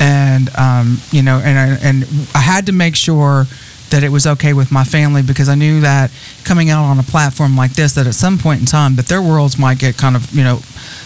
[0.00, 2.04] and um, you know, and I, and
[2.34, 3.46] I had to make sure
[3.90, 6.10] that it was okay with my family because I knew that
[6.44, 9.22] coming out on a platform like this, that at some point in time, that their
[9.22, 10.60] worlds might get kind of, you know,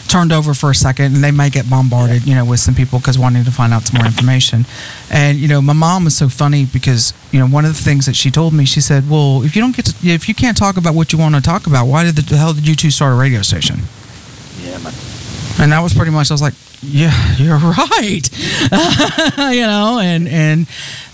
[0.09, 2.98] turned over for a second and they might get bombarded, you know, with some people
[2.98, 4.66] because wanting to find out some more information.
[5.10, 8.06] And, you know, my mom was so funny because, you know, one of the things
[8.06, 10.56] that she told me, she said, well, if you don't get to, if you can't
[10.56, 12.90] talk about what you want to talk about, why did the hell did you two
[12.90, 13.80] start a radio station?
[14.60, 14.92] Yeah, man.
[15.59, 18.28] and that was pretty much I was like, yeah, you're right,
[19.54, 20.66] you know, and and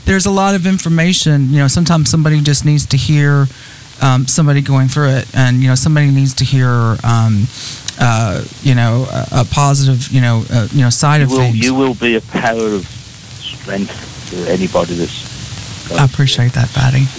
[0.09, 1.51] there's a lot of information.
[1.51, 3.47] You know, sometimes somebody just needs to hear
[4.01, 6.97] um, somebody going through it, and you know, somebody needs to hear.
[7.05, 7.47] Um,
[8.01, 11.39] uh, you know, a, a positive, you know, uh, you know, side You of will,
[11.39, 11.59] things.
[11.59, 15.91] you will be a power of strength to anybody that's.
[15.91, 17.11] I appreciate that, Batty.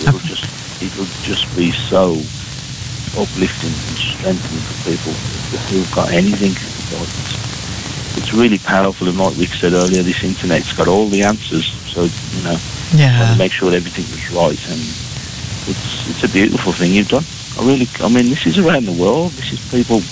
[0.00, 0.48] It'll just,
[0.82, 2.12] it'll just be so
[3.20, 5.12] uplifting and strengthening for people
[5.68, 6.56] who've got anything.
[8.16, 11.83] It's really powerful, and like Rick said earlier, this internet's got all the answers.
[11.94, 13.32] So you know, want Yeah.
[13.32, 14.80] to make sure everything was right, and
[15.70, 17.24] it's it's a beautiful thing you've done.
[17.58, 19.30] I really, I mean, this is around the world.
[19.32, 20.02] This is people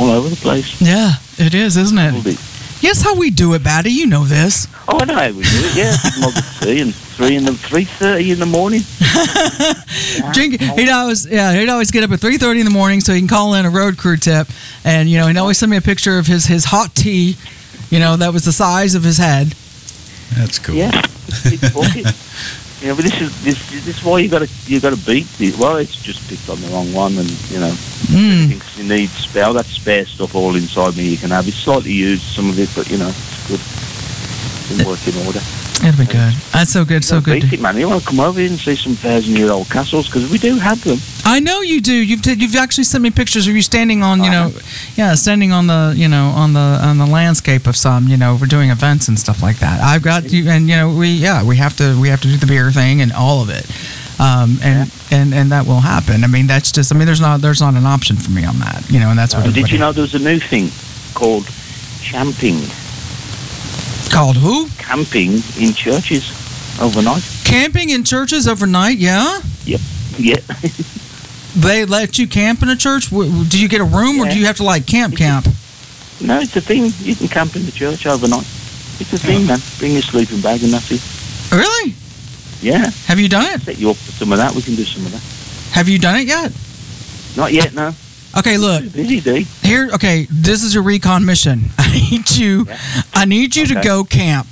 [0.00, 0.80] all over the place.
[0.80, 2.22] Yeah, it is, isn't it?
[2.24, 2.38] the-
[2.80, 3.90] Yes, how we do it, Batty.
[3.90, 4.68] You know this.
[4.86, 5.74] Oh, I know how we do it.
[5.76, 8.82] Yeah, big mug of tea and three in the three thirty in the morning.
[10.32, 10.60] Drink.
[10.60, 13.20] He'd always, yeah, he'd always get up at three thirty in the morning so he
[13.20, 14.48] can call in a road crew tip,
[14.84, 17.36] and you know, he'd always send me a picture of his his hot tea,
[17.90, 19.54] you know, that was the size of his head.
[20.36, 20.74] that's cool.
[20.74, 20.90] Yeah,
[21.50, 22.06] it's a bucket.
[22.80, 24.96] You know, but this is this this is why you got to you got to
[24.96, 25.52] beat the.
[25.52, 28.48] Well, it's just picked on the wrong one, and you know, Mm.
[28.48, 29.52] thinks you need spare.
[29.54, 31.08] That spare stuff all inside me.
[31.08, 31.48] You can have.
[31.48, 33.60] It's slightly used, some of it, but you know, it's good.
[34.60, 35.40] It's in working order.
[35.82, 36.32] It'll be good.
[36.52, 37.42] That's so good, so good.
[37.42, 37.76] Beat it, man.
[37.76, 40.82] You want to come over here and see some thousand-year-old castles because we do have
[40.82, 40.98] them.
[41.24, 41.92] I know you do.
[41.92, 44.52] You've t- you've actually sent me pictures of you standing on, you know,
[44.96, 48.38] yeah, standing on the, you know, on the on the landscape of some, you know,
[48.40, 49.80] we're doing events and stuff like that.
[49.82, 52.36] I've got you, and you know, we yeah, we have to we have to do
[52.36, 53.68] the beer thing and all of it,
[54.20, 56.24] um, and and and that will happen.
[56.24, 58.58] I mean, that's just, I mean, there's not there's not an option for me on
[58.60, 59.46] that, you know, and that's what.
[59.46, 60.70] Uh, did you know there's a new thing
[61.14, 61.46] called
[62.00, 62.60] camping?
[64.10, 64.68] Called who?
[64.78, 66.30] Camping in churches
[66.80, 67.22] overnight.
[67.44, 68.98] Camping in churches overnight?
[68.98, 69.40] Yeah.
[69.64, 69.80] Yep.
[70.18, 70.36] Yeah.
[71.56, 73.10] They let you camp in a church?
[73.10, 75.46] Do you get a room or do you have to like camp camp?
[76.20, 76.90] no, it's a thing.
[76.98, 78.42] You can camp in the church overnight.
[78.98, 79.60] It's a thing, man.
[79.78, 81.54] Bring your sleeping bag and that's it.
[81.56, 81.94] Really?
[82.60, 82.90] Yeah.
[83.06, 83.60] Have you done it?
[83.60, 84.52] Set you up for some of that.
[84.52, 85.22] We can do some of that.
[85.74, 86.50] Have you done it yet?
[87.36, 87.94] Not yet, no.
[88.36, 88.82] Okay, look.
[88.92, 89.42] Busy, D.
[89.62, 91.64] Here, okay, this is your recon mission.
[91.78, 92.66] I need you.
[93.14, 94.46] I need you to go camp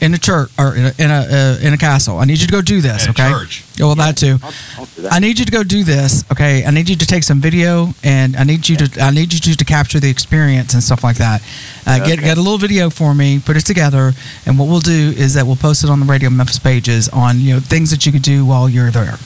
[0.00, 2.18] in a church or in a in a, uh, in a castle.
[2.18, 3.04] I need you to go do this.
[3.04, 3.30] In a okay.
[3.30, 3.64] church.
[3.76, 4.38] Yeah, well, that too.
[4.42, 5.12] I'll, I'll do that.
[5.12, 6.24] I need you to go do this.
[6.32, 6.64] Okay.
[6.64, 9.40] I need you to take some video and I need you to I need you
[9.40, 11.42] to, to capture the experience and stuff like that.
[11.86, 12.28] Uh, Get Okay.
[12.28, 13.38] get a little video for me.
[13.38, 14.12] Put it together.
[14.46, 17.40] And what we'll do is that we'll post it on the Radio Memphis pages on
[17.40, 19.18] you know things that you could do while you're there.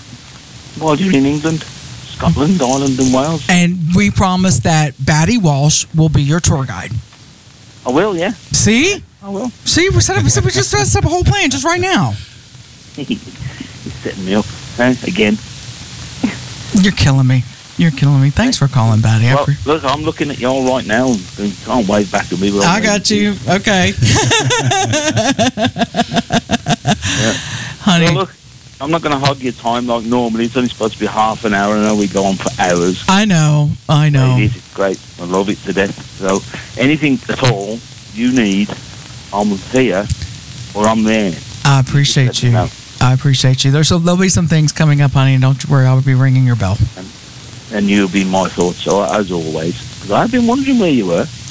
[0.78, 1.64] While you're in England,
[2.20, 3.46] Scotland, Ireland, and Wales.
[3.48, 6.90] And we promise that Batty Walsh will be your tour guide.
[7.86, 8.32] I will, yeah.
[8.52, 9.02] See?
[9.22, 9.48] I will.
[9.64, 10.24] See, we set up.
[10.24, 12.10] We just set up a whole plan just right now.
[12.94, 13.22] He's
[14.02, 14.44] setting me up
[14.78, 15.38] eh, again.
[16.74, 17.42] You're killing me.
[17.78, 18.28] You're killing me.
[18.28, 19.28] Thanks for calling, Batty.
[19.28, 21.08] I Well, look, I'm looking at you all right now.
[21.38, 22.52] and can't wave back at me.
[22.62, 23.34] I'm got you.
[23.48, 23.92] Okay.
[27.80, 28.34] Honey, Well, look,
[28.80, 30.46] I'm not going to hog your time like normally.
[30.46, 32.48] It's only supposed to be half an hour, and I know we go on for
[32.60, 33.04] hours.
[33.08, 33.70] I know.
[33.88, 34.36] I know.
[34.38, 34.56] It is.
[34.56, 34.98] It's great.
[35.20, 35.94] I love it to death.
[36.18, 36.40] So
[36.80, 37.78] anything at all
[38.14, 38.70] you need,
[39.34, 40.06] I'm here
[40.74, 41.32] or I'm there.
[41.64, 42.68] I appreciate me you.
[43.02, 43.70] I appreciate you.
[43.70, 45.38] There's there'll be some things coming up, honey.
[45.38, 45.86] Don't you worry.
[45.86, 46.78] I'll be ringing your bell.
[47.72, 49.76] And you'll be my thoughts, as always.
[50.00, 51.24] 'Cause I've been wondering where you were.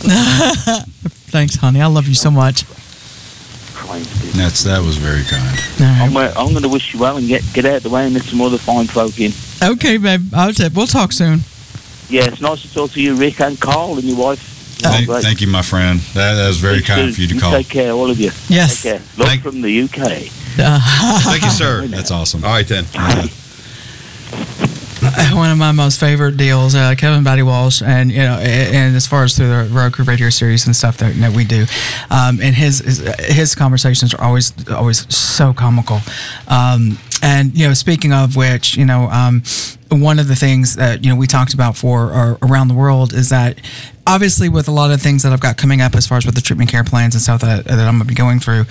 [1.31, 1.81] Thanks, honey.
[1.81, 2.65] I love you so much.
[3.85, 4.27] Trying to be.
[4.31, 5.57] That's that was very kind.
[5.81, 7.89] All I'm, uh, I'm going to wish you well and get get out of the
[7.89, 9.31] way and let some other fine folk in.
[9.63, 10.21] Okay, babe.
[10.33, 11.39] I'll t- we'll talk soon.
[12.09, 14.57] Yeah, it's nice to talk to you, Rick, and Carl, and your wife.
[14.85, 15.23] Oh, Thank, great.
[15.23, 15.99] thank you, my friend.
[16.13, 17.13] That, that was very You kind too.
[17.13, 17.51] for you to You call.
[17.51, 18.31] Take care, all of you.
[18.47, 18.81] Yes.
[18.81, 19.01] Take care.
[19.17, 20.29] Love Thank- from the UK.
[21.23, 21.85] Thank you, sir.
[21.87, 22.43] That's awesome.
[22.43, 22.85] All right, then.
[25.33, 28.95] one of my most favorite deals, uh, Kevin Batty Walsh, and you know, a- and
[28.95, 31.65] as far as through the Road Crew Radio series and stuff that, that we do,
[32.09, 35.99] um, and his, his his conversations are always always so comical.
[36.47, 39.43] Um, and you know, speaking of which, you know, um,
[39.89, 43.13] one of the things that you know we talked about for uh, around the world
[43.13, 43.59] is that
[44.07, 46.35] obviously with a lot of things that I've got coming up as far as with
[46.35, 48.65] the treatment care plans and stuff that, that I'm gonna be going through,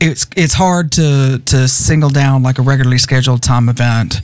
[0.00, 4.20] it's it's hard to to single down like a regularly scheduled time event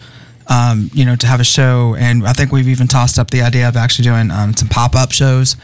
[0.50, 1.94] um, you know, to have a show.
[1.98, 4.94] And I think we've even tossed up the idea of actually doing um, some pop
[4.94, 5.56] up shows.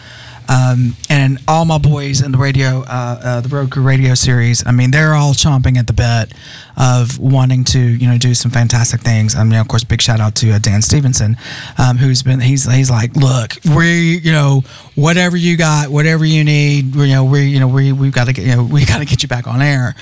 [0.48, 4.64] Um, and all my boys in the radio, uh, uh, the Road Crew radio series,
[4.64, 6.32] I mean, they're all chomping at the bit
[6.76, 9.34] of wanting to, you know, do some fantastic things.
[9.34, 11.36] I mean, of course, big shout out to uh, Dan Stevenson,
[11.78, 14.62] um, who's been, he's, he's like, look, we, you know,
[14.94, 18.32] whatever you got, whatever you need, you know, we, you know, we, we've got to
[18.32, 19.94] get, you know, we got to get you back on air.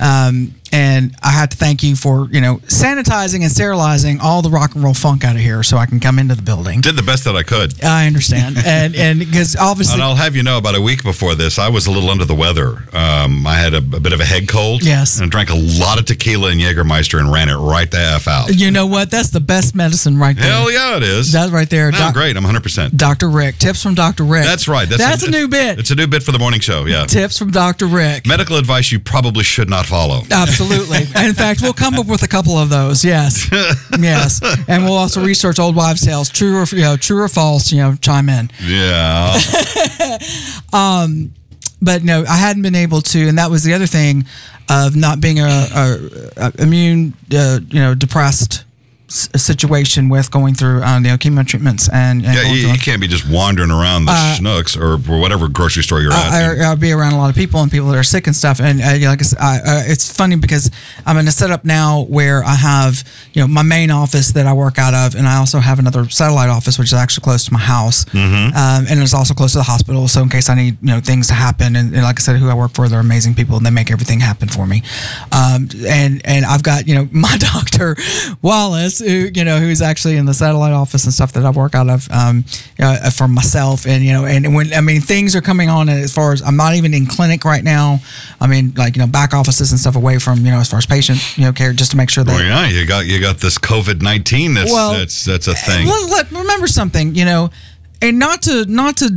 [0.00, 4.50] Um, and I had to thank you for, you know, sanitizing and sterilizing all the
[4.50, 6.80] rock and roll funk out of here so I can come into the building.
[6.80, 7.82] Did the best that I could.
[7.84, 8.56] I understand.
[8.64, 11.68] And, and because obviously, And I'll have you know, about a week before this, I
[11.68, 12.82] was a little under the weather.
[12.92, 14.82] Um, I had a, a bit of a head cold.
[14.82, 15.20] Yes.
[15.20, 18.54] And drank a lot of tequila and Jägermeister and ran it right the F out.
[18.54, 19.10] you know what?
[19.10, 20.50] That's the best medicine right there.
[20.50, 21.32] Hell yeah, it is.
[21.32, 21.90] That's right there.
[21.90, 22.36] No, Doc- great.
[22.36, 22.96] I'm 100%.
[22.96, 23.28] Dr.
[23.28, 23.58] Rick.
[23.58, 24.24] Tips from Dr.
[24.24, 24.44] Rick.
[24.44, 24.88] That's right.
[24.88, 25.78] That's, That's a, new bit.
[25.78, 27.04] It's a new bit for the morning show, yeah.
[27.06, 27.86] Tips from Dr.
[27.86, 28.26] Rick.
[28.26, 30.22] Medical advice you probably should not follow.
[30.30, 31.00] Absolutely.
[31.16, 33.04] And in fact, we'll come up with a couple of those.
[33.04, 33.48] Yes.
[33.98, 34.40] yes.
[34.68, 36.28] And we'll also research old wives' tales.
[36.28, 38.50] True or, you know, true or false, you know, chime in.
[38.62, 39.38] Yeah.
[40.72, 41.32] Um,
[41.84, 44.24] but no, I hadn't been able to, and that was the other thing
[44.68, 45.98] of not being a, a,
[46.36, 48.64] a immune, uh, you know, depressed
[49.08, 53.00] situation with going through, uh, you know, chemo treatments and, and Yeah, you, you can't
[53.00, 56.32] be just wandering around the Uh, Schnucks or, or whatever grocery store you're at.
[56.32, 58.34] I, I, I'll be around a lot of people and people that are sick and
[58.34, 58.60] stuff.
[58.60, 60.70] And uh, you know, like I said, I, uh, it's funny because
[61.06, 63.04] I'm in a setup now where I have,
[63.34, 66.08] you know, my main office that I work out of, and I also have another
[66.08, 68.56] satellite office which is actually close to my house, Mm-hmm.
[68.56, 70.08] um, and it's also close to the hospital.
[70.08, 72.36] So in case I need, you know, things to happen, and, and like I said,
[72.36, 74.82] who I work for, they're amazing people, and they make everything happen for me.
[75.32, 77.96] Um, and and I've got, you know, my doctor
[78.42, 81.50] Wallace Morris, who you know, who's actually in the satellite office and stuff that I
[81.50, 82.44] work out of, um,
[82.78, 86.12] uh, for myself, and you know, and when I mean things are coming on as
[86.12, 88.00] far as I'm not even in clinic right now.
[88.40, 90.78] I mean, like you know, back offices and stuff away from you know, as far
[90.78, 92.32] as patient you know care, just to make sure that.
[92.32, 94.54] Well, yeah, you got you got this COVID nineteen.
[94.54, 95.86] That's Well, that's that's a thing.
[95.86, 97.50] Let- remember something, you know,
[98.02, 99.10] and not to not to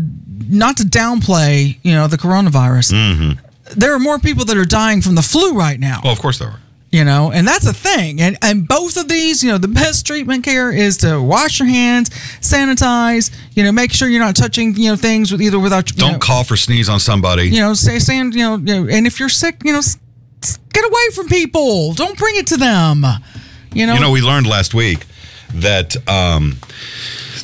[0.50, 2.94] not to downplay, you know, the coronavirus.
[2.94, 3.80] Mm-hmm.
[3.80, 6.00] There are more people that are dying from the flu right now.
[6.04, 6.60] Well, of course there are.
[6.90, 8.22] You know, and that's a thing.
[8.22, 11.68] And and both of these, you know, the best treatment care is to wash your
[11.68, 12.10] hands,
[12.40, 13.30] sanitize.
[13.56, 15.86] You know, make sure you're not touching, you know, things with either without.
[15.88, 17.50] Don't know, cough or sneeze on somebody.
[17.50, 18.34] You know, say stand.
[18.36, 19.82] You know, you know, and if you're sick, you know,
[20.72, 21.94] get away from people.
[21.94, 23.06] Don't bring it to them.
[23.74, 23.94] You know.
[23.94, 25.06] You know, we learned last week
[25.56, 26.56] that um,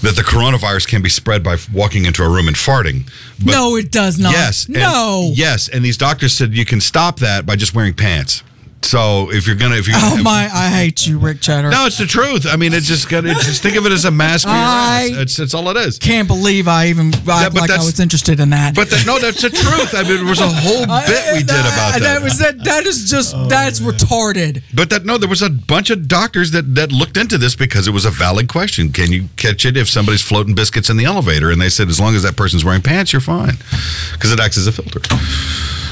[0.03, 3.11] that the coronavirus can be spread by walking into a room and farting.
[3.43, 4.31] But no, it does not.
[4.31, 4.65] Yes.
[4.67, 5.31] and- No.
[5.35, 8.41] yes, and these doctors said you can stop that by just wearing pants.
[8.83, 10.49] So if you're gonna, if you're Oh gonna, my!
[10.53, 11.69] I hate you, Rick Cheddar.
[11.69, 12.45] no, it's the truth.
[12.47, 13.25] I mean, it's just got.
[13.25, 15.17] It's just think of it as a mask for your I- ass.
[15.17, 15.97] It's it's all it is.
[15.99, 18.75] Can't believe I even act but like I was interested in that.
[18.75, 19.93] But that, no, that's the truth.
[19.95, 21.99] I mean, there was a whole bit we did about that.
[22.01, 22.63] That was that.
[22.63, 24.63] That is just oh, that's retarded.
[24.73, 27.87] But that no, there was a bunch of doctors that that looked into this because
[27.87, 28.91] it was a valid question.
[28.91, 31.49] Can you catch it if somebody's floating biscuits in the elevator?
[31.51, 33.55] And they said as long as that person's wearing pants, you're fine
[34.13, 34.99] because it acts as a filter.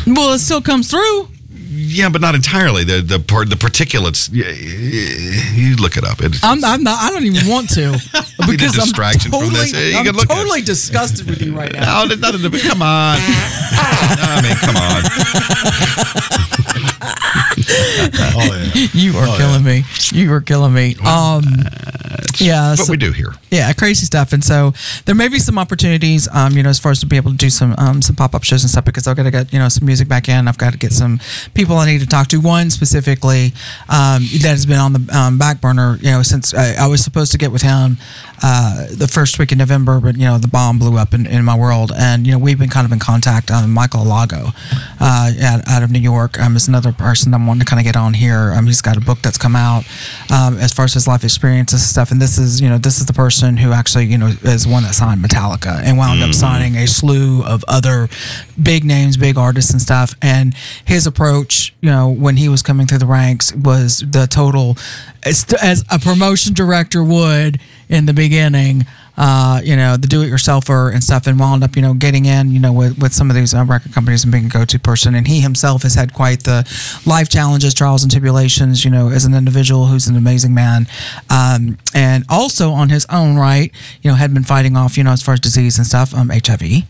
[0.08, 1.30] Well, it still comes through.
[1.74, 2.84] Yeah, but not entirely.
[2.84, 4.30] The the part the particulates.
[4.30, 6.20] y- y- You look it up.
[6.22, 7.00] It, I'm, I'm not.
[7.02, 7.92] I don't even want to
[8.46, 9.72] because I'm distraction from totally, this.
[9.72, 10.42] Hey, you I'm can look at it.
[10.42, 12.02] totally disgusted with you right now.
[12.04, 12.60] no, there's nothing to be.
[12.60, 13.18] Come on.
[13.24, 16.12] I mean, come on.
[18.14, 18.88] Oh yeah.
[18.94, 19.84] You are Oh, killing me.
[20.12, 20.96] You are killing me.
[21.06, 21.44] Um,
[22.38, 22.72] yeah.
[22.72, 23.34] What so- we do here.
[23.52, 24.32] Yeah, crazy stuff.
[24.32, 24.74] And so
[25.06, 27.38] there may be some opportunities, um, you know, as far as to be able to
[27.38, 29.60] do some um, some pop up shows and stuff because I've got to get you
[29.60, 30.48] know some music back in.
[30.48, 31.20] I've got to get some
[31.54, 32.40] people I need to talk to.
[32.40, 33.48] One specifically
[33.90, 37.04] um, that has been on the um, back burner, you know, since I, I was
[37.04, 37.98] supposed to get with him
[38.42, 41.44] uh, the first week in November, but you know the bomb blew up in, in
[41.44, 43.52] my world, and you know we've been kind of in contact.
[43.52, 44.54] Um, Michael Alago,
[45.00, 47.86] uh, out, out of New York, um, is another person I'm wanting to kind of
[47.86, 48.54] get on here.
[48.56, 49.84] Um, he's got a book that's come out
[50.32, 53.00] um, as far as his life experiences and stuff, and this is you know this
[53.00, 56.34] is the person who actually you know is one that signed Metallica and wound up
[56.34, 58.10] signing a slew of other
[58.62, 60.16] big names, big artists and stuff.
[60.22, 60.56] And
[60.86, 64.78] his approach, you know, when he was coming through the ranks was the total
[65.24, 67.60] as, as a promotion director would
[67.92, 68.86] in the beginning.
[69.18, 72.60] Uh, you know, the do-it-yourselfer and stuff, and wound up, you know, getting in, you
[72.60, 75.14] know, with, with some of these uh, record companies and being a go-to person.
[75.14, 76.66] And he himself has had quite the
[77.06, 78.84] life challenges, trials, and tribulations.
[78.84, 80.88] You know, as an individual who's an amazing man,
[81.30, 85.12] um, and also on his own right, you know, had been fighting off, you know,
[85.12, 86.84] as far as disease and stuff, um, HIV.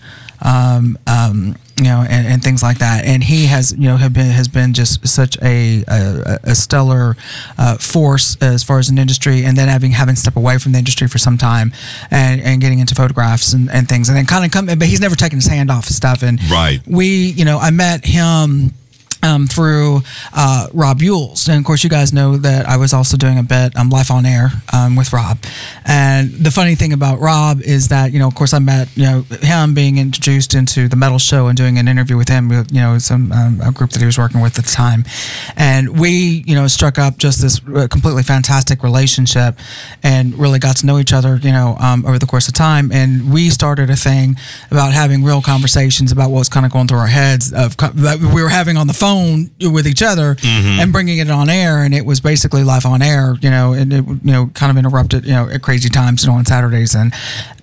[0.43, 3.05] Um, um, you know, and, and things like that.
[3.05, 7.15] And he has, you know, have been has been just such a a, a stellar
[7.57, 9.43] uh, force as far as an industry.
[9.45, 11.73] And then having having stepped away from the industry for some time,
[12.11, 14.65] and, and getting into photographs and, and things, and then kind of come.
[14.67, 16.23] But he's never taken his hand off of stuff.
[16.23, 16.81] And Right.
[16.87, 18.73] we, you know, I met him.
[19.23, 20.01] Um, through
[20.33, 23.43] uh, Rob Yules, and of course, you guys know that I was also doing a
[23.43, 25.37] bit um, live on air um, with Rob.
[25.85, 29.03] And the funny thing about Rob is that you know, of course, I met you
[29.03, 32.81] know him being introduced into the metal show and doing an interview with him, you
[32.81, 35.05] know, some um, a group that he was working with at the time,
[35.55, 39.59] and we you know struck up just this uh, completely fantastic relationship,
[40.01, 42.91] and really got to know each other, you know, um, over the course of time,
[42.91, 44.35] and we started a thing
[44.71, 48.17] about having real conversations about what was kind of going through our heads of that
[48.33, 49.10] we were having on the phone
[49.59, 50.35] with each other
[50.81, 53.93] and bringing it on air, and it was basically live on air, you know, and
[53.93, 56.95] it you know kind of interrupted, you know, at crazy times, you know, on Saturdays,
[56.95, 57.13] and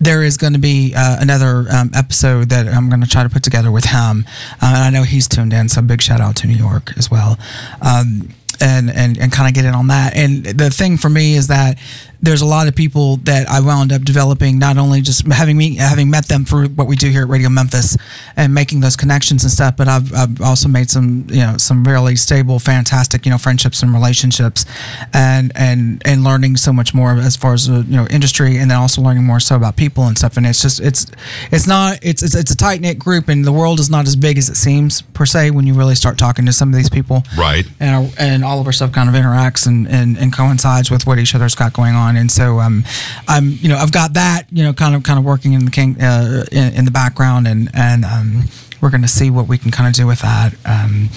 [0.00, 3.28] there is going to be uh, another um, episode that I'm going to try to
[3.28, 4.24] put together with him,
[4.62, 7.10] uh, and I know he's tuned in, so big shout out to New York as
[7.10, 7.38] well.
[7.82, 10.16] Um, and, and, and kind of get in on that.
[10.16, 11.78] And the thing for me is that
[12.20, 15.76] there's a lot of people that I wound up developing, not only just having me
[15.76, 17.96] having met them through what we do here at Radio Memphis
[18.36, 21.84] and making those connections and stuff, but I've, I've also made some you know some
[21.84, 24.66] really stable, fantastic you know friendships and relationships,
[25.12, 28.70] and and and learning so much more as far as uh, you know industry, and
[28.70, 30.36] then also learning more so about people and stuff.
[30.36, 31.06] And it's just it's
[31.52, 34.16] it's not it's it's, it's a tight knit group, and the world is not as
[34.16, 36.90] big as it seems per se when you really start talking to some of these
[36.90, 37.66] people Right.
[37.80, 41.06] and our, and all of our stuff kind of interacts and, and, and coincides with
[41.06, 42.07] what each other's got going on.
[42.16, 42.84] And so um,
[43.26, 45.70] I'm you know I've got that you know kind of kind of working in the
[45.70, 48.44] king uh, in, in the background and and um,
[48.80, 50.54] we're going to see what we can kind of do with that.
[50.64, 51.08] Um,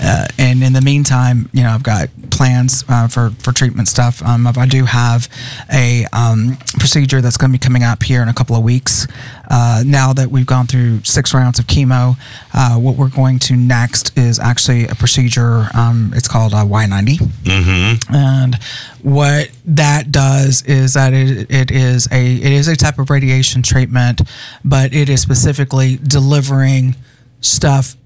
[0.00, 4.22] uh, and in the meantime, you know, I've got plans uh, for for treatment stuff.
[4.22, 5.28] Um, I do have
[5.72, 9.06] a um, procedure that's going to be coming up here in a couple of weeks.
[9.50, 12.16] Uh, now that we've gone through six rounds of chemo,
[12.54, 15.66] uh, what we're going to next is actually a procedure.
[15.74, 17.16] Um, it's called uh, Y90.
[17.18, 18.14] Mm-hmm.
[18.14, 18.54] And
[19.02, 23.62] what that does is that it, it is a it is a type of radiation
[23.62, 24.22] treatment,
[24.64, 26.96] but it is specifically delivering
[27.40, 27.96] stuff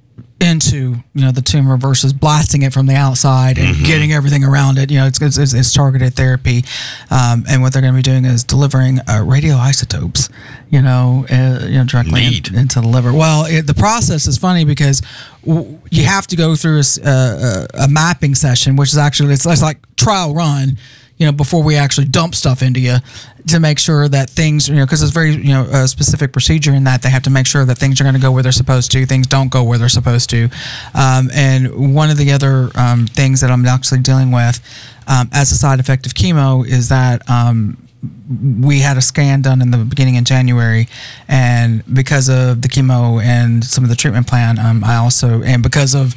[0.44, 4.78] into you know the tumor versus blasting it from the outside and getting everything around
[4.78, 4.90] it.
[4.90, 6.64] You know, it's it's, it's, it's targeted therapy,
[7.10, 10.30] um, and what they're going to be doing is delivering uh, radioisotopes.
[10.70, 13.12] You know, uh, you know directly in- into the liver.
[13.12, 15.02] Well, it, the process is funny because
[15.46, 18.98] w- you have to go through a, s- uh, a- a mapping session, which is
[18.98, 20.76] actually it's, it's like trial run.
[21.24, 22.98] You know, before we actually dump stuff into you,
[23.46, 26.74] to make sure that things, you know, because it's very you know a specific procedure
[26.74, 28.52] in that they have to make sure that things are going to go where they're
[28.52, 30.50] supposed to, things don't go where they're supposed to,
[30.94, 34.60] um, and one of the other um, things that I'm actually dealing with
[35.06, 37.28] um, as a side effect of chemo is that.
[37.28, 37.78] Um,
[38.60, 40.88] we had a scan done in the beginning of January,
[41.26, 45.62] and because of the chemo and some of the treatment plan, um, I also and
[45.62, 46.14] because of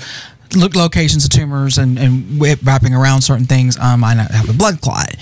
[0.55, 4.81] lo- locations of tumors and and wrapping around certain things, um, I have a blood
[4.81, 5.15] clot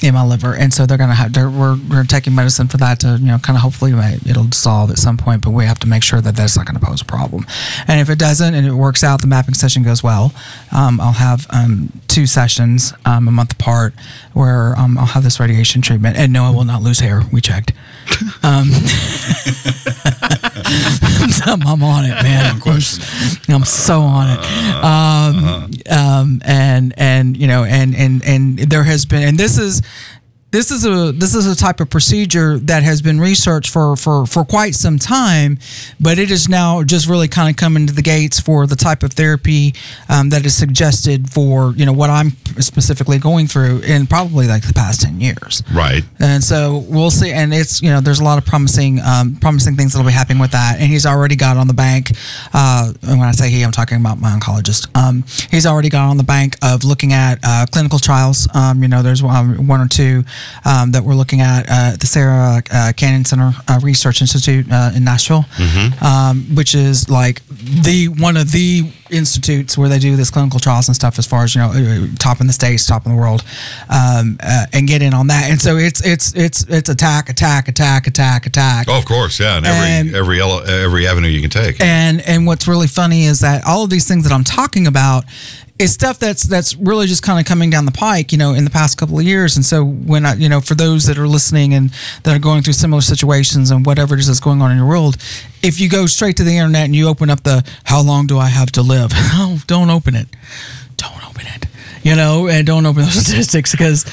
[0.00, 3.18] in my liver, and so they're gonna have we're we're taking medicine for that to
[3.20, 5.88] you know kind of hopefully uh, it'll dissolve at some point, but we have to
[5.88, 7.44] make sure that that's not going to pose a problem.
[7.86, 10.32] And if it doesn't and it works out, the mapping session goes well,
[10.72, 13.94] um, I'll have um, two sessions um, a month apart
[14.34, 17.22] where um, I'll have this radiation treatment, and no, I will not lose hair.
[17.32, 17.72] We checked.
[18.42, 18.70] Um,
[21.46, 22.46] I'm, I'm on it, man.
[22.46, 22.62] I'm,
[23.48, 24.38] I'm so on it.
[24.84, 29.82] Um, um, and and you know, and and and there has been, and this is
[30.50, 34.24] this is a this is a type of procedure that has been researched for for
[34.26, 35.58] for quite some time,
[36.00, 39.02] but it is now just really kind of coming to the gates for the type
[39.02, 39.74] of therapy
[40.08, 42.30] um, that is suggested for you know what I'm
[42.60, 45.62] specifically going through in probably like the past ten years.
[45.72, 46.02] Right.
[46.18, 47.30] And so we'll see.
[47.30, 50.38] And it's you know there's a lot of promising um, promising things that'll be happening
[50.38, 50.76] with that.
[50.78, 52.12] And he's already got on the bank.
[52.54, 54.88] Uh, and when I say he, I'm talking about my oncologist.
[54.96, 58.48] Um, he's already got on the bank of looking at uh, clinical trials.
[58.54, 60.24] Um, you know, there's one, one or two
[60.64, 64.90] um, that we're looking at uh, the Sarah uh, Cannon Center uh, Research Institute uh,
[64.94, 65.44] in Nashville,
[66.02, 70.86] um, which is like the one of the institutes where they do this clinical trials
[70.88, 73.18] and stuff as far as you know uh, top in the states top in the
[73.18, 73.42] world
[73.88, 77.68] um, uh, and get in on that and so it's it's it's it's attack attack
[77.68, 79.56] attack attack attack Oh, of course, yeah.
[79.56, 81.80] And every And- every every avenue you can take.
[81.80, 85.24] and and what's really funny is that all of these things that I'm talking about
[85.78, 88.64] is stuff that's that's really just kind of coming down the pike, you know, in
[88.64, 89.56] the past couple of years.
[89.56, 91.90] And so when I, you know, for those that are listening and
[92.24, 94.86] that are going through similar situations and whatever it is that's going on in your
[94.86, 95.16] world,
[95.62, 98.38] if you go straight to the internet and you open up the "How long do
[98.38, 100.28] I have to live?" Oh, don't open it.
[100.96, 101.66] Don't open it.
[102.02, 104.04] You know, and don't open those statistics because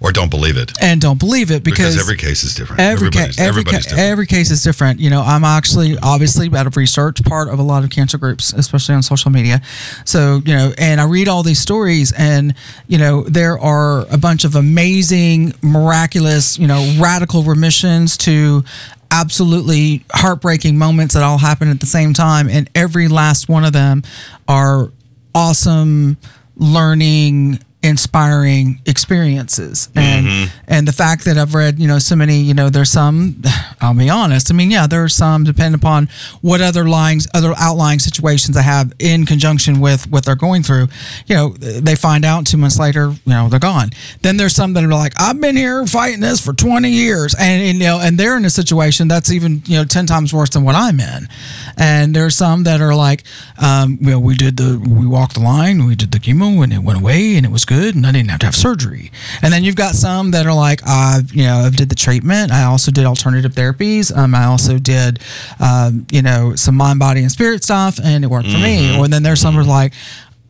[0.00, 0.72] or don't believe it.
[0.80, 2.80] and don't believe it Because, because every case is different.
[2.80, 4.10] Every, ca- every, everybody's ca- different.
[4.10, 5.00] every case is different.
[5.00, 8.52] You know, I'm actually obviously out of research, part of a lot of cancer groups,
[8.52, 9.60] especially on social media.
[10.04, 12.54] So, you know, and I read all these stories, and,
[12.86, 18.64] you know, there are a bunch of amazing, miraculous, you know, radical remissions to
[19.10, 22.48] absolutely heartbreaking moments that all happen at the same time.
[22.48, 24.02] And every last one of them
[24.46, 24.90] are
[25.34, 26.18] awesome
[26.56, 27.58] learning
[27.88, 29.88] inspiring experiences.
[29.96, 33.42] And and the fact that I've read you know so many you know there's some
[33.80, 36.08] I'll be honest I mean yeah there are some depending upon
[36.42, 40.88] what other lines other outlying situations I have in conjunction with what they're going through
[41.26, 43.90] you know they find out two months later you know they're gone.
[44.22, 47.34] Then there's some that are like I've been here fighting this for 20 years.
[47.34, 50.34] And, and you know and they're in a situation that's even you know 10 times
[50.34, 51.28] worse than what I'm in.
[51.76, 53.24] And there's some that are like
[53.60, 56.72] um, you know we did the we walked the line we did the chemo and
[56.72, 59.10] it went away and it was good and I didn't have to have surgery.
[59.42, 62.52] And then you've got some that are like I've, you know I've did the treatment.
[62.52, 64.14] I also did alternative therapies.
[64.16, 65.20] Um, I also did
[65.60, 68.98] um, you know some mind body and spirit stuff and it worked for me.
[68.98, 69.92] Or then there's some are like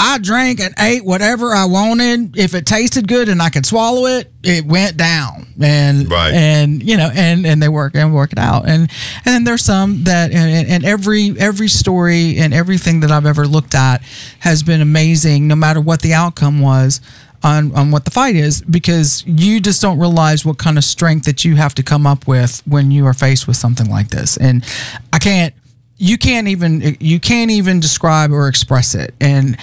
[0.01, 2.37] I drank and ate whatever I wanted.
[2.37, 5.49] If it tasted good and I could swallow it, it went down.
[5.61, 6.33] And Right.
[6.33, 8.69] and you know, and and they work and work it out.
[8.69, 13.27] And and then there's some that and, and every every story and everything that I've
[13.27, 14.03] ever looked at
[14.39, 17.01] has been amazing, no matter what the outcome was.
[17.45, 21.25] On, on what the fight is because you just don't realize what kind of strength
[21.27, 24.37] that you have to come up with when you are faced with something like this
[24.39, 24.65] and
[25.13, 25.55] i can't
[25.99, 29.57] you can't even you can't even describe or express it and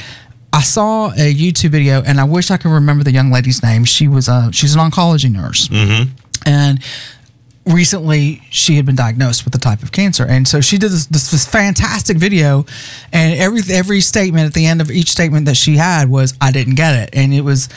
[0.56, 3.86] i saw a youtube video and i wish i could remember the young lady's name.
[3.86, 5.68] She was a she's an oncology nurse.
[5.69, 6.11] Mm-hmm.
[6.45, 6.84] And
[7.65, 10.23] recently she had been diagnosed with the type of cancer.
[10.23, 12.65] And so she did this, this, this fantastic video
[13.11, 16.52] and every every statement at the end of each statement that she had was i
[16.52, 17.10] didn't get it.
[17.14, 17.69] And it was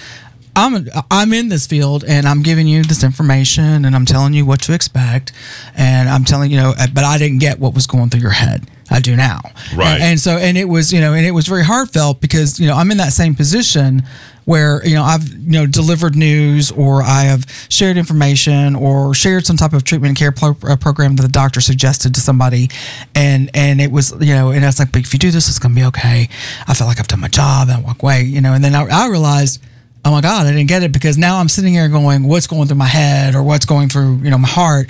[0.56, 4.44] I'm I'm in this field and I'm giving you this information and I'm telling you
[4.44, 5.32] what to expect
[5.76, 8.68] and I'm telling you know but I didn't get what was going through your head.
[8.90, 9.40] I do now.
[9.74, 9.94] Right.
[9.94, 12.66] And, and so and it was you know and it was very heartfelt because you
[12.66, 14.02] know I'm in that same position
[14.48, 19.44] where you know I've you know delivered news or I have shared information or shared
[19.44, 22.70] some type of treatment and care pro- uh, program that the doctor suggested to somebody,
[23.15, 25.48] and and it was you know and I was like, but if you do this,
[25.48, 26.28] it's gonna be okay.
[26.66, 28.74] I feel like I've done my job and I walk away, you know, and then
[28.74, 29.62] I, I realized.
[30.05, 32.69] Oh my God, I didn't get it because now I'm sitting here going, what's going
[32.69, 34.86] through my head or what's going through, you know, my heart.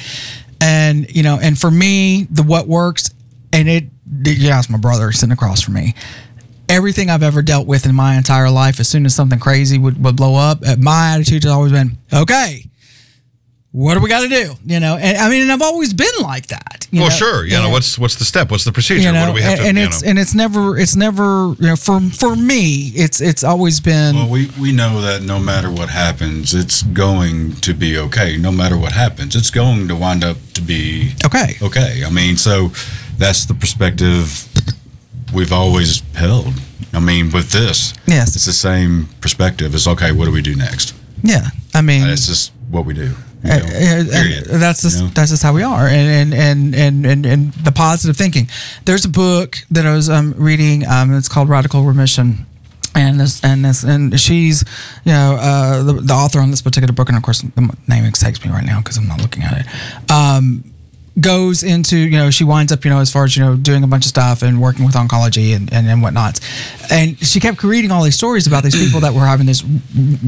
[0.61, 3.11] And, you know, and for me, the what works,
[3.53, 3.85] and it,
[4.25, 5.95] you ask my brother sitting across from me,
[6.69, 10.03] everything I've ever dealt with in my entire life, as soon as something crazy would,
[10.03, 12.69] would blow up, uh, my attitude has always been, okay,
[13.73, 14.55] what do we got to do?
[14.65, 16.89] You know, and I mean, and I've always been like that.
[16.91, 17.15] You well, know?
[17.15, 17.45] sure.
[17.45, 18.51] You know, what's what's the step?
[18.51, 19.03] What's the procedure?
[19.03, 19.69] you know, what do we have and, to?
[19.69, 20.09] and you it's know?
[20.09, 24.31] and it's never it's never you know for for me it's it's always been Well,
[24.31, 28.39] we, we know that no matter what happens, it's going to be okay.
[28.39, 31.57] No matter what happens, it's going to wind up to be okay.
[31.61, 32.03] okay.
[32.07, 32.73] I mean, so
[33.19, 34.47] that's the perspective
[35.35, 36.55] we've always held.
[36.93, 38.35] I mean, with this, Yes.
[38.35, 39.75] it's the same perspective.
[39.75, 40.13] It's okay.
[40.13, 40.95] What do we do next?
[41.23, 43.15] Yeah, I mean, it's just what we do.
[43.45, 44.49] you Uh, know, uh, period.
[44.51, 45.11] uh, that's just You know?
[45.15, 48.49] that's just how we are, and and, and and and and the positive thinking.
[48.85, 50.87] There's a book that I was um, reading.
[50.87, 52.47] Um, it's called Radical Remission.
[52.95, 54.65] And this and this and she's,
[55.05, 58.05] you know, uh, the, the author on this particular book, and of course the name
[58.07, 60.11] escapes me right now because I'm not looking at it.
[60.11, 60.65] Um,
[61.21, 63.83] goes into you know she winds up you know as far as you know doing
[63.83, 66.41] a bunch of stuff and working with oncology and, and, and whatnot.
[66.91, 69.65] And she kept reading all these stories about these people that were having these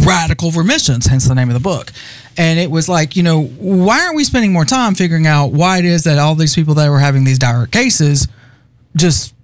[0.05, 1.93] radical remissions hence the name of the book.
[2.37, 5.79] And it was like you know why aren't we spending more time figuring out why
[5.79, 8.29] it is that all these people that were having these dire cases
[8.97, 9.35] just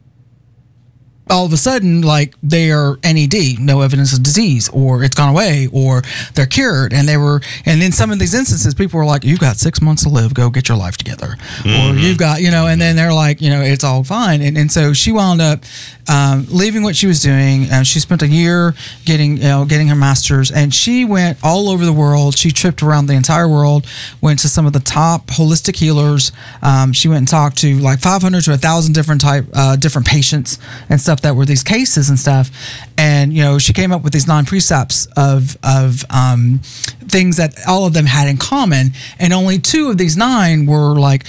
[1.29, 5.29] all of a sudden like they are NED, no evidence of disease, or it's gone
[5.31, 6.03] away, or
[6.35, 9.41] they're cured, and they were, and in some of these instances, people were like, "You've
[9.41, 12.67] got six months to live, go get your life together," or "You've got," you know,
[12.67, 15.65] and then they're like, you know, it's all fine, and and so she wound up
[16.09, 18.75] um, leaving what she was doing, and she spent a year
[19.05, 22.37] getting, you know, getting her master's, and she went all over the world.
[22.39, 23.87] She tripped around the entire world,
[24.21, 26.31] went to some of the top holistic healers.
[26.63, 30.59] Um, she went and talked to like 500 to 1,000 different type, uh, different patients
[30.89, 32.51] and stuff that were these cases and stuff.
[32.99, 36.61] And you know, she came up with these nine precepts of of um,
[37.09, 40.95] things that all of them had in common, and only two of these nine were
[40.95, 41.25] like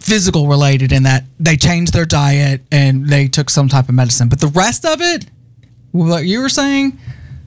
[0.00, 4.28] physical related in that they changed their diet and they took some type of medicine.
[4.28, 5.26] But the rest of it,
[5.92, 6.98] what you were saying,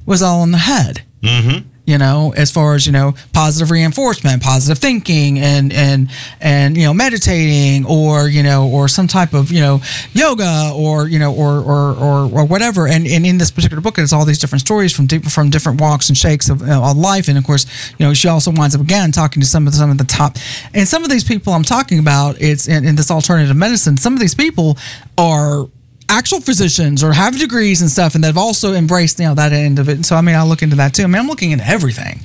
[0.05, 1.01] was all in the head.
[1.21, 1.67] Mm-hmm.
[1.85, 6.83] You know, as far as you know, positive reinforcement, positive thinking, and and and you
[6.83, 9.81] know, meditating, or you know, or some type of you know,
[10.13, 12.87] yoga, or you know, or or or, or whatever.
[12.87, 15.81] And and in this particular book, it's all these different stories from deep, from different
[15.81, 17.27] walks and shakes of, uh, of life.
[17.27, 17.65] And of course,
[17.97, 20.03] you know, she also winds up again talking to some of the, some of the
[20.03, 20.37] top,
[20.73, 22.39] and some of these people I'm talking about.
[22.39, 23.97] It's in, in this alternative medicine.
[23.97, 24.77] Some of these people
[25.17, 25.67] are
[26.11, 29.79] actual physicians or have degrees and stuff and they've also embraced you know that end
[29.79, 31.51] of it and so i mean i look into that too i mean i'm looking
[31.51, 32.19] into everything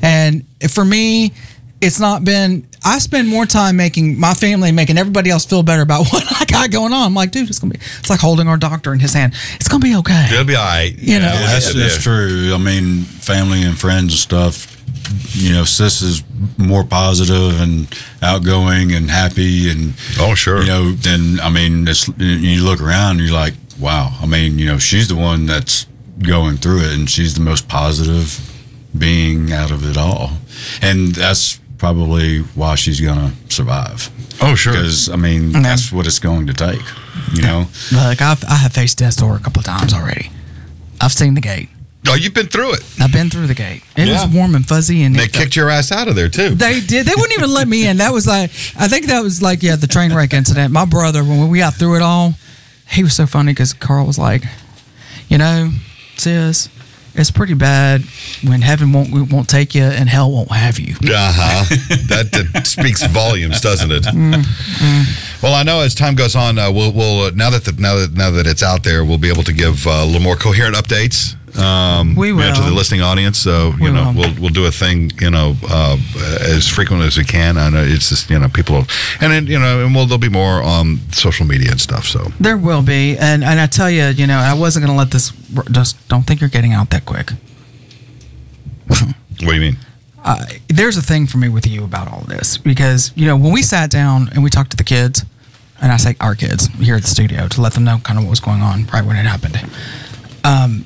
[0.00, 1.32] and for me
[1.82, 5.82] it's not been i spend more time making my family making everybody else feel better
[5.82, 8.48] about what i got going on i'm like dude it's gonna be it's like holding
[8.48, 10.94] our doctor in his hand it's gonna be okay It'll be all right.
[10.96, 11.26] You know.
[11.26, 12.52] Yeah, That's, yeah, that's true.
[12.54, 14.75] I mean, family and friends and stuff.
[15.32, 16.22] You know, sis is
[16.58, 17.86] more positive and
[18.22, 20.60] outgoing and happy, and Oh, sure.
[20.60, 24.16] You know, then I mean, it's, you look around, and you're like, wow.
[24.20, 25.86] I mean, you know, she's the one that's
[26.22, 28.40] going through it, and she's the most positive
[28.96, 30.30] being out of it all,
[30.80, 34.10] and that's probably why she's gonna survive.
[34.40, 34.72] Oh, sure.
[34.72, 36.82] Because I mean, that's what it's going to take.
[37.34, 37.66] You know.
[37.92, 40.30] like I've, i have faced death's door a couple of times already
[41.00, 41.68] i've seen the gate
[42.08, 42.84] Oh, you've been through it.
[43.00, 44.24] i've been through the gate it Yeah.
[44.24, 46.50] was warm and fuzzy and They it- kicked your ass out of there too.
[46.54, 47.06] They did.
[47.06, 47.96] They wouldn't even let me in.
[47.98, 50.72] That was like, I think that was like, yeah, the train wreck incident.
[50.72, 52.34] My brother, when we got through it all,
[52.88, 54.42] he was so funny because Carl was like,
[55.28, 55.70] you know,
[56.16, 56.68] sis,
[57.14, 58.02] it's pretty bad
[58.44, 60.94] when heaven won't won't take you and hell won't have you.
[61.02, 61.64] Uh huh.
[62.08, 64.04] that, that speaks volumes, doesn't it?
[64.04, 67.72] Mm, Well, I know as time goes on, uh, we'll, we'll uh, now that the,
[67.72, 70.20] now that now that it's out there, we'll be able to give uh, a little
[70.20, 71.35] more coherent updates.
[71.58, 73.38] Um, We you know, to the listening audience.
[73.38, 74.14] So you We know, will.
[74.22, 75.10] we'll we'll do a thing.
[75.20, 75.96] You know, uh,
[76.40, 77.56] as frequent as we can.
[77.56, 78.84] I know it's just you know people,
[79.20, 82.04] and then you know, and we'll there'll be more on social media and stuff.
[82.04, 85.10] So There will be, and and I tell you, you know, I wasn't gonna let
[85.10, 85.32] this.
[85.70, 87.30] Just don't think you're getting out that quick.
[88.88, 89.76] what do you mean?
[90.24, 93.52] uh, there's a thing for me with you about all this because you know when
[93.52, 95.24] we sat down and we talked to the kids,
[95.80, 98.24] and I say our kids here at the studio to let them know kind of
[98.24, 99.56] what was going on right when it happened.
[100.44, 100.84] Um,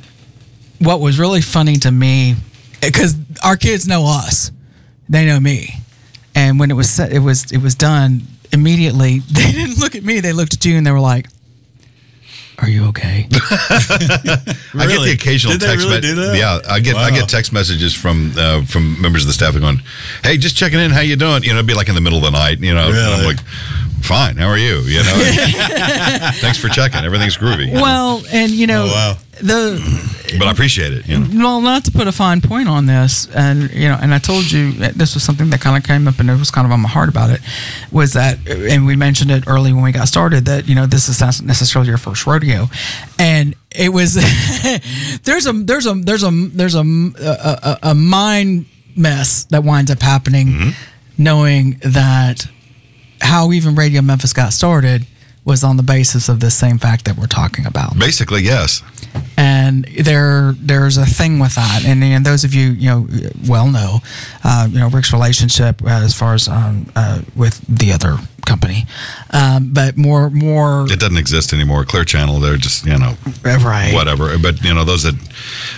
[0.81, 2.35] what was really funny to me
[2.81, 4.51] because our kids know us,
[5.09, 5.75] they know me,
[6.35, 9.21] and when it was set, it was it was done immediately.
[9.33, 11.27] They didn't look at me; they looked at you and they were like.
[12.63, 13.27] Are you okay?
[13.33, 15.13] I get the Really?
[15.13, 15.87] occasional Did they text.
[15.87, 16.37] really me- do that?
[16.37, 19.81] Yeah, I get I get text messages from uh, from members of the staff going,
[20.23, 20.91] "Hey, just checking in.
[20.91, 22.61] How you doing?" You know, it'd be like in the middle of the night.
[22.61, 23.41] You know, and I'm like,
[24.03, 24.37] "Fine.
[24.37, 25.17] How are you?" You know,
[26.45, 27.01] thanks for checking.
[27.03, 27.69] Everything's groovy.
[27.69, 27.81] you know?
[27.81, 29.17] well, and you know Oh, wow.
[29.43, 31.09] The but I appreciate it.
[31.09, 34.15] You know, well, not to put a fine point on this, and you know, and
[34.15, 36.51] I told you that this was something that kind of came up, and it was
[36.51, 37.41] kind of on my heart about it,
[37.91, 41.09] was that, and we mentioned it early when we got started that you know this
[41.09, 42.67] is not necessarily your first rodeo,
[43.19, 44.15] and it was
[45.25, 49.91] there's a there's a there's a there's a a, a, a mind mess that winds
[49.91, 50.71] up happening, mm-hmm.
[51.19, 52.47] knowing that
[53.21, 55.07] how even Radio Memphis got started
[55.45, 58.83] was on the basis of this same fact that we're talking about basically, yes.
[59.37, 63.07] And there there's a thing with that and, and those of you you know
[63.49, 63.99] well know
[64.45, 68.17] uh, you know Rick's relationship as far as um, uh, with the other
[68.47, 68.87] company
[69.33, 71.85] um, but more more It doesn't exist anymore.
[71.85, 73.15] Clear Channel, they're just you know
[73.45, 74.37] right whatever.
[74.39, 75.15] But you know those that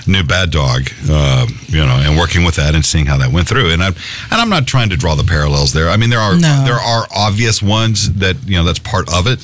[0.06, 3.46] knew Bad Dog, uh, you know, and working with that and seeing how that went
[3.48, 3.72] through.
[3.72, 3.96] And I and
[4.40, 5.88] I'm not trying to draw the parallels there.
[5.90, 6.62] I mean there are No.
[6.64, 9.42] there are obvious ones that you know that's part of it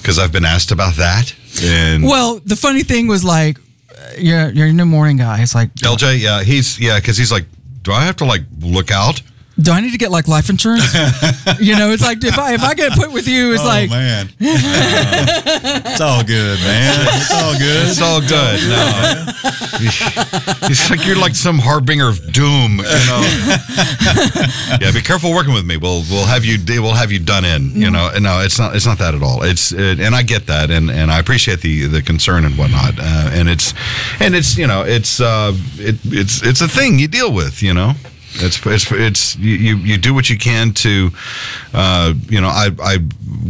[0.00, 1.34] because I've been asked about that.
[1.62, 3.58] And well the funny thing was like
[4.18, 7.46] you're you're a new morning guy it's like LJ, yeah, he's yeah because he's like,
[7.82, 9.22] do I have to like look out?
[9.60, 10.94] Do I need to get like life insurance
[11.60, 13.90] you know it's like if I if I get put with you it's oh like
[13.90, 17.06] man, it's all good, man.
[17.16, 17.88] It's all good.
[17.88, 18.60] It's all good.
[18.68, 19.32] No,
[20.68, 22.78] it's like you're like some harbinger of doom.
[22.78, 23.22] You know.
[24.80, 25.76] yeah, be careful working with me.
[25.76, 27.72] We'll we'll have you we'll have you done in.
[27.74, 28.10] You know.
[28.14, 29.42] And No, it's not it's not that at all.
[29.42, 32.98] It's it, and I get that, and and I appreciate the the concern and whatnot.
[32.98, 33.74] Uh, and it's
[34.20, 37.62] and it's you know it's uh it it's it's a thing you deal with.
[37.62, 37.92] You know.
[38.42, 41.10] It's it's it's you, you do what you can to,
[41.74, 42.48] uh, you know.
[42.48, 42.98] I I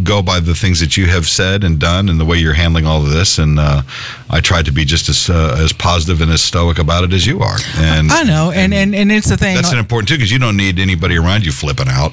[0.03, 2.87] go by the things that you have said and done, and the way you're handling
[2.87, 3.83] all of this, and uh,
[4.31, 7.27] I try to be just as uh, as positive and as stoic about it as
[7.27, 7.59] you are.
[7.77, 10.39] And I know and and, and it's the thing that's an important too, because you
[10.39, 12.13] don't need anybody around you flipping out.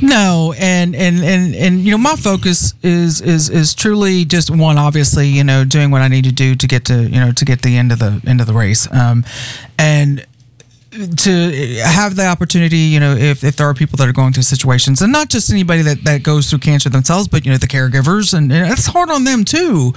[0.00, 4.78] No, and and and and you know, my focus is is is truly just one.
[4.78, 7.44] Obviously, you know, doing what I need to do to get to you know to
[7.44, 9.24] get the end of the end of the race, um,
[9.78, 10.24] and
[10.90, 11.30] to
[11.84, 15.02] have the opportunity, you know, if, if there are people that are going through situations,
[15.02, 18.32] and not just anybody that, that goes through cancer themselves, but you know, the caregivers,
[18.32, 19.92] and, and it's hard on them too,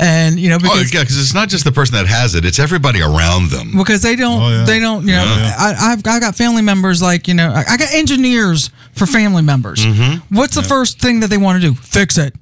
[0.00, 2.44] and you know, Oh, because yeah, because it's not just the person that has it;
[2.44, 3.72] it's everybody around them.
[3.76, 4.64] because they don't Oh, yeah.
[4.64, 5.54] they don't you know Yeah.
[5.58, 9.42] I, I've I got family members like you know I, I got engineers for family
[9.42, 9.84] members.
[9.84, 10.34] Mm-hmm.
[10.36, 11.74] What's the first thing that they want to do?
[11.74, 12.34] Fix it.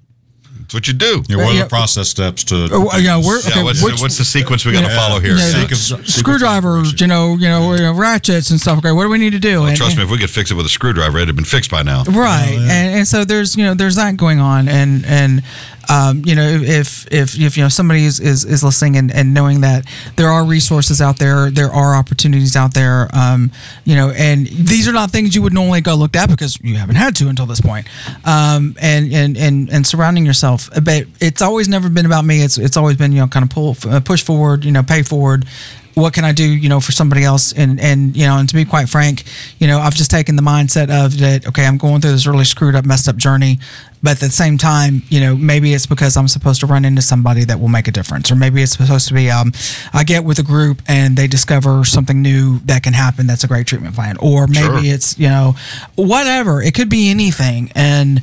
[0.71, 1.25] That's what you do.
[1.27, 1.63] Yeah, what are Yeah.
[1.65, 2.69] the process steps to?
[2.71, 4.87] Oh, uh, yeah, we're- Yeah, okay, what's, which- the, what's the sequence we got to
[4.87, 4.97] Yeah.
[4.97, 5.33] follow here?
[5.33, 7.93] You know, Seek the of- s- seek of screwdrivers, you know, you know, you know,
[7.93, 8.79] ratchets and stuff.
[8.79, 9.63] Okay, what do we need to do?
[9.63, 11.45] Well, And- trust me, if we could fix it with a screwdriver, it'd have been
[11.45, 12.05] fixed by now.
[12.05, 15.43] right and, and so there's you know there's that going on and and
[15.89, 19.32] um, you know if if if you know somebody is is, is listening and, and
[19.32, 19.86] knowing that
[20.16, 23.51] there are resources out there there are opportunities out there um,
[23.85, 26.77] you know and these are not things you would normally go look at because you
[26.77, 27.86] haven't had to until this point.
[28.24, 30.69] Um, and, and and and surrounding yourself.
[30.82, 32.43] But it's always never been about me.
[32.43, 35.02] It's it's always been you know kind of pull uh, push forward you know pay
[35.02, 35.47] forward
[35.95, 37.53] what can I do, you know, for somebody else?
[37.53, 39.25] And and you know, and to be quite frank,
[39.59, 41.47] you know, I've just taken the mindset of that.
[41.49, 43.59] Okay, I'm going through this really screwed up, messed up journey,
[44.03, 47.03] but at the same time, you know, maybe it's because I'm supposed to run into
[47.03, 49.53] somebody that will make a difference, or maybe it's supposed to be, um,
[49.93, 53.27] I get with a group and they discover something new that can happen.
[53.27, 54.81] That's a great treatment plan, or maybe Sure.
[54.95, 55.55] it's you know,
[55.97, 56.62] whatever.
[56.62, 58.23] It could be anything, and.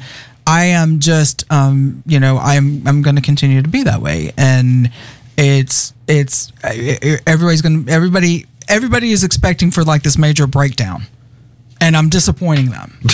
[0.50, 4.32] I am just, um, you know, I'm I'm going to continue to be that way,
[4.38, 4.90] and
[5.38, 11.04] it's it's everybody's going to everybody everybody is expecting for like this major breakdown,
[11.82, 12.98] and I'm disappointing them.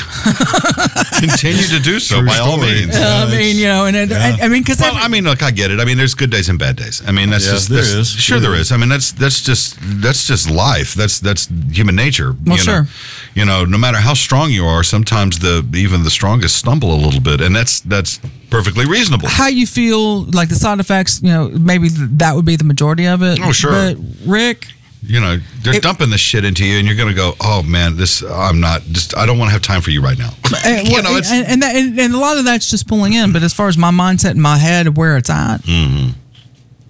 [1.19, 2.73] Continue to do so True by all story.
[2.85, 2.95] means.
[2.95, 4.37] I mean, you know, and, and, Yeah.
[4.41, 5.79] I mean, because Well, I mean, look, I get it.
[5.79, 7.01] I mean, there's good days and bad days.
[7.07, 8.09] I mean, that's Yeah, just there that's- is.
[8.09, 8.71] Sure, there There is.
[8.71, 10.93] I mean, that's that's just that's just life.
[10.93, 12.35] That's that's human nature.
[12.45, 12.83] Well, you sure.
[12.83, 12.89] Know?
[13.35, 16.99] You know, no matter how strong you are, sometimes the even the strongest stumble a
[17.05, 18.19] little bit, and that's that's
[18.49, 19.27] perfectly reasonable.
[19.27, 23.05] how you feel like the side effects, you know, maybe that would be the majority
[23.07, 23.39] of it.
[23.41, 23.71] Oh, sure.
[23.71, 24.67] But Rick,
[25.05, 27.61] You know, they're It- dumping this shit into you, and you're going to go, "Oh
[27.63, 28.81] man, this I'm not.
[28.91, 30.33] Just I don't want to have time for you right now."
[30.65, 33.13] and, you know, it's and, and, that, and, and a lot of that's just pulling
[33.13, 33.33] in.
[33.33, 36.11] But as far as my mindset in my head where it's at, Mm-hmm.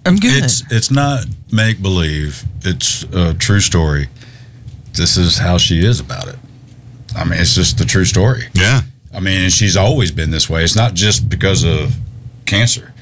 [0.06, 0.44] I'm good.
[0.44, 2.44] It's it's not make believe.
[2.62, 4.08] It's a true story.
[4.92, 6.36] this is how she is about it.
[7.16, 8.44] I mean, it's just the true story.
[8.54, 8.82] Yeah.
[9.12, 10.62] I mean, she's always been this way.
[10.62, 11.94] It's not just because of
[12.46, 12.92] cancer.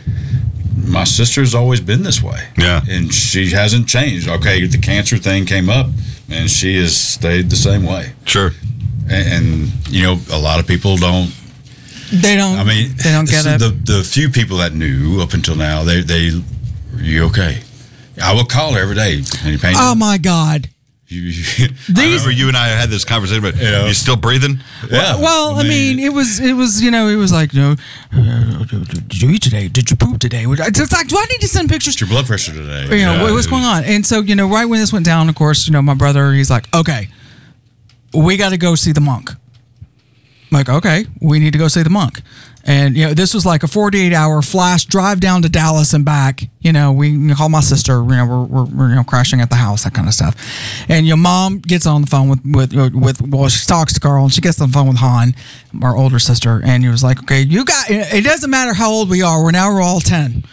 [0.76, 2.48] My sister's always been this way.
[2.58, 2.80] Yeah.
[2.88, 4.28] And she hasn't changed.
[4.28, 5.86] Okay, the cancer thing came up
[6.30, 8.12] and she has stayed the same way.
[8.24, 8.50] Sure.
[9.10, 11.30] And, and you know, a lot of people don't
[12.12, 12.58] They don't.
[12.58, 13.58] I mean, they don't get it.
[13.58, 17.62] The the few people that knew up until now, they they, are you okay?
[18.22, 19.22] I will call her every day.
[19.44, 19.74] Any pain?
[19.76, 20.68] oh my God.
[21.12, 24.60] You- you- I remember you and I had this conversation, but you still breathing?
[24.90, 25.16] yeah.
[25.20, 27.76] Well, I mean, it was it was you know it was like you know,
[28.16, 28.64] uh,
[29.08, 29.68] did you eat today?
[29.68, 30.44] Did you poop today?
[30.48, 31.92] It's like, do I need to send pictures?
[31.94, 32.82] What's your blood pressure today?
[32.98, 33.22] you know Yeah.
[33.22, 35.66] what, what's going on and so you know right when this went down of course
[35.66, 37.08] you know my brother he's like okay
[38.14, 41.82] we got to go see the monk I'm like okay we need to go see
[41.82, 42.20] the monk
[42.64, 46.04] and you know this was like a 48 hour flash drive down to dallas and
[46.04, 46.42] back.
[46.60, 49.50] You know we call my sister you know we're, we're, we're you know crashing at
[49.50, 50.36] the house that kind of stuff.
[50.88, 54.24] And your mom gets on the phone with with with well she talks to carl
[54.24, 55.34] and she gets on the phone with han
[55.82, 59.10] our older sister and he was like okay you got it doesn't matter how old
[59.10, 60.44] we are we're now we're all 10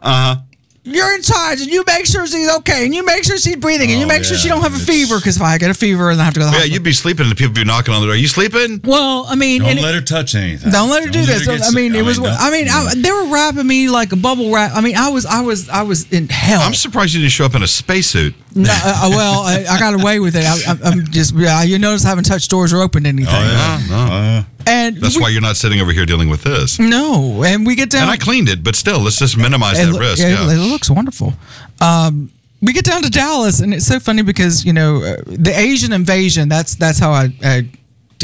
[0.00, 0.40] Uh huh.
[0.84, 3.90] You're in charge and you make sure she's okay and you make sure she's breathing
[3.90, 5.70] and you Oh, make sure she don't have a It's- fever because if I get
[5.70, 6.74] a fever and I have to go to the Yeah, hospital.
[6.74, 8.14] you'd be sleeping and the people be knocking on the door.
[8.14, 8.80] Are you sleeping?
[8.82, 10.72] well, I mean, Don't let it- her touch anything.
[10.72, 11.46] don't let her do this.
[11.46, 11.74] get I sick.
[11.74, 12.18] mean, it was.
[12.18, 14.72] don't- I mean, I, they were wrapping me like a bubble wrap.
[14.74, 16.60] I mean, I was, I was, I was in hell.
[16.62, 18.34] I'm surprised you didn't show up in a spacesuit.
[18.54, 20.44] No, uh, uh, well, I, I got away with it.
[20.44, 21.34] I, I, I'm just.
[21.34, 23.34] Yeah, you notice I haven't touched doors or opened anything.
[23.34, 23.80] Oh, yeah.
[23.88, 24.12] No, no.
[24.12, 26.78] Uh, And That's we- why you're not sitting over here dealing with this.
[26.78, 28.02] No, and we get down.
[28.02, 30.22] And I cleaned it, but still, let's just minimize it, that loo- risk.
[30.22, 30.52] yeah, Yeah.
[30.54, 31.34] it looks wonderful.
[31.80, 32.30] Um,
[32.60, 35.92] we get down to Dallas, and it's so funny because you know uh, the Asian
[35.92, 36.48] invasion.
[36.48, 37.66] That's that's how I, I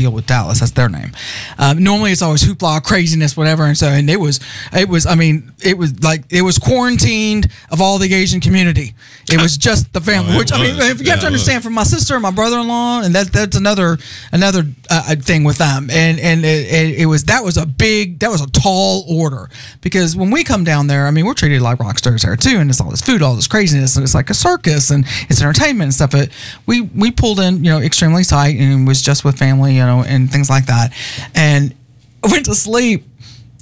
[0.02, 0.60] deal with Dallas.
[0.60, 1.12] That's their name.
[1.58, 3.64] Um, normally, it's always hoopla, craziness, whatever.
[3.64, 4.40] And so, and it was,
[4.72, 5.06] it was.
[5.06, 8.94] I mean, it was like it was quarantined of all the Asian community.
[9.30, 10.34] It was just the family.
[10.34, 10.78] Oh, which I mean, was.
[10.78, 13.98] you have Yeah, to understand from my sister and my brother-in-law, and that that's another
[14.32, 15.90] another uh, thing with them.
[15.90, 19.48] And and it, it, was that was a big that was a tall order
[19.80, 22.58] because when we come down there, I mean, we're treated like rock stars there too,
[22.58, 25.40] and it's all this food, all this craziness, and it's like a circus and it's
[25.40, 26.10] entertainment and stuff.
[26.12, 26.30] But
[26.66, 30.30] we we pulled in, you know, extremely tight and was just with family, know, and
[30.30, 30.92] things like that,
[31.34, 31.74] and
[32.22, 33.04] went to sleep.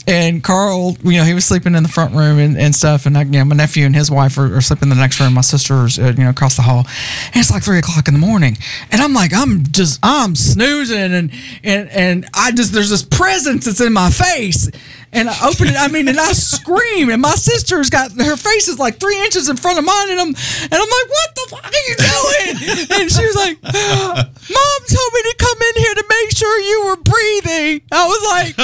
[0.08, 3.06] And Carl, you know, he was sleeping in the front room and, and stuff.
[3.06, 5.18] And I, you know, my nephew and his wife are, are sleeping in the next
[5.18, 5.34] room.
[5.34, 6.86] My sister's, uh, you know, across the hall.
[7.26, 8.56] And it's like three o'clock in the morning.
[8.92, 11.12] And I'm like, I'm just, I'm snoozing.
[11.12, 11.32] And,
[11.64, 14.70] and, and I just, there's this presence that's in my face.
[15.16, 17.08] And I open it, I mean, and I scream.
[17.10, 20.10] And my sister's got, her face is like three inches in front of mine.
[20.10, 23.00] And I'm, and I'm like, what the fuck are you doing?
[23.00, 26.84] And she was like, Mom told me to come in here to make sure you
[26.86, 27.80] were breathing.
[27.90, 28.56] I was like,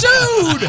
[0.00, 0.68] dude.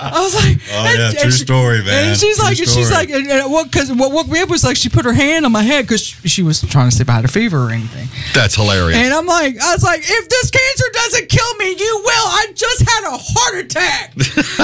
[0.00, 2.10] I was like, Oh, yeah, true story, man.
[2.10, 3.70] And she's True like, and she's like, and, and what?
[3.70, 6.00] Because what woke me up was like she put her hand on my head because
[6.02, 8.08] she, she was trying to see if I had a fever or anything.
[8.34, 8.96] That's hilarious.
[8.98, 12.26] And I'm like, I was like, if this cancer doesn't kill me, you will.
[12.28, 14.12] I just had a heart attack,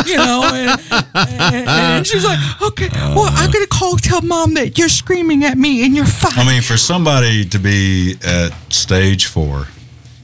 [0.07, 0.43] you know.
[0.53, 0.81] And,
[1.15, 5.57] and, and she's like, okay, well, I'm gonna call tell mom that you're screaming at
[5.59, 6.33] me and you're fine.
[6.37, 9.67] I mean, for somebody to be at stage four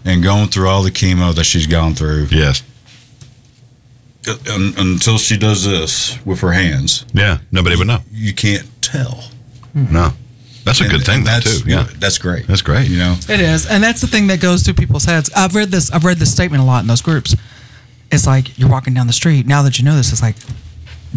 [0.05, 2.63] and going through all the chemo that she's gone through yes.
[4.51, 7.39] un, until she does this with her hands, Yeah.
[7.51, 7.99] Nobody would know.
[8.13, 9.23] you can't tell.
[9.73, 9.93] Hmm.
[9.93, 10.11] No.
[10.65, 11.69] That's a And- good thing, though, that's, too.
[11.71, 11.89] Yeah.
[11.99, 12.47] that's great.
[12.47, 12.89] That's great.
[12.89, 15.29] You know, It is, and that's the thing that goes through people's heads.
[15.35, 15.91] I've read this.
[15.91, 17.35] I've read this statement a lot in those groups.
[18.13, 19.47] It's like you're walking down the street.
[19.47, 20.37] Now that you know this, it's like,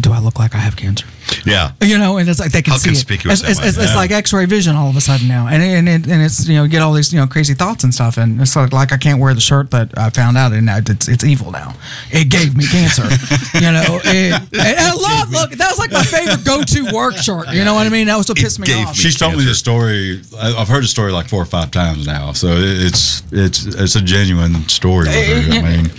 [0.00, 1.06] do I look like I have cancer?
[1.44, 1.72] Yeah.
[1.82, 3.50] You know, and it's like they can How see conspicuous it.
[3.50, 3.82] It's, am it's, I?
[3.82, 6.46] it's, it's like X-ray vision all of a sudden now, and and it, and it's
[6.48, 8.72] you know you get all these you know crazy thoughts and stuff, and it's like
[8.72, 11.74] like I can't wear the shirt that I found out, and it's it's evil now.
[12.10, 13.02] It gave me cancer.
[13.54, 15.50] you know, it, and I love look.
[15.52, 17.48] That was like my favorite go-to work shirt.
[17.52, 18.06] You know what I mean?
[18.06, 18.92] That was what pissed me gave off.
[18.92, 20.20] me- she's told me the story.
[20.38, 23.96] I- I've heard the story like four or five times now, so it's it's it's
[23.96, 25.08] a genuine story.
[25.08, 25.52] With her.
[25.58, 25.90] I mean,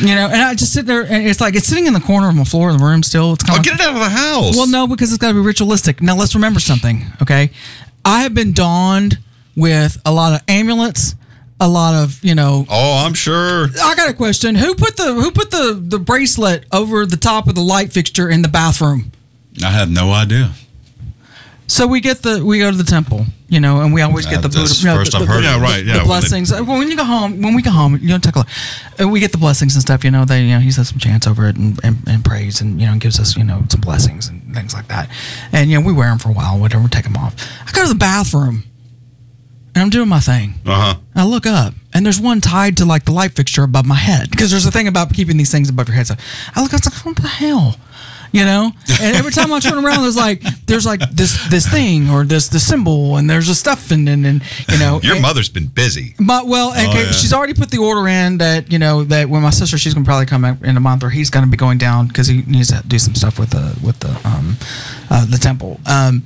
[0.00, 2.28] You know, and I just sit there, and it's like it's sitting in the corner
[2.28, 3.34] of my floor in the room still.
[3.34, 4.56] It's kind Oh, of get it out of the house.
[4.56, 6.00] Well, no, because it's got to be ritualistic.
[6.02, 7.50] Now, let's remember something, okay?
[8.04, 9.18] I have been donned
[9.56, 11.14] with a lot of amulets,
[11.60, 12.66] a lot of, you know.
[12.68, 13.68] Oh, I'm sure.
[13.82, 14.54] I got a question.
[14.56, 18.28] Who put the who put the the bracelet over the top of the light fixture
[18.28, 19.12] in the bathroom?
[19.64, 20.52] I have no idea.
[21.68, 24.42] So we get the we go to the temple, you know, and we always get
[24.42, 24.74] the Buddha.
[24.78, 26.52] you know, first the, I've the- heard the- Yeah, right, the yeah, they- blessings.
[26.52, 29.10] Uh, Well, when you go home, when we go home, you know, take a look.
[29.10, 30.04] We get the blessings and stuff.
[30.04, 32.60] You know, they you know he says some chants over it and, and, and prays
[32.60, 35.10] and you know gives us you know some blessings and things like that.
[35.52, 36.88] And you know we wear them for a while, whatever.
[36.88, 37.34] Take them off.
[37.66, 38.64] I go to the bathroom,
[39.74, 40.54] and I'm doing my thing.
[40.66, 41.00] Uh huh.
[41.14, 44.30] I look up, and there's one tied to like the light fixture above my head
[44.30, 46.06] because there's a thing about keeping these things above your head.
[46.06, 46.14] So
[46.54, 47.76] I look, I was like, what the hell?
[48.32, 48.70] You know,
[49.02, 52.48] and every time I turn around, there's like there's like this this thing or this
[52.48, 55.00] the symbol, and there's a stuff, and and, and you know.
[55.02, 56.14] Your and- mother's been busy.
[56.18, 57.10] But well, okay, yeah.
[57.12, 60.06] she's already put the order in that you know that when my sister, she's gonna
[60.06, 62.68] probably come back in a month, or he's gonna be going down because he needs
[62.68, 64.56] to do some stuff with the with the um
[65.10, 65.78] uh, the temple.
[65.86, 66.22] Um,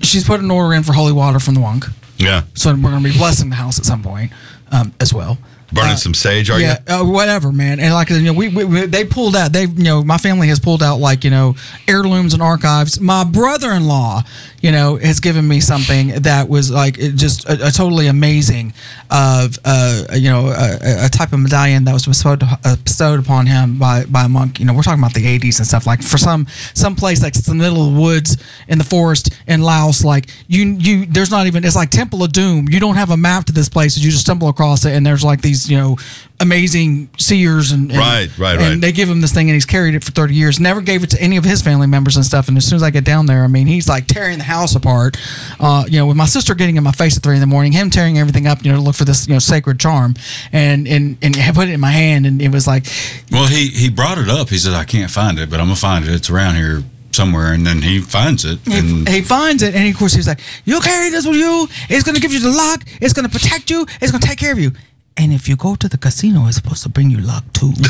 [0.00, 1.84] she's put an order in for holy water from the monk,
[2.18, 2.42] Yeah.
[2.54, 4.32] so we're gonna be blessing the house at some point
[4.72, 5.38] um, as well.
[5.72, 6.94] Burning Uh, some sage, are yeah, you?
[6.94, 7.80] uh, whatever, man.
[7.80, 9.52] And like you know, we, we, we they pulled out.
[9.52, 11.54] They you know, my family has pulled out like you know
[11.88, 13.00] heirlooms and archives.
[13.00, 14.22] My brother-in-law,
[14.62, 18.72] you know, has given me something that was like just a, a totally amazing
[19.10, 23.46] of uh you know a, a type of medallion that was bestowed uh, bestowed upon
[23.46, 24.60] him by by a monk.
[24.60, 25.86] You know, we're talking about the 80s and stuff.
[25.86, 28.36] Like for some some place like the middle of the woods
[28.68, 32.32] in the forest in Laos, like you you there's not even it's like Temple of
[32.32, 32.68] Doom.
[32.70, 33.98] You don't have a map to this place.
[33.98, 35.96] You just stumble across it, and there's like these you know
[36.42, 38.80] amazing seers and, and Right, right, and right.
[38.80, 41.10] they give him this thing and he's carried it for 30 years never gave it
[41.10, 43.26] to any of his family members and stuff and as soon as i get down
[43.26, 45.16] there i mean he's like tearing the house apart
[45.60, 47.72] uh, you know with my sister getting in my face at three in the morning
[47.72, 50.14] him tearing everything up you know to look for this you know sacred charm
[50.52, 52.86] and and and I put it in my hand and it was like
[53.30, 54.48] Well, he he brought it up.
[54.48, 56.12] He said, "I can't find it, but I'm gonna find it.
[56.12, 56.82] It's around here
[57.12, 58.58] somewhere." And then he finds it.
[58.64, 61.68] he, And he finds it and of course he's like you'll carry this with you
[61.88, 64.28] it's going to give you the luck it's going to protect you it's going to
[64.28, 64.72] take care of you
[65.16, 67.72] and if you go to the casino it's supposed to bring you luck too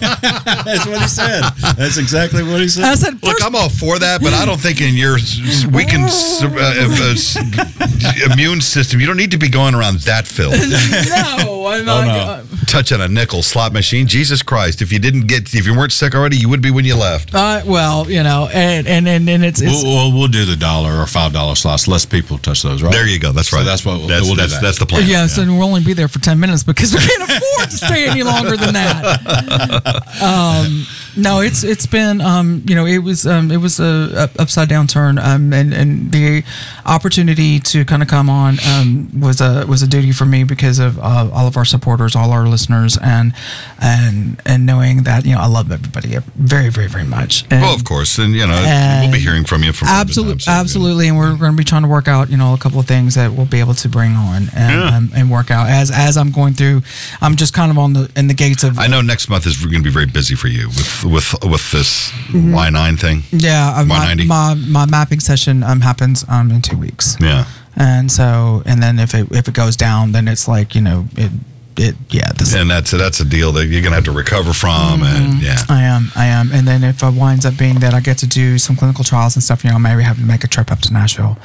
[0.00, 1.42] that's what he said.
[1.76, 2.84] That's exactly what he said.
[2.84, 5.38] i said Look, first I'm all for that, but I don't think in your s-
[5.42, 10.54] s- weakened uh, uh, immune system, you don't need to be going around that filth.
[11.44, 12.44] no i'm not no.
[12.66, 14.08] Touching a nickel slot machine.
[14.08, 14.82] Jesus Christ.
[14.82, 17.32] If you didn't get, if you weren't sick already, you would be when you left.
[17.34, 20.56] uh, well you know and and and, and it's, it's We'll, we'll, we'll do the
[20.56, 21.86] dollar or five dollar slots.
[21.86, 22.92] Less people touch those, right?
[22.92, 23.30] There you go.
[23.32, 23.64] That's So right.
[23.64, 24.62] that's what we'll, that's, we'll do that's, that.
[24.62, 25.04] that's the plan.
[25.08, 28.08] Yeah, so we'll only be there for 10 minutes because we can't afford to stay
[28.08, 30.02] any longer than that.
[30.22, 30.84] Um,
[31.16, 34.68] no, it's it's been um, you know it was um, it was a, a upside
[34.68, 36.44] down turn um, and and the
[36.84, 40.78] opportunity to kind of come on um, was a was a duty for me because
[40.78, 43.32] of uh, all of our supporters, all our listeners, and
[43.80, 47.44] and and knowing that you know I love everybody very very very much.
[47.50, 50.40] And, Well, of course, and you know And- we'll be hearing from you from Absolutely,
[50.40, 50.60] so, you know.
[50.60, 52.86] absolutely, and we're going to be trying to work out, you know, a couple of
[52.86, 54.96] things that we'll be able to bring on and Yeah.
[54.96, 56.82] um, and work out as as I'm going through.
[57.20, 59.56] I'm just kind of on the in the gates of I know next month is
[59.56, 63.22] going to be very busy for you with with with this Y nine thing.
[63.30, 63.70] yeah.
[63.76, 64.26] uh, My, 190?
[64.26, 67.44] my my mapping session um happens um in two weeks, Yeah.
[67.76, 71.06] and so and then if it if it goes down, then it's like you know
[71.16, 71.30] it
[71.78, 74.52] it yeah this And that's that's a deal that you're going to have to recover
[74.52, 75.58] from, and yeah.
[75.68, 76.50] I am, I am.
[76.52, 79.36] And then if it winds up being that I get to do some clinical trials
[79.36, 81.38] and stuff, you know, I maybe have to make a trip up to Nashville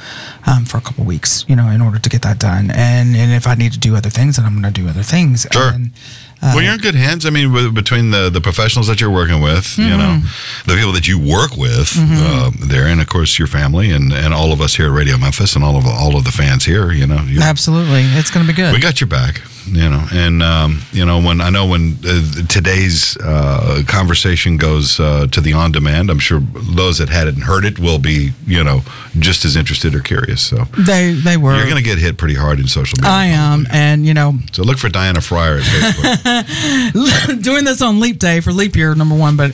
[0.46, 2.70] um, for a couple weeks, you know, in order to get that done.
[2.70, 5.02] And and if I need to do other things, then I'm going to do other
[5.02, 5.46] things.
[5.52, 5.72] Sure.
[5.72, 5.90] And,
[6.44, 7.24] uh, well, you're in good hands.
[7.24, 10.68] I mean, with, between the, the professionals that you're working with, you know, Mm-hmm.
[10.68, 14.34] the people that you work with uh, there, and of course your family, and, and
[14.34, 16.90] all of us here at Radio Memphis, and all of all of the fans here.
[16.90, 18.74] You know, absolutely, it's going to be good.
[18.74, 19.40] we got your back.
[19.66, 24.98] You know, and um, you know when I know when uh, today's uh, conversation goes
[24.98, 28.64] uh, to the on demand, I'm sure those that hadn't heard it will be you
[28.64, 28.80] know
[29.18, 30.42] just as interested or curious.
[30.42, 31.54] So they they were.
[31.56, 33.10] you're going to get hit pretty hard in social media.
[33.10, 33.80] I am, probably.
[33.80, 36.42] and you know, So look for Diana Fryer at Facebook.
[37.42, 39.52] doing this on leap day for leap year number one but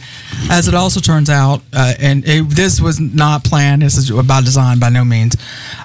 [0.50, 4.40] as it also turns out uh, and it, this was not planned this is by
[4.40, 5.36] design by no means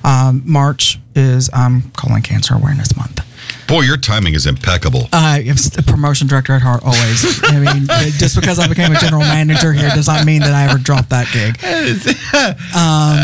[0.03, 3.19] um, march is um, colon cancer awareness month
[3.67, 5.07] Boy, your timing is impeccable.
[5.13, 7.41] I am a promotion director at heart always.
[7.43, 7.85] I mean,
[8.17, 11.09] just because I became a general manager here does not mean that I ever dropped
[11.09, 11.57] that gig.
[12.75, 13.17] Um,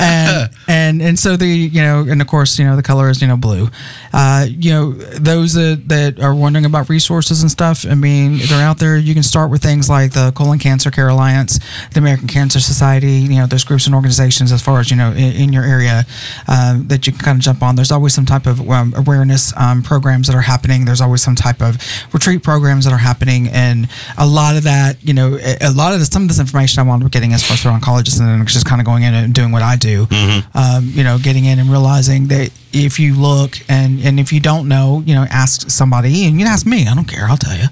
[0.00, 3.22] and and and so the you know, and of course, you know, the color is
[3.22, 3.68] you know blue.
[4.12, 7.84] Uh, you know, those that, that are wondering about resources and stuff.
[7.88, 8.96] I mean, they're out there.
[8.96, 11.58] You can start with things like the Colon Cancer Care Alliance,
[11.92, 13.12] the American Cancer Society.
[13.12, 16.04] You know, there's groups and organizations as far as you know in, in your area
[16.48, 17.76] uh, that you can kind of jump on.
[17.76, 20.84] There's always some type of um, awareness um, programs that are happening.
[20.84, 21.78] There's always some type of
[22.12, 23.88] retreat programs that are happening, and
[24.18, 26.82] a lot of that, you know, a, lot of this, some of this information I
[26.82, 29.14] wound up getting as far as an oncologist, and then just kind of going in
[29.14, 30.06] and doing what I do.
[30.54, 32.50] Um, you know, getting in and realizing that
[32.84, 36.44] if you look and and if you don't know, you know, ask somebody, and you
[36.44, 36.86] can ask me.
[36.86, 37.24] I don't care.
[37.26, 37.68] I'll tell you.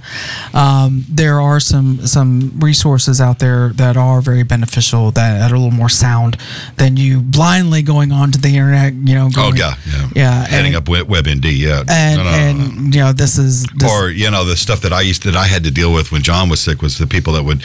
[0.58, 5.58] Um, there are some some resources out there that are very beneficial that are a
[5.58, 6.36] little more sound
[6.76, 8.94] than you blindly going onto the internet.
[8.94, 11.82] You know, Oh yeah, yeah, yeah, Heading and- up Web- WebMD, yeah.
[11.88, 12.42] and No, no, no, no.
[12.76, 15.36] and you know this is this, or you know the stuff that I used that
[15.36, 17.62] I had to deal with when John was sick was the people that would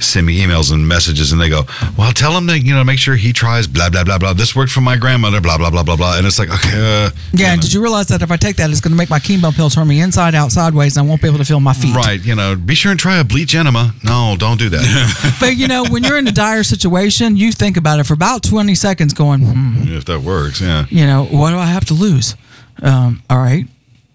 [0.00, 1.62] send me emails and messages and they go,
[1.96, 4.32] well, tell him to you know make sure he tries blah blah blah blah.
[4.32, 6.16] This worked for my grandmother, blah blah blah blah blah.
[6.18, 8.70] And it's like, okay, Uh, Yeah, and did you realize that if I take that,
[8.70, 11.22] it's going to make my chemo pill turn me inside out, sideways, and I won't
[11.22, 11.94] be able to feel my feet.
[11.94, 12.20] right.
[12.24, 13.94] You know, be sure and try a bleach enema.
[14.02, 15.36] No, don't do that.
[15.40, 18.42] But you know, when you're in a dire situation, you think about it for about
[18.42, 20.86] 20 seconds, going, hmm, if that works, yeah.
[20.88, 22.34] you know, what do I have to lose?
[22.82, 23.66] Um, all right,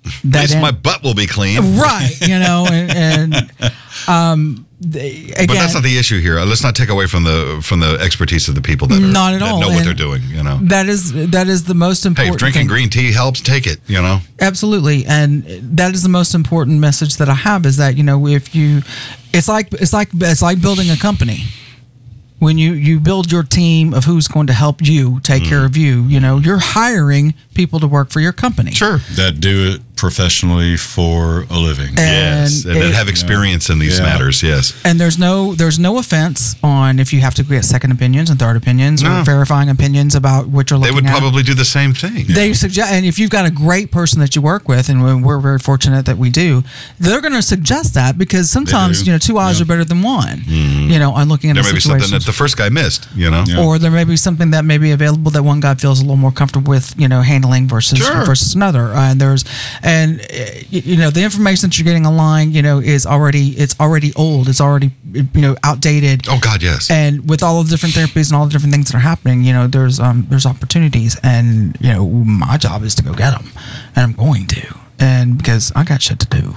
[0.06, 1.77] At least my butt will be clean.
[1.77, 3.72] right, you know, and, and
[4.07, 6.39] um, they, again, But that's not the issue here.
[6.39, 9.06] Uh, Let's not take away from the from the expertise of the people that, are,
[9.06, 10.22] Not at that all, know what and- they're doing.
[10.23, 12.35] You know, that is that is the most hey, important.
[12.35, 12.68] if drinking thing.
[12.68, 13.80] green tea helps, take it.
[13.88, 15.43] You know, Absolutely, and
[15.77, 18.81] that is the most important message that I have is that you know if you,
[19.34, 21.43] it's like it's like it's like building a company.
[22.39, 25.76] When you you build your team of who's going to help you take care of
[25.76, 28.72] you, you know you're hiring people to work for your company.
[28.72, 28.99] sure.
[29.18, 31.93] that do it professionally for a living.
[31.97, 34.05] yes, and, it- have experience in these Yeah.
[34.05, 34.41] matters.
[34.43, 34.73] Yes.
[34.84, 38.39] and there's no there's no offense on if you have to get second opinions and
[38.39, 39.19] third opinions No.
[39.19, 40.89] or verifying opinions about what you're looking.
[40.89, 41.01] At.
[41.01, 41.17] They would at.
[41.19, 42.26] probably do the same thing.
[42.27, 45.21] They suggest, and if you've got a great person that you work with, and we're-
[45.21, 46.63] we're very fortunate that we do,
[46.99, 49.63] they're going to suggest that because sometimes you know two eyes Yeah.
[49.63, 50.43] are better than one.
[50.47, 53.07] You know, on looking at there a may be something that the first guy missed.
[53.15, 53.43] You know.
[53.47, 53.57] Yeah.
[53.59, 56.17] Or there may be something that may be available that one guy feels a little
[56.17, 58.26] more comfortable with, you know, handling versus Sure.
[58.26, 58.93] versus another.
[58.95, 59.43] Uh, and there's,
[59.89, 63.75] and uh, you know, the information that you're getting online, you know, is already it's
[63.79, 64.47] already old.
[64.47, 66.27] It's already you know outdated.
[66.29, 66.91] Oh God, yes.
[66.91, 69.51] And with all the different therapies and all the different things that are happening, you
[69.51, 73.49] know, there's um there's opportunities, and you know, my job is to go get them,
[73.95, 76.55] and I'm going to, and because I got shit to do.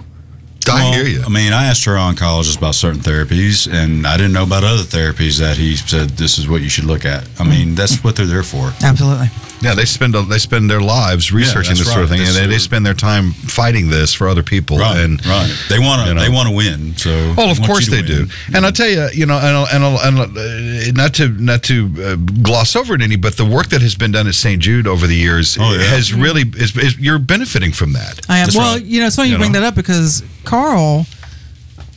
[0.68, 1.22] I Well, hear you.
[1.24, 4.84] I mean, I asked her oncologist about certain therapies, and I didn't know about other
[4.84, 7.28] therapies that he said this is what you should look at.
[7.40, 8.72] I mean, that's what they're there for.
[8.80, 9.28] Absolutely.
[9.62, 12.18] Yeah, they spend they spend their lives researching that's this sort of right.
[12.18, 14.78] thing, and they, they spend their time fighting this for other people.
[14.78, 15.51] Right, and right.
[15.68, 16.09] They want to.
[16.09, 16.20] you know.
[16.20, 16.97] They want to win.
[16.97, 17.34] So.
[17.36, 18.56] Well, of course you to they do, win.
[18.56, 22.16] and I tell you, you know, and and, and uh, not to not to uh,
[22.43, 24.60] gloss over it any, but the work that has been done at St.
[24.60, 25.82] Jude over the years Oh, yeah.
[25.84, 28.20] has really is, is you're benefiting from that.
[28.28, 28.47] I am.
[28.47, 28.84] That's well, right.
[28.84, 29.60] you know, it's funny you, You bring know?
[29.60, 31.06] that up because Carl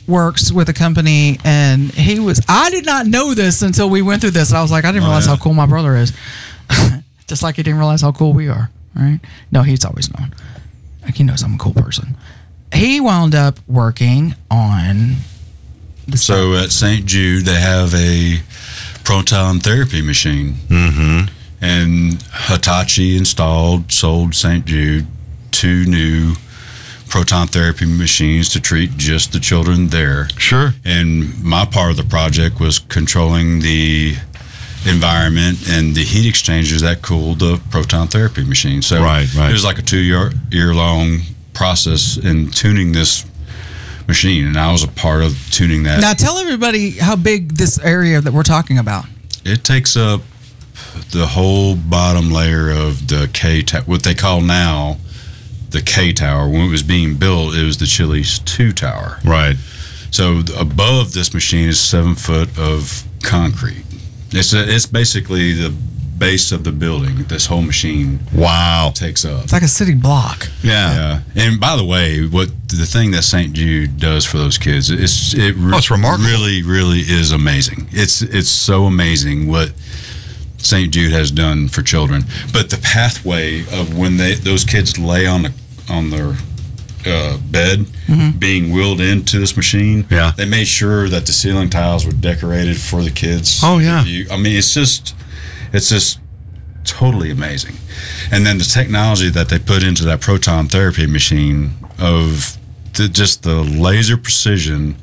[0.06, 2.40] works with a company, and he was.
[2.48, 4.52] I did not know this until we went through this.
[4.52, 5.34] I was like, I didn't Oh, realize yeah.
[5.34, 6.12] how cool my brother is.
[7.26, 8.70] Just like he didn't realize how cool we are.
[8.94, 9.20] Right?
[9.50, 10.34] No, he's always known.
[11.02, 12.16] Like he knows I'm a cool person.
[12.72, 15.16] He wound up working on.
[16.08, 17.04] The So at St.
[17.04, 18.40] Jude, they have a
[19.04, 20.54] proton therapy machine.
[20.68, 21.32] Mm-hmm.
[21.60, 24.64] And Hitachi installed, sold St.
[24.64, 25.06] Jude
[25.50, 26.34] two new
[27.08, 30.28] proton therapy machines to treat just the children there.
[30.38, 30.74] Sure.
[30.84, 34.16] And my part of the project was controlling the
[34.86, 38.82] environment and the heat exchangers that cooled the proton therapy machine.
[38.82, 39.50] So Right, right.
[39.50, 41.18] it was like a two year year long
[41.54, 43.24] process in tuning this
[44.06, 46.00] machine, and I was a part of tuning that.
[46.00, 49.04] now tell everybody how big this area that we're talking about.
[49.44, 50.20] It takes up
[51.10, 54.98] the whole bottom layer of the K tower, what they call now
[55.70, 56.48] the K tower.
[56.48, 59.18] When it was being built, it was the Chili's two tower.
[59.24, 59.56] Right.
[60.10, 63.82] So above this machine is seven foot of concrete.
[64.36, 65.70] It's a, it's basically the
[66.18, 67.24] base of the building.
[67.24, 68.90] This whole machine Wow.
[68.94, 69.44] takes up.
[69.44, 70.48] It's like a city block.
[70.62, 71.20] Yeah.
[71.34, 73.52] Yeah, and by the way, what the thing that St.
[73.52, 76.28] Jude does for those kids, it's it re- Oh, it's remarkable.
[76.28, 77.88] Really, really is amazing.
[77.92, 79.72] It's it's so amazing what
[80.58, 80.90] St.
[80.92, 82.24] Jude has done for children.
[82.52, 85.52] But the pathway of when they those kids lay on the
[85.88, 86.34] on their
[87.06, 87.86] uh, bed,
[88.38, 90.32] being wheeled into this machine, Yeah.
[90.36, 93.60] they made sure that the ceiling tiles were decorated for the kids.
[93.62, 94.04] Oh, yeah.
[94.04, 95.14] You- I mean, it's just
[95.72, 96.18] it's just
[96.84, 97.76] totally amazing.
[98.30, 102.56] And then the technology that they put into that proton therapy machine of
[102.94, 104.96] the, just the laser precision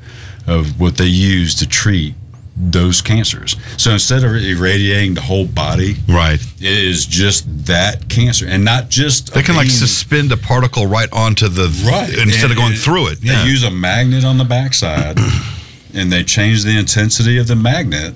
[0.48, 2.16] of what they use to treat
[2.56, 3.56] those cancers.
[3.78, 6.40] So instead of irradiating the whole body, Right.
[6.60, 11.10] it is just that cancer, and not just They can like suspend a particle right
[11.12, 13.22] onto the right instead And- of going and through it.
[13.22, 13.46] They Yeah.
[13.46, 15.20] use a magnet on the backside,
[15.96, 18.14] and they change the intensity of the magnet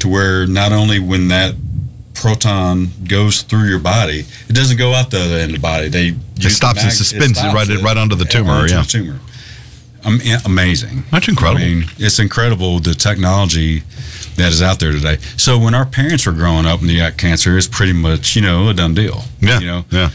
[0.00, 1.54] to where not only when that
[2.14, 5.88] proton goes through your body, it doesn't go out the other end of the body.
[5.88, 8.82] They use the stops and suspends it stops right- right onto the tumor, onto yeah.
[8.82, 9.20] the tumor.
[10.06, 11.04] Yeah, amazing.
[11.10, 11.62] That's incredible.
[11.62, 13.80] I mean, it's incredible the technology
[14.36, 15.16] that is out there today.
[15.36, 18.42] So when our parents were growing up and they got cancer, it's pretty much you
[18.42, 19.22] know a done deal.
[19.40, 19.58] yeah.
[19.60, 19.84] you know.
[19.90, 20.10] Yeah.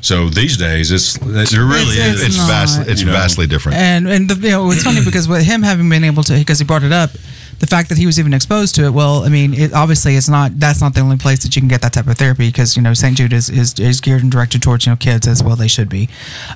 [0.00, 2.24] So these days, it's it really It's- is.
[2.26, 3.12] It's vastly it's You know.
[3.12, 3.78] vastly different.
[3.78, 6.58] And and the, you know it's funny because with him having been able to because
[6.58, 7.10] he brought it up
[7.58, 10.28] the fact that he was even exposed to it, well, I mean, it, obviously it's
[10.28, 12.76] not that's not the only place that you can get that type of therapy because
[12.76, 13.16] you know St.
[13.16, 15.88] Jude is, is, is geared and directed towards you know kids as well they should
[15.88, 16.08] be.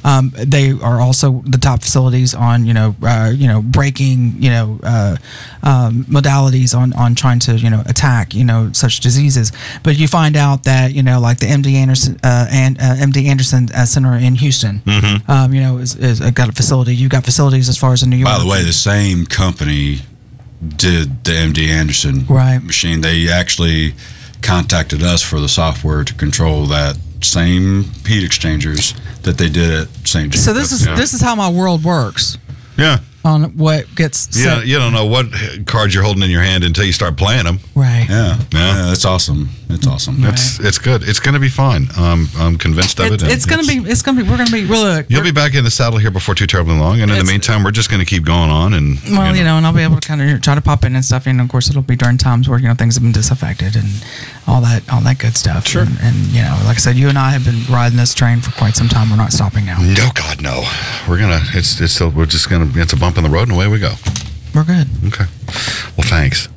[0.05, 4.51] Um, they are also the top facilities on you know uh, you know breaking you
[4.51, 5.17] know uh,
[5.63, 9.53] um, modalities on on trying to you know attack you know such diseases.
[9.83, 13.27] But you find out that you know like the MD Anderson uh, and uh, MD
[13.27, 14.83] Anderson uh, Center in Houston,
[15.29, 16.95] um, you know, is, is uh, got a facility.
[16.95, 18.31] You've got facilities as far as in New York.
[18.31, 20.01] By the way, the same company
[20.77, 22.63] did the MD Anderson Right.
[22.63, 23.01] machine.
[23.01, 23.95] They actually
[24.43, 29.89] contacted us for the software to control that same heat exchangers that they did at
[30.05, 30.33] St.
[30.33, 30.41] Jude.
[30.43, 30.95] So this is Yeah.
[30.95, 32.39] this is how my world works
[32.77, 32.99] Yeah.
[33.25, 34.67] On what gets Yeah, set.
[34.67, 35.27] you don't know what
[35.67, 37.59] cards you're holding in your hand until you start playing them.
[37.75, 38.07] right.
[38.09, 38.77] yeah, Yeah.
[38.77, 39.51] yeah, that's awesome.
[39.73, 40.21] It's awesome.
[40.21, 40.33] Right.
[40.33, 41.05] It's it's good.
[41.09, 41.87] It's going to be fine.
[41.97, 43.23] Um, I'm convinced of it.
[43.23, 43.75] It, it's gonna be.
[43.89, 44.29] It's gonna be.
[44.29, 44.65] We're gonna be.
[44.65, 45.05] Really.
[45.09, 47.63] You'll be back in the saddle here before too terribly long, and in the meantime,
[47.63, 48.75] we're just going to keep going on.
[48.75, 50.97] And Well, you know, and I'll be able to kind of try to pop in
[50.97, 51.29] and stuff.
[51.29, 53.87] And of course, it'll be during times where you know things have been disaffected and
[54.49, 55.69] all that, all that good stuff.
[55.69, 55.83] Sure.
[55.83, 58.41] And, and you know, like I said, you and I have been riding this train
[58.41, 59.09] for quite some time.
[59.09, 59.79] We're not stopping now.
[59.81, 60.65] no, God, no.
[61.09, 61.43] We're gonna.
[61.55, 61.93] It's it's.
[61.93, 62.69] Still, we're just gonna.
[62.75, 63.95] It's a bump in the road, and away we go.
[64.55, 64.89] We're good.
[65.07, 65.25] Okay.
[65.97, 66.49] Well, thanks.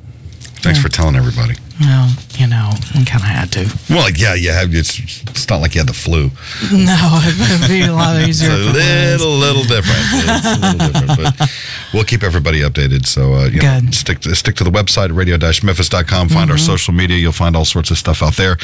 [0.62, 0.84] Thanks Yeah.
[0.84, 1.56] for telling everybody.
[1.80, 3.66] Well, you know, we kind of had to.
[3.90, 4.74] Well, yeah, you have.
[4.74, 4.98] It's
[5.30, 6.30] it's not like you had the flu.
[6.72, 8.52] No, it would be a lot It's easier.
[8.52, 9.22] a if it was.
[9.22, 10.00] little, little different.
[10.14, 11.52] It's a little different, but
[11.94, 13.06] we'll keep everybody updated.
[13.06, 16.30] So, uh, you know, stick to, stick to the website radio-memphis.com.
[16.30, 17.18] Find our social media.
[17.18, 18.56] You'll find all sorts of stuff out there.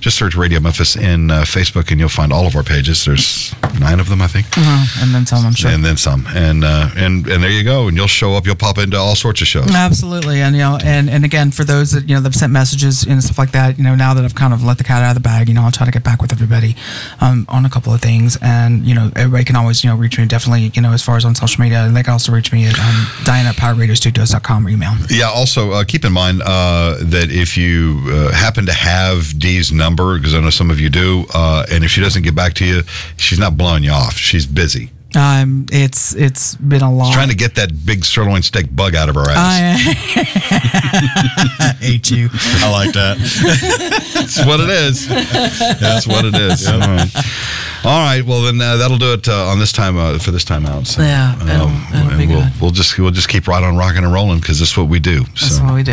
[0.00, 3.04] Just search Radio Memphis in uh, Facebook, and you'll find all of our pages.
[3.04, 4.46] There's nine of them, I think.
[4.56, 5.70] Uh, and then some, I'm sure.
[5.70, 7.88] And then some, and uh, and and there you go.
[7.88, 8.46] And you'll show up.
[8.46, 9.70] You'll pop into all sorts of shows.
[9.74, 12.52] Absolutely, and you know, and and again, for those that you know that have sent
[12.52, 15.02] messages and stuff like that, you know, now that I've kind of let the cat
[15.02, 16.76] out of the bag, you know, I'll try to get back with everybody
[17.20, 20.18] um, on a couple of things, and you know, everybody can always you know reach
[20.18, 22.66] me definitely, you know, as far as on social media, they can also reach me
[22.66, 23.56] at um, Diana at
[24.68, 24.92] email.
[25.10, 25.30] Yeah.
[25.30, 30.16] Also, uh, keep in mind uh, that if you uh, happen to have Dee's number,
[30.16, 32.64] because I know some of you do, uh, and if she doesn't get back to
[32.64, 32.82] you,
[33.16, 34.14] she's not blowing you off.
[34.14, 34.90] She's busy.
[35.16, 37.06] Um, it's it's been a long.
[37.06, 39.38] She's trying to get that big sirloin steak bug out of her ass.
[39.38, 39.72] I
[41.80, 42.28] hate you.
[42.32, 43.16] I like that.
[44.14, 45.08] That's what it is.
[45.08, 46.68] That's what it is.
[46.68, 47.08] All right.
[47.84, 48.22] All right.
[48.24, 50.86] Well, then uh, that'll do it uh, on this time uh, for this time out.
[50.86, 52.52] So, Yeah, it'll- it'll and we'll, good.
[52.60, 54.98] we'll just we'll just keep right on rocking and rolling because this is what we
[54.98, 55.20] do.
[55.20, 55.64] That's so.
[55.64, 55.92] what we do.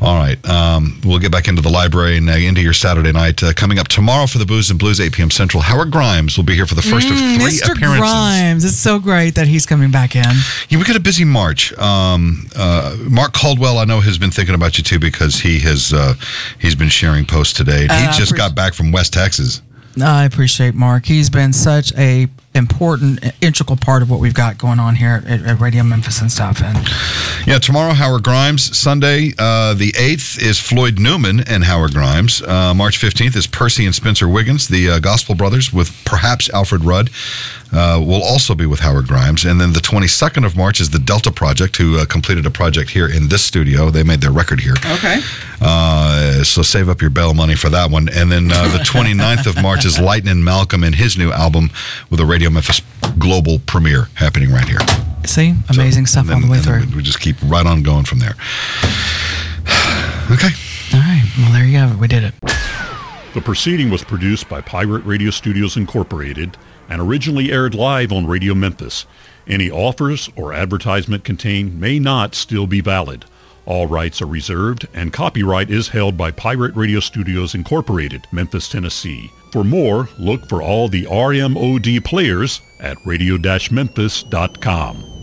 [0.00, 0.38] All right.
[0.48, 3.42] Um, we'll get back into the library and uh, into your Saturday night.
[3.42, 5.30] Uh, coming up tomorrow for the Booze and Blues, 8 p.m.
[5.30, 5.62] Central.
[5.62, 7.72] Howard Grimes will be here for the first of three Mr.
[7.72, 7.98] appearances.
[7.98, 10.24] Mm, Grimes, it's so great that he's coming back in.
[10.68, 11.76] Yeah, we got a busy March.
[11.78, 15.92] Um, uh, Mark Caldwell, I know, has been thinking about you too because he has
[15.92, 16.14] uh,
[16.58, 17.82] he's been sharing posts today.
[17.82, 19.62] He just got back from West Texas.
[20.02, 21.06] I appreciate Mark.
[21.06, 25.42] He's been such a important, integral part of what we've got going on here at,
[25.42, 26.60] at Radio Memphis and stuff.
[26.62, 26.76] And
[27.46, 28.76] Yeah, tomorrow Howard Grimes.
[28.76, 32.42] Sunday, uh, the eighth is Floyd Newman and Howard Grimes.
[32.42, 36.82] Uh, March fifteenth is Percy and Spencer Wiggins, the uh, Gospel Brothers, with perhaps Alfred
[36.84, 37.10] Rudd.
[37.72, 40.90] Uh, will also be with Howard Grimes, and then the twenty second of March is
[40.90, 43.90] the Delta Project, who uh, completed a project here in this studio.
[43.90, 44.74] They made their record here.
[44.92, 45.20] okay,
[45.60, 48.08] Uh, so save up your bail money for that one.
[48.08, 51.70] And then uh, the 29th of March is Lightning Malcolm and his new album
[52.08, 52.80] with a Radio Memphis
[53.18, 54.78] global premiere happening right here.
[55.24, 56.84] see, amazing So, stuff and all the way through.
[56.96, 58.34] We just keep right on going from there.
[60.28, 60.48] Okay.
[60.92, 61.98] All right, well there you have it.
[61.98, 62.34] We did it.
[63.34, 66.56] The proceeding was produced by Pirate Radio Studios Incorporated
[66.88, 69.06] and originally aired live on Radio Memphis.
[69.46, 73.24] Any offers or advertisement contained may not still be valid.
[73.66, 79.30] All rights are reserved and copyright is held by Pirate Radio Studios Incorporated, Memphis, Tennessee.
[79.56, 85.15] For more, look for all the RMOD players at radio-memphis.com.